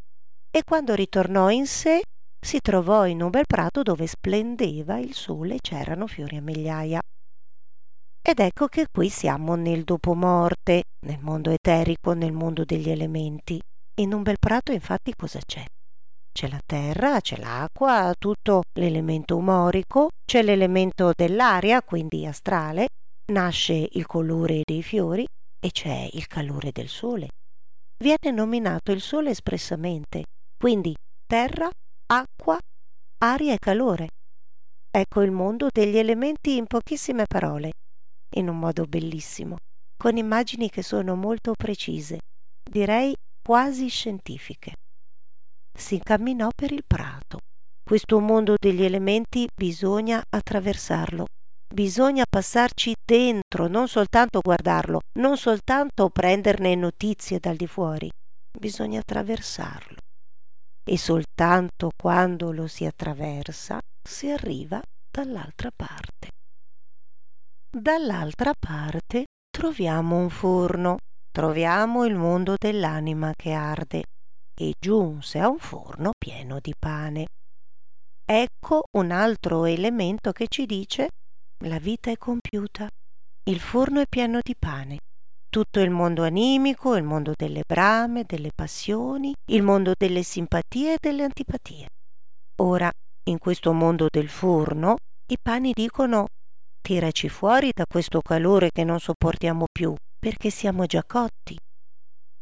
E 0.50 0.62
quando 0.64 0.94
ritornò 0.94 1.50
in 1.50 1.66
sé, 1.66 2.02
si 2.40 2.60
trovò 2.60 3.06
in 3.06 3.22
un 3.22 3.30
bel 3.30 3.46
prato 3.46 3.82
dove 3.82 4.06
splendeva 4.06 4.98
il 4.98 5.14
sole 5.14 5.56
e 5.56 5.60
c'erano 5.60 6.06
fiori 6.06 6.36
a 6.36 6.40
migliaia. 6.40 7.00
Ed 8.24 8.38
ecco 8.38 8.66
che 8.68 8.86
qui 8.90 9.08
siamo 9.08 9.56
nel 9.56 9.84
dopomorte, 9.84 10.84
nel 11.06 11.18
mondo 11.20 11.50
eterico, 11.50 12.12
nel 12.12 12.32
mondo 12.32 12.64
degli 12.64 12.88
elementi. 12.88 13.60
In 14.00 14.14
un 14.14 14.22
bel 14.22 14.38
prato 14.38 14.72
infatti 14.72 15.12
cosa 15.14 15.40
c'è? 15.44 15.64
C'è 16.32 16.48
la 16.48 16.60
terra, 16.64 17.20
c'è 17.20 17.36
l'acqua, 17.36 18.14
tutto 18.18 18.62
l'elemento 18.78 19.36
umorico, 19.36 20.08
c'è 20.24 20.42
l'elemento 20.42 21.12
dell'aria, 21.14 21.82
quindi 21.82 22.24
astrale, 22.24 22.88
nasce 23.26 23.88
il 23.92 24.06
colore 24.06 24.62
dei 24.64 24.82
fiori 24.82 25.24
e 25.58 25.70
c'è 25.70 26.08
il 26.12 26.26
calore 26.26 26.70
del 26.72 26.88
sole. 26.88 27.28
Viene 28.02 28.30
nominato 28.34 28.90
il 28.90 29.00
sole 29.00 29.30
espressamente, 29.30 30.24
quindi 30.56 30.94
terra, 31.24 31.70
acqua, 32.06 32.58
aria 33.18 33.54
e 33.54 33.58
calore. 33.58 34.08
Ecco 34.90 35.22
il 35.22 35.30
mondo 35.30 35.68
degli 35.72 35.96
elementi 35.96 36.56
in 36.56 36.66
pochissime 36.66 37.24
parole, 37.26 37.70
in 38.36 38.48
un 38.48 38.58
modo 38.58 38.84
bellissimo, 38.84 39.56
con 39.96 40.16
immagini 40.16 40.68
che 40.68 40.82
sono 40.82 41.14
molto 41.14 41.52
precise, 41.52 42.18
direi 42.68 43.14
quasi 43.40 43.88
scientifiche. 43.88 44.74
Si 45.72 45.98
camminò 45.98 46.48
per 46.54 46.72
il 46.72 46.82
prato. 46.86 47.38
Questo 47.82 48.20
mondo 48.20 48.56
degli 48.60 48.82
elementi 48.82 49.46
bisogna 49.54 50.22
attraversarlo, 50.28 51.26
bisogna 51.72 52.24
passarci 52.28 52.94
dentro, 53.04 53.66
non 53.66 53.88
soltanto 53.88 54.40
guardarlo, 54.40 55.00
non 55.18 55.36
soltanto 55.36 56.08
prenderne 56.10 56.74
notizie 56.74 57.38
dal 57.38 57.56
di 57.56 57.66
fuori, 57.66 58.10
bisogna 58.56 59.00
attraversarlo. 59.00 59.96
E 60.84 60.98
soltanto 60.98 61.90
quando 61.96 62.52
lo 62.52 62.66
si 62.66 62.84
attraversa 62.84 63.80
si 64.02 64.30
arriva 64.30 64.80
dall'altra 65.10 65.70
parte. 65.74 66.30
Dall'altra 67.74 68.52
parte 68.58 69.24
troviamo 69.48 70.16
un 70.16 70.28
forno, 70.28 70.98
troviamo 71.30 72.04
il 72.04 72.14
mondo 72.16 72.56
dell'anima 72.58 73.32
che 73.34 73.52
arde 73.52 74.02
e 74.54 74.74
giunse 74.78 75.38
a 75.38 75.48
un 75.48 75.58
forno 75.58 76.10
pieno 76.18 76.58
di 76.60 76.74
pane. 76.78 77.26
Ecco 78.24 78.82
un 78.96 79.10
altro 79.10 79.64
elemento 79.64 80.32
che 80.32 80.46
ci 80.48 80.66
dice 80.66 81.08
la 81.64 81.78
vita 81.78 82.10
è 82.10 82.16
compiuta, 82.16 82.88
il 83.44 83.60
forno 83.60 84.00
è 84.00 84.06
pieno 84.08 84.40
di 84.42 84.54
pane. 84.58 84.98
Tutto 85.48 85.80
il 85.80 85.90
mondo 85.90 86.22
animico, 86.22 86.96
il 86.96 87.02
mondo 87.02 87.34
delle 87.36 87.62
brame, 87.66 88.24
delle 88.24 88.50
passioni, 88.54 89.34
il 89.50 89.62
mondo 89.62 89.92
delle 89.96 90.22
simpatie 90.22 90.94
e 90.94 90.98
delle 91.00 91.24
antipatie. 91.24 91.88
Ora, 92.62 92.90
in 93.24 93.38
questo 93.38 93.72
mondo 93.72 94.06
del 94.10 94.28
forno, 94.28 94.96
i 95.30 95.36
pani 95.40 95.72
dicono 95.74 96.26
tiraci 96.80 97.28
fuori 97.28 97.70
da 97.72 97.84
questo 97.86 98.20
calore 98.20 98.70
che 98.70 98.84
non 98.84 98.98
sopportiamo 98.98 99.66
più, 99.70 99.94
perché 100.18 100.50
siamo 100.50 100.86
già 100.86 101.04
cotti. 101.04 101.56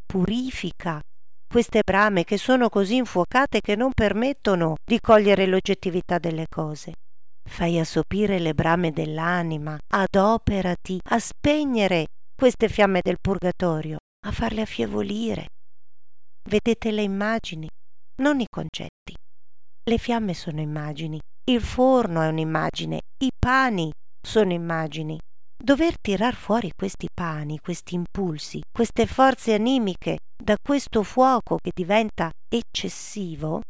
Purifica 0.07 1.01
queste 1.49 1.81
brame 1.85 2.23
che 2.23 2.39
sono 2.39 2.69
così 2.69 2.97
infuocate 2.97 3.61
che 3.61 3.75
non 3.75 3.91
permettono 3.93 4.77
di 4.85 5.01
cogliere 5.01 5.47
l'oggettività 5.47 6.19
delle 6.19 6.47
cose. 6.49 6.93
Fai 7.51 7.79
assopire 7.79 8.39
le 8.39 8.55
brame 8.55 8.93
dell'anima, 8.93 9.77
adoperati 9.89 10.99
a 11.11 11.19
spegnere 11.19 12.07
queste 12.35 12.69
fiamme 12.69 13.01
del 13.03 13.19
purgatorio, 13.21 13.99
a 14.27 14.31
farle 14.31 14.63
affievolire. 14.63 15.49
Vedete 16.49 16.91
le 16.93 17.03
immagini, 17.03 17.69
non 18.23 18.41
i 18.41 18.47
concetti. 18.49 19.15
Le 19.83 19.99
fiamme 19.99 20.33
sono 20.33 20.61
immagini, 20.61 21.21
il 21.51 21.61
forno 21.61 22.23
è 22.23 22.29
un'immagine, 22.29 23.01
i 23.25 23.31
pani 23.39 23.93
sono 24.27 24.53
immagini. 24.53 25.19
Dover 25.63 25.99
tirar 26.01 26.35
fuori 26.35 26.71
questi 26.75 27.09
pani, 27.13 27.59
questi 27.59 27.95
impulsi, 27.97 28.63
queste 28.73 29.07
forze 29.07 29.53
animiche 29.53 30.19
da 30.41 30.57
questo 30.63 31.03
fuoco 31.03 31.59
che 31.61 31.73
diventa 31.75 32.31
eccessivo, 32.49 33.61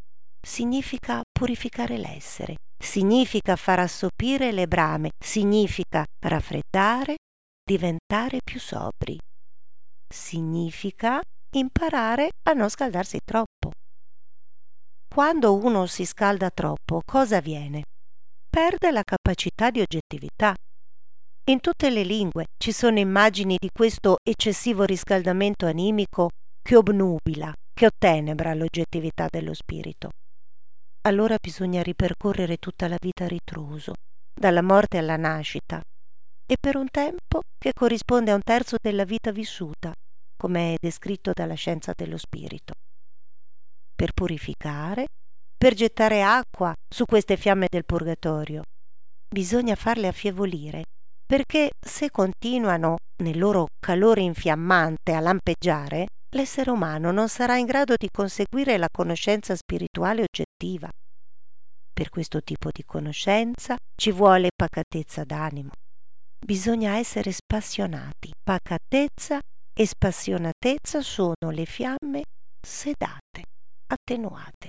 significa 0.40 1.22
purificare 1.30 1.98
l'essere, 1.98 2.56
significa 2.78 3.56
far 3.56 3.80
assopire 3.80 4.52
le 4.52 4.66
brame, 4.66 5.10
significa 5.18 6.04
raffreddare, 6.18 7.16
diventare 7.62 8.38
più 8.42 8.58
sobri, 8.58 9.18
significa 10.08 11.20
imparare 11.56 12.30
a 12.48 12.52
non 12.52 12.68
scaldarsi 12.68 13.18
troppo. 13.24 13.70
Quando 15.12 15.56
uno 15.56 15.86
si 15.86 16.04
scalda 16.04 16.50
troppo, 16.50 17.00
cosa 17.04 17.38
avviene? 17.38 17.82
Perde 18.48 18.90
la 18.90 19.02
capacità 19.02 19.70
di 19.70 19.80
oggettività. 19.80 20.54
In 21.50 21.60
tutte 21.60 21.90
le 21.90 22.04
lingue 22.04 22.46
ci 22.56 22.70
sono 22.70 22.98
immagini 22.98 23.56
di 23.58 23.70
questo 23.72 24.18
eccessivo 24.22 24.84
riscaldamento 24.84 25.66
animico 25.66 26.30
che 26.62 26.76
obnubila, 26.76 27.52
che 27.72 27.86
ottenebra 27.86 28.54
l'oggettività 28.54 29.26
dello 29.28 29.54
spirito. 29.54 30.10
Allora 31.02 31.36
bisogna 31.40 31.82
ripercorrere 31.82 32.58
tutta 32.58 32.86
la 32.86 32.98
vita 33.00 33.24
a 33.24 33.28
ritroso, 33.28 33.94
dalla 34.38 34.62
morte 34.62 34.98
alla 34.98 35.16
nascita, 35.16 35.80
e 36.46 36.56
per 36.60 36.76
un 36.76 36.88
tempo 36.90 37.40
che 37.56 37.72
corrisponde 37.72 38.30
a 38.30 38.34
un 38.34 38.42
terzo 38.42 38.76
della 38.80 39.04
vita 39.04 39.32
vissuta, 39.32 39.92
come 40.36 40.74
è 40.74 40.76
descritto 40.78 41.32
dalla 41.32 41.54
scienza 41.54 41.92
dello 41.96 42.18
spirito 42.18 42.72
per 44.00 44.12
purificare, 44.14 45.08
per 45.58 45.74
gettare 45.74 46.22
acqua 46.22 46.72
su 46.88 47.04
queste 47.04 47.36
fiamme 47.36 47.66
del 47.68 47.84
purgatorio. 47.84 48.62
Bisogna 49.28 49.74
farle 49.74 50.08
affievolire, 50.08 50.84
perché 51.26 51.72
se 51.78 52.10
continuano 52.10 52.96
nel 53.22 53.38
loro 53.38 53.66
calore 53.78 54.22
infiammante 54.22 55.12
a 55.12 55.20
lampeggiare, 55.20 56.06
l'essere 56.30 56.70
umano 56.70 57.10
non 57.10 57.28
sarà 57.28 57.56
in 57.56 57.66
grado 57.66 57.94
di 57.96 58.08
conseguire 58.10 58.76
la 58.76 58.88
conoscenza 58.90 59.54
spirituale 59.54 60.24
oggettiva. 60.24 60.88
Per 61.92 62.08
questo 62.08 62.40
tipo 62.40 62.70
di 62.72 62.82
conoscenza 62.84 63.76
ci 63.94 64.10
vuole 64.10 64.50
pacatezza 64.54 65.24
d'animo. 65.24 65.70
Bisogna 66.38 66.96
essere 66.96 67.32
spassionati. 67.32 68.30
Pacatezza 68.42 69.38
e 69.72 69.86
spassionatezza 69.86 71.02
sono 71.02 71.50
le 71.50 71.66
fiamme 71.66 72.22
sedate 72.60 73.42
attenuate. 73.86 74.68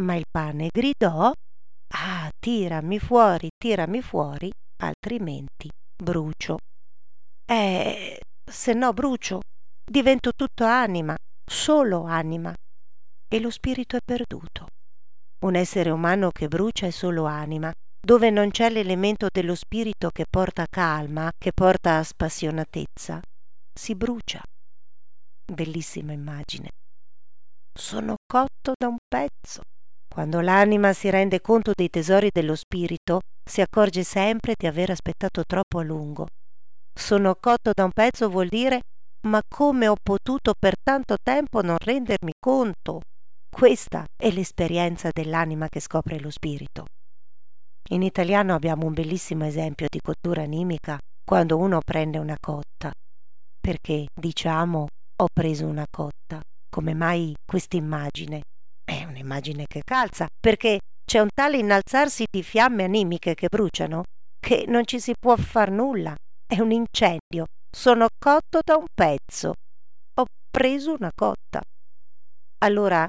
Ma 0.00 0.14
il 0.14 0.24
pane 0.30 0.68
gridò 0.72 1.32
Ah, 1.92 2.30
tirami 2.38 3.00
fuori, 3.00 3.48
tirami 3.56 4.00
fuori, 4.00 4.50
altrimenti 4.82 5.68
brucio. 6.02 6.58
Eh, 7.44 8.20
se 8.48 8.72
no 8.74 8.92
brucio, 8.92 9.40
divento 9.90 10.32
tutto 10.36 10.64
anima, 10.64 11.16
solo 11.44 12.04
anima, 12.04 12.54
e 13.26 13.40
lo 13.40 13.50
spirito 13.50 13.96
è 13.96 14.00
perduto. 14.04 14.66
Un 15.44 15.56
essere 15.56 15.90
umano 15.90 16.30
che 16.30 16.46
brucia 16.46 16.86
è 16.86 16.90
solo 16.90 17.24
anima, 17.24 17.72
dove 17.98 18.30
non 18.30 18.50
c'è 18.50 18.70
l'elemento 18.70 19.26
dello 19.32 19.54
spirito 19.54 20.10
che 20.10 20.26
porta 20.30 20.66
calma, 20.70 21.30
che 21.36 21.52
porta 21.52 22.02
spassionatezza, 22.02 23.20
si 23.72 23.94
brucia. 23.94 24.40
Bellissima 25.52 26.12
immagine 26.12 26.68
sono 27.80 28.16
cotto 28.26 28.74
da 28.78 28.88
un 28.88 28.98
pezzo. 29.08 29.62
Quando 30.06 30.40
l'anima 30.40 30.92
si 30.92 31.08
rende 31.08 31.40
conto 31.40 31.72
dei 31.74 31.88
tesori 31.88 32.30
dello 32.32 32.54
spirito, 32.54 33.20
si 33.48 33.60
accorge 33.60 34.04
sempre 34.04 34.54
di 34.58 34.66
aver 34.66 34.90
aspettato 34.90 35.44
troppo 35.44 35.78
a 35.78 35.82
lungo. 35.82 36.26
Sono 36.92 37.34
cotto 37.36 37.70
da 37.72 37.84
un 37.84 37.92
pezzo 37.92 38.28
vuol 38.28 38.48
dire 38.48 38.82
ma 39.22 39.40
come 39.46 39.88
ho 39.88 39.96
potuto 40.00 40.54
per 40.58 40.74
tanto 40.82 41.16
tempo 41.22 41.62
non 41.62 41.76
rendermi 41.78 42.32
conto? 42.38 43.00
Questa 43.50 44.04
è 44.16 44.30
l'esperienza 44.30 45.10
dell'anima 45.12 45.68
che 45.68 45.80
scopre 45.80 46.18
lo 46.20 46.30
spirito. 46.30 46.86
In 47.90 48.02
italiano 48.02 48.54
abbiamo 48.54 48.86
un 48.86 48.94
bellissimo 48.94 49.44
esempio 49.44 49.86
di 49.88 50.00
cottura 50.00 50.42
animica 50.42 50.98
quando 51.24 51.56
uno 51.58 51.80
prende 51.84 52.18
una 52.18 52.36
cotta, 52.40 52.92
perché 53.60 54.06
diciamo 54.14 54.86
ho 55.16 55.26
preso 55.32 55.66
una 55.66 55.86
cotta 55.90 56.40
come 56.70 56.94
mai 56.94 57.34
questa 57.44 57.76
immagine? 57.76 58.42
È 58.84 59.04
un'immagine 59.04 59.66
che 59.66 59.82
calza, 59.84 60.28
perché 60.38 60.78
c'è 61.04 61.18
un 61.18 61.28
tale 61.34 61.58
innalzarsi 61.58 62.24
di 62.30 62.44
fiamme 62.44 62.84
animiche 62.84 63.34
che 63.34 63.48
bruciano 63.48 64.04
che 64.38 64.64
non 64.68 64.84
ci 64.86 65.00
si 65.00 65.12
può 65.18 65.36
far 65.36 65.70
nulla. 65.70 66.14
È 66.46 66.60
un 66.60 66.70
incendio. 66.70 67.46
Sono 67.72 68.08
cotto 68.18 68.60
da 68.64 68.76
un 68.76 68.86
pezzo. 68.92 69.54
Ho 70.14 70.24
preso 70.50 70.92
una 70.92 71.10
cotta. 71.14 71.62
Allora 72.62 73.06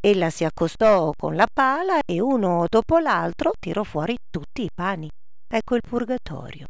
ella 0.00 0.30
si 0.30 0.44
accostò 0.44 1.12
con 1.16 1.36
la 1.36 1.46
pala 1.52 2.00
e 2.04 2.20
uno 2.20 2.64
dopo 2.68 2.98
l'altro 2.98 3.52
tirò 3.60 3.84
fuori 3.84 4.16
tutti 4.30 4.62
i 4.62 4.70
pani. 4.74 5.08
Ecco 5.46 5.74
il 5.74 5.82
purgatorio. 5.86 6.66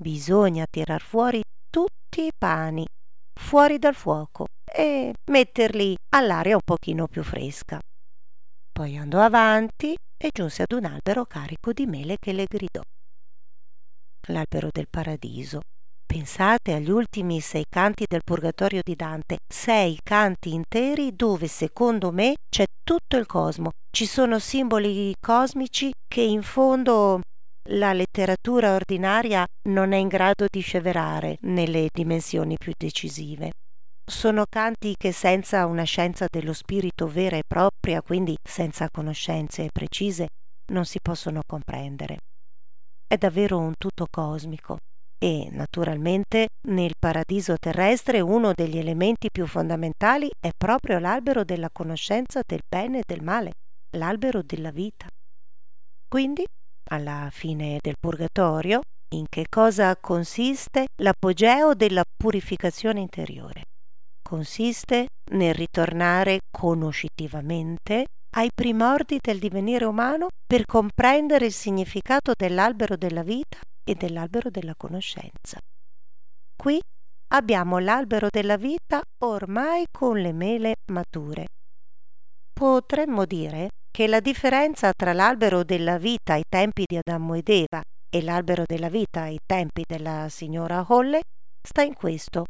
Bisogna 0.00 0.66
tirar 0.70 1.00
fuori 1.00 1.42
tutti 1.68 2.26
i 2.26 2.30
pani, 2.36 2.86
fuori 3.38 3.78
dal 3.78 3.94
fuoco, 3.94 4.46
e 4.64 5.14
metterli 5.30 5.96
all'aria 6.14 6.54
un 6.54 6.62
pochino 6.64 7.08
più 7.08 7.24
fresca. 7.24 7.80
Poi 8.70 8.96
andò 8.96 9.20
avanti 9.20 9.96
e 10.16 10.30
giunse 10.32 10.62
ad 10.62 10.72
un 10.72 10.84
albero 10.84 11.24
carico 11.24 11.72
di 11.72 11.86
mele 11.86 12.16
che 12.18 12.32
le 12.32 12.44
gridò. 12.44 12.80
L'albero 14.28 14.68
del 14.70 14.86
paradiso. 14.88 15.60
Pensate 16.10 16.72
agli 16.72 16.88
ultimi 16.88 17.38
sei 17.38 17.66
canti 17.68 18.06
del 18.08 18.22
Purgatorio 18.24 18.80
di 18.82 18.96
Dante, 18.96 19.40
sei 19.46 20.00
canti 20.02 20.54
interi 20.54 21.14
dove 21.14 21.48
secondo 21.48 22.12
me 22.12 22.34
c'è 22.48 22.64
tutto 22.82 23.18
il 23.18 23.26
cosmo, 23.26 23.72
ci 23.94 24.06
sono 24.06 24.38
simboli 24.38 25.14
cosmici 25.20 25.92
che 26.08 26.22
in 26.22 26.42
fondo 26.42 27.20
la 27.72 27.92
letteratura 27.92 28.74
ordinaria 28.74 29.44
non 29.68 29.92
è 29.92 29.98
in 29.98 30.08
grado 30.08 30.46
di 30.50 30.60
sceverare 30.60 31.36
nelle 31.42 31.88
dimensioni 31.92 32.56
più 32.56 32.72
decisive. 32.74 33.50
Sono 34.10 34.44
canti 34.48 34.94
che 34.96 35.12
senza 35.12 35.66
una 35.66 35.84
scienza 35.84 36.24
dello 36.26 36.54
spirito 36.54 37.06
vera 37.06 37.36
e 37.36 37.42
propria, 37.46 38.00
quindi 38.00 38.34
senza 38.42 38.88
conoscenze 38.90 39.68
precise, 39.70 40.28
non 40.72 40.86
si 40.86 41.00
possono 41.02 41.42
comprendere. 41.46 42.16
È 43.06 43.18
davvero 43.18 43.58
un 43.58 43.74
tutto 43.76 44.06
cosmico 44.10 44.78
e, 45.18 45.48
naturalmente, 45.50 46.48
nel 46.68 46.92
paradiso 46.98 47.56
terrestre 47.58 48.20
uno 48.20 48.52
degli 48.54 48.78
elementi 48.78 49.30
più 49.30 49.46
fondamentali 49.46 50.30
è 50.38 50.50
proprio 50.56 50.98
l'albero 50.98 51.42
della 51.44 51.70
conoscenza 51.72 52.40
del 52.46 52.60
bene 52.68 53.00
e 53.00 53.04
del 53.04 53.22
male, 53.22 53.52
l'albero 53.96 54.42
della 54.42 54.70
vita. 54.70 55.06
Quindi, 56.08 56.44
alla 56.90 57.28
fine 57.32 57.78
del 57.82 57.96
purgatorio, 57.98 58.80
in 59.14 59.24
che 59.28 59.46
cosa 59.48 59.96
consiste 59.96 60.86
l'apogeo 61.02 61.74
della 61.74 62.04
purificazione 62.16 63.00
interiore? 63.00 63.62
Consiste 64.22 65.08
nel 65.32 65.54
ritornare 65.54 66.40
conoscitivamente 66.50 68.06
ai 68.36 68.50
primordi 68.54 69.18
del 69.20 69.38
divenire 69.38 69.86
umano 69.86 70.28
per 70.46 70.64
comprendere 70.66 71.46
il 71.46 71.52
significato 71.52 72.34
dell'albero 72.36 72.96
della 72.96 73.22
vita 73.22 73.58
e 73.88 73.94
dell'albero 73.94 74.50
della 74.50 74.74
conoscenza. 74.76 75.58
Qui 76.54 76.78
abbiamo 77.28 77.78
l'albero 77.78 78.28
della 78.30 78.58
vita 78.58 79.00
ormai 79.24 79.86
con 79.90 80.18
le 80.18 80.32
mele 80.32 80.74
mature. 80.92 81.46
Potremmo 82.52 83.24
dire 83.24 83.70
che 83.90 84.06
la 84.06 84.20
differenza 84.20 84.92
tra 84.92 85.14
l'albero 85.14 85.64
della 85.64 85.96
vita 85.96 86.34
ai 86.34 86.42
tempi 86.46 86.84
di 86.86 86.98
Adamo 86.98 87.34
ed 87.34 87.48
Eva 87.48 87.80
e 88.10 88.22
l'albero 88.22 88.64
della 88.66 88.90
vita 88.90 89.22
ai 89.22 89.38
tempi 89.46 89.84
della 89.86 90.28
signora 90.28 90.84
Holle 90.86 91.22
sta 91.66 91.80
in 91.82 91.94
questo, 91.94 92.44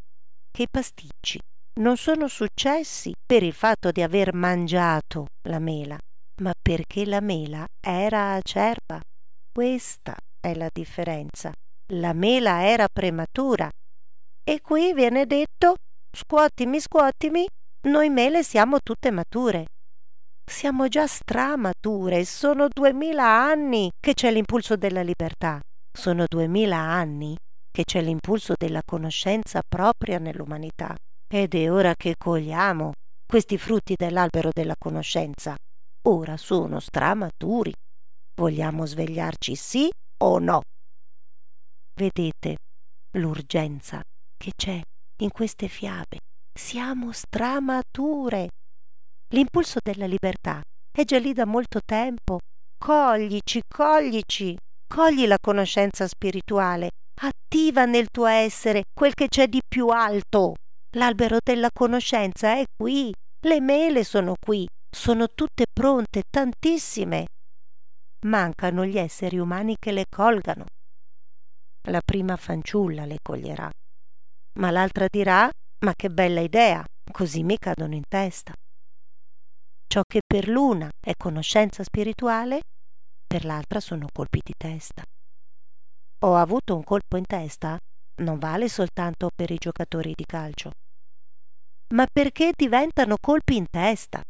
che 0.51 0.63
i 0.63 0.67
pasticci 0.69 1.39
non 1.79 1.95
sono 1.95 2.27
successi 2.27 3.13
per 3.25 3.43
il 3.43 3.53
fatto 3.53 3.91
di 3.91 4.01
aver 4.01 4.33
mangiato 4.33 5.27
la 5.47 5.59
mela, 5.59 5.97
ma 6.41 6.51
perché 6.61 7.05
la 7.05 7.21
mela 7.21 7.65
era 7.79 8.33
acerba. 8.33 8.99
Questa 9.51 10.15
è 10.39 10.53
la 10.55 10.69
differenza. 10.71 11.51
La 11.93 12.13
mela 12.13 12.65
era 12.65 12.87
prematura. 12.87 13.69
E 14.43 14.61
qui 14.61 14.93
viene 14.93 15.25
detto, 15.25 15.75
scuotimi, 16.15 16.79
scuotimi, 16.79 17.47
noi 17.87 18.09
mele 18.09 18.43
siamo 18.43 18.79
tutte 18.79 19.11
mature. 19.11 19.65
Siamo 20.49 20.87
già 20.87 21.05
stramature, 21.05 22.25
sono 22.25 22.67
duemila 22.67 23.23
anni 23.23 23.91
che 23.99 24.13
c'è 24.13 24.31
l'impulso 24.31 24.75
della 24.75 25.01
libertà. 25.01 25.59
Sono 25.95 26.25
duemila 26.27 26.77
anni 26.77 27.35
che 27.71 27.83
c'è 27.83 28.01
l'impulso 28.01 28.55
della 28.57 28.81
conoscenza 28.83 29.61
propria 29.67 30.17
nell'umanità. 30.17 30.95
Ed 31.31 31.53
è 31.53 31.71
ora 31.71 31.93
che 31.95 32.15
cogliamo 32.17 32.91
questi 33.27 33.57
frutti 33.59 33.93
dell'albero 33.95 34.49
della 34.51 34.75
conoscenza. 34.77 35.55
Ora 36.07 36.35
sono 36.37 36.79
stramaturi. 36.79 37.71
Vogliamo 38.35 38.85
svegliarci 38.85 39.55
sì 39.55 39.89
o 40.21 40.39
no? 40.39 40.61
Vedete 41.95 42.57
l'urgenza 43.17 44.01
che 44.37 44.51
c'è 44.55 44.81
in 45.21 45.31
queste 45.31 45.67
fiabe. 45.67 46.19
Siamo 46.57 47.11
stramature. 47.11 48.49
L'impulso 49.33 49.79
della 49.83 50.05
libertà 50.05 50.61
è 50.91 51.03
già 51.03 51.19
lì 51.19 51.33
da 51.33 51.45
molto 51.45 51.79
tempo. 51.85 52.39
Coglici, 52.77 53.61
coglici. 53.67 54.57
Cogli 54.87 55.27
la 55.27 55.37
conoscenza 55.39 56.07
spirituale. 56.07 56.89
Attiva 57.21 57.85
nel 57.85 58.07
tuo 58.09 58.25
essere 58.25 58.83
quel 58.93 59.13
che 59.13 59.27
c'è 59.27 59.47
di 59.47 59.61
più 59.67 59.87
alto. 59.87 60.55
L'albero 60.95 61.37
della 61.43 61.69
conoscenza 61.71 62.55
è 62.55 62.63
qui, 62.75 63.13
le 63.41 63.61
mele 63.61 64.03
sono 64.03 64.33
qui, 64.39 64.67
sono 64.89 65.27
tutte 65.27 65.65
pronte, 65.71 66.23
tantissime. 66.29 67.27
Mancano 68.25 68.85
gli 68.85 68.97
esseri 68.97 69.37
umani 69.37 69.75
che 69.79 69.91
le 69.91 70.05
colgano. 70.09 70.65
La 71.87 72.01
prima 72.03 72.35
fanciulla 72.35 73.05
le 73.05 73.17
coglierà, 73.21 73.69
ma 74.59 74.71
l'altra 74.71 75.07
dirà 75.09 75.49
ma 75.85 75.93
che 75.95 76.09
bella 76.09 76.41
idea, 76.41 76.83
così 77.09 77.43
mi 77.43 77.57
cadono 77.57 77.95
in 77.95 78.03
testa. 78.07 78.53
Ciò 79.87 80.01
che 80.05 80.19
per 80.25 80.49
l'una 80.49 80.89
è 80.99 81.13
conoscenza 81.17 81.83
spirituale, 81.83 82.61
per 83.25 83.45
l'altra 83.45 83.79
sono 83.79 84.07
colpi 84.11 84.41
di 84.43 84.53
testa. 84.57 85.03
Ho 86.25 86.35
avuto 86.35 86.75
un 86.75 86.83
colpo 86.83 87.15
in 87.15 87.25
testa? 87.25 87.77
non 88.19 88.37
vale 88.37 88.67
soltanto 88.67 89.29
per 89.33 89.49
i 89.51 89.57
giocatori 89.57 90.13
di 90.13 90.25
calcio, 90.25 90.71
ma 91.93 92.05
perché 92.11 92.51
diventano 92.55 93.15
colpi 93.19 93.55
in 93.55 93.65
testa. 93.69 94.21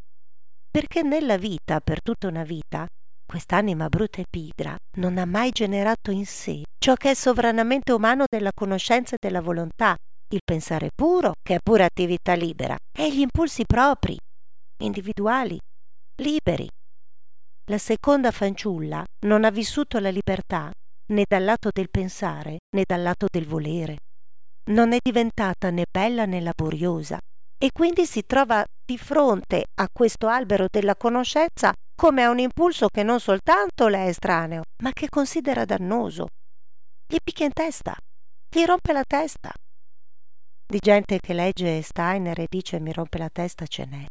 Perché 0.71 1.01
nella 1.01 1.37
vita, 1.37 1.79
per 1.79 2.01
tutta 2.01 2.27
una 2.27 2.43
vita, 2.43 2.87
quest'anima 3.29 3.89
brutta 3.89 4.21
e 4.21 4.25
pigra 4.27 4.75
non 4.97 5.19
ha 5.19 5.25
mai 5.25 5.51
generato 5.51 6.09
in 6.09 6.25
sé 6.25 6.63
ciò 6.79 6.95
che 6.95 7.11
è 7.11 7.13
sovranamente 7.13 7.91
umano 7.91 8.23
della 8.27 8.49
conoscenza 8.51 9.13
e 9.13 9.19
della 9.21 9.39
volontà, 9.39 9.95
il 10.31 10.39
pensare 10.43 10.89
puro, 10.95 11.33
che 11.39 11.55
è 11.55 11.59
pura 11.61 11.85
attività 11.85 12.33
libera, 12.33 12.75
e 12.91 13.13
gli 13.13 13.19
impulsi 13.19 13.65
propri, 13.67 14.17
individuali, 14.81 15.59
liberi. 16.23 16.67
La 17.69 17.77
seconda 17.77 18.31
fanciulla 18.31 19.05
non 19.27 19.45
ha 19.45 19.51
vissuto 19.51 19.99
la 19.99 20.09
libertà 20.09 20.71
né 21.13 21.23
dal 21.29 21.43
lato 21.43 21.69
del 21.71 21.91
pensare 21.91 22.57
né 22.75 22.83
dal 22.83 23.03
lato 23.03 23.27
del 23.31 23.45
volere. 23.45 23.97
Non 24.71 24.91
è 24.91 24.97
diventata 24.99 25.69
né 25.69 25.83
bella 25.87 26.25
né 26.25 26.41
laboriosa 26.41 27.19
e 27.61 27.71
quindi 27.73 28.05
si 28.05 28.25
trova 28.25 28.63
di 28.85 28.97
fronte 28.97 29.65
a 29.75 29.87
questo 29.91 30.27
albero 30.27 30.67
della 30.71 30.95
conoscenza 30.95 31.73
come 31.93 32.23
a 32.23 32.29
un 32.29 32.39
impulso 32.39 32.87
che 32.87 33.03
non 33.03 33.19
soltanto 33.19 33.89
le 33.89 34.05
è 34.05 34.07
estraneo, 34.07 34.63
ma 34.81 34.93
che 34.93 35.09
considera 35.09 35.65
dannoso. 35.65 36.27
Gli 37.05 37.17
picchia 37.21 37.45
in 37.45 37.51
testa, 37.51 37.93
gli 38.49 38.63
rompe 38.63 38.93
la 38.93 39.03
testa. 39.05 39.51
Di 40.65 40.79
gente 40.79 41.19
che 41.19 41.33
legge 41.33 41.81
Steiner 41.81 42.39
e 42.39 42.45
dice 42.47 42.79
mi 42.79 42.93
rompe 42.93 43.17
la 43.17 43.29
testa 43.29 43.65
ce 43.65 43.85
n'è, 43.85 44.05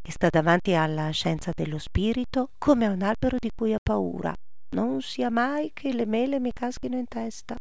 che 0.00 0.12
sta 0.12 0.28
davanti 0.30 0.72
alla 0.72 1.10
scienza 1.10 1.50
dello 1.54 1.78
spirito 1.78 2.50
come 2.56 2.86
a 2.86 2.90
un 2.90 3.02
albero 3.02 3.36
di 3.38 3.50
cui 3.54 3.74
ha 3.74 3.80
paura, 3.82 4.32
non 4.74 5.02
sia 5.02 5.28
mai 5.28 5.72
che 5.74 5.92
le 5.92 6.06
mele 6.06 6.40
mi 6.40 6.52
caschino 6.52 6.96
in 6.96 7.06
testa. 7.06 7.56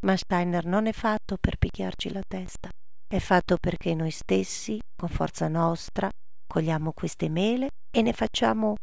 Ma 0.00 0.16
Steiner 0.16 0.64
non 0.64 0.86
è 0.86 0.92
fatto 0.92 1.36
per 1.38 1.58
picchiarci 1.58 2.10
la 2.10 2.22
testa, 2.26 2.70
è 3.12 3.18
fatto 3.18 3.56
perché 3.56 3.96
noi 3.96 4.12
stessi, 4.12 4.78
con 4.94 5.08
forza 5.08 5.48
nostra, 5.48 6.08
cogliamo 6.46 6.92
queste 6.92 7.28
mele 7.28 7.70
e 7.90 8.02
ne 8.02 8.12
facciamo 8.12 8.76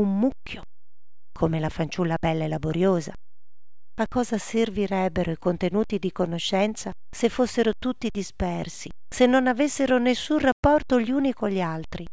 un 0.00 0.18
mucchio, 0.18 0.62
come 1.30 1.60
la 1.60 1.68
fanciulla 1.68 2.16
bella 2.18 2.44
e 2.44 2.48
laboriosa. 2.48 3.12
A 3.96 4.06
cosa 4.08 4.38
servirebbero 4.38 5.32
i 5.32 5.36
contenuti 5.36 5.98
di 5.98 6.10
conoscenza 6.12 6.92
se 7.14 7.28
fossero 7.28 7.72
tutti 7.78 8.08
dispersi, 8.10 8.88
se 9.06 9.26
non 9.26 9.46
avessero 9.46 9.98
nessun 9.98 10.38
rapporto 10.38 10.98
gli 10.98 11.10
uni 11.10 11.34
con 11.34 11.50
gli 11.50 11.60
altri? 11.60 12.06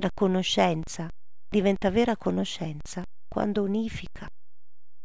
La 0.00 0.10
conoscenza 0.14 1.06
diventa 1.46 1.90
vera 1.90 2.16
conoscenza 2.16 3.02
quando 3.28 3.62
unifica. 3.62 4.26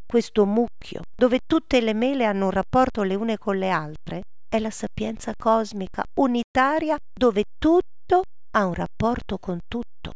Questo 0.07 0.45
mucchio, 0.45 1.01
dove 1.13 1.41
tutte 1.45 1.81
le 1.81 1.93
mele 1.93 2.23
hanno 2.23 2.45
un 2.45 2.51
rapporto 2.51 3.03
le 3.03 3.15
une 3.15 3.37
con 3.37 3.57
le 3.57 3.69
altre, 3.69 4.21
è 4.55 4.59
la 4.59 4.71
sapienza 4.71 5.33
cosmica 5.37 6.01
unitaria 6.19 6.95
dove 7.13 7.43
tutto 7.57 8.23
ha 8.51 8.65
un 8.65 8.73
rapporto 8.73 9.37
con 9.37 9.59
tutto. 9.67 10.13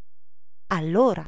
Allora 0.71 1.25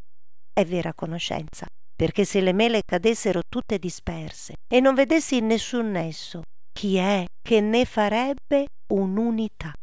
è 0.54 0.66
vera 0.66 0.94
conoscenza, 0.94 1.66
perché 1.94 2.24
se 2.24 2.40
le 2.40 2.54
mele 2.54 2.84
cadessero 2.86 3.42
tutte 3.50 3.80
disperse 3.80 4.54
e 4.72 4.80
non 4.80 4.96
vedessi 4.96 5.42
nessun 5.42 5.92
nesso, 5.92 6.44
chi 6.72 6.96
è 6.96 7.26
che 7.42 7.60
ne 7.60 7.84
farebbe 7.84 8.68
un'unità? 8.94 9.74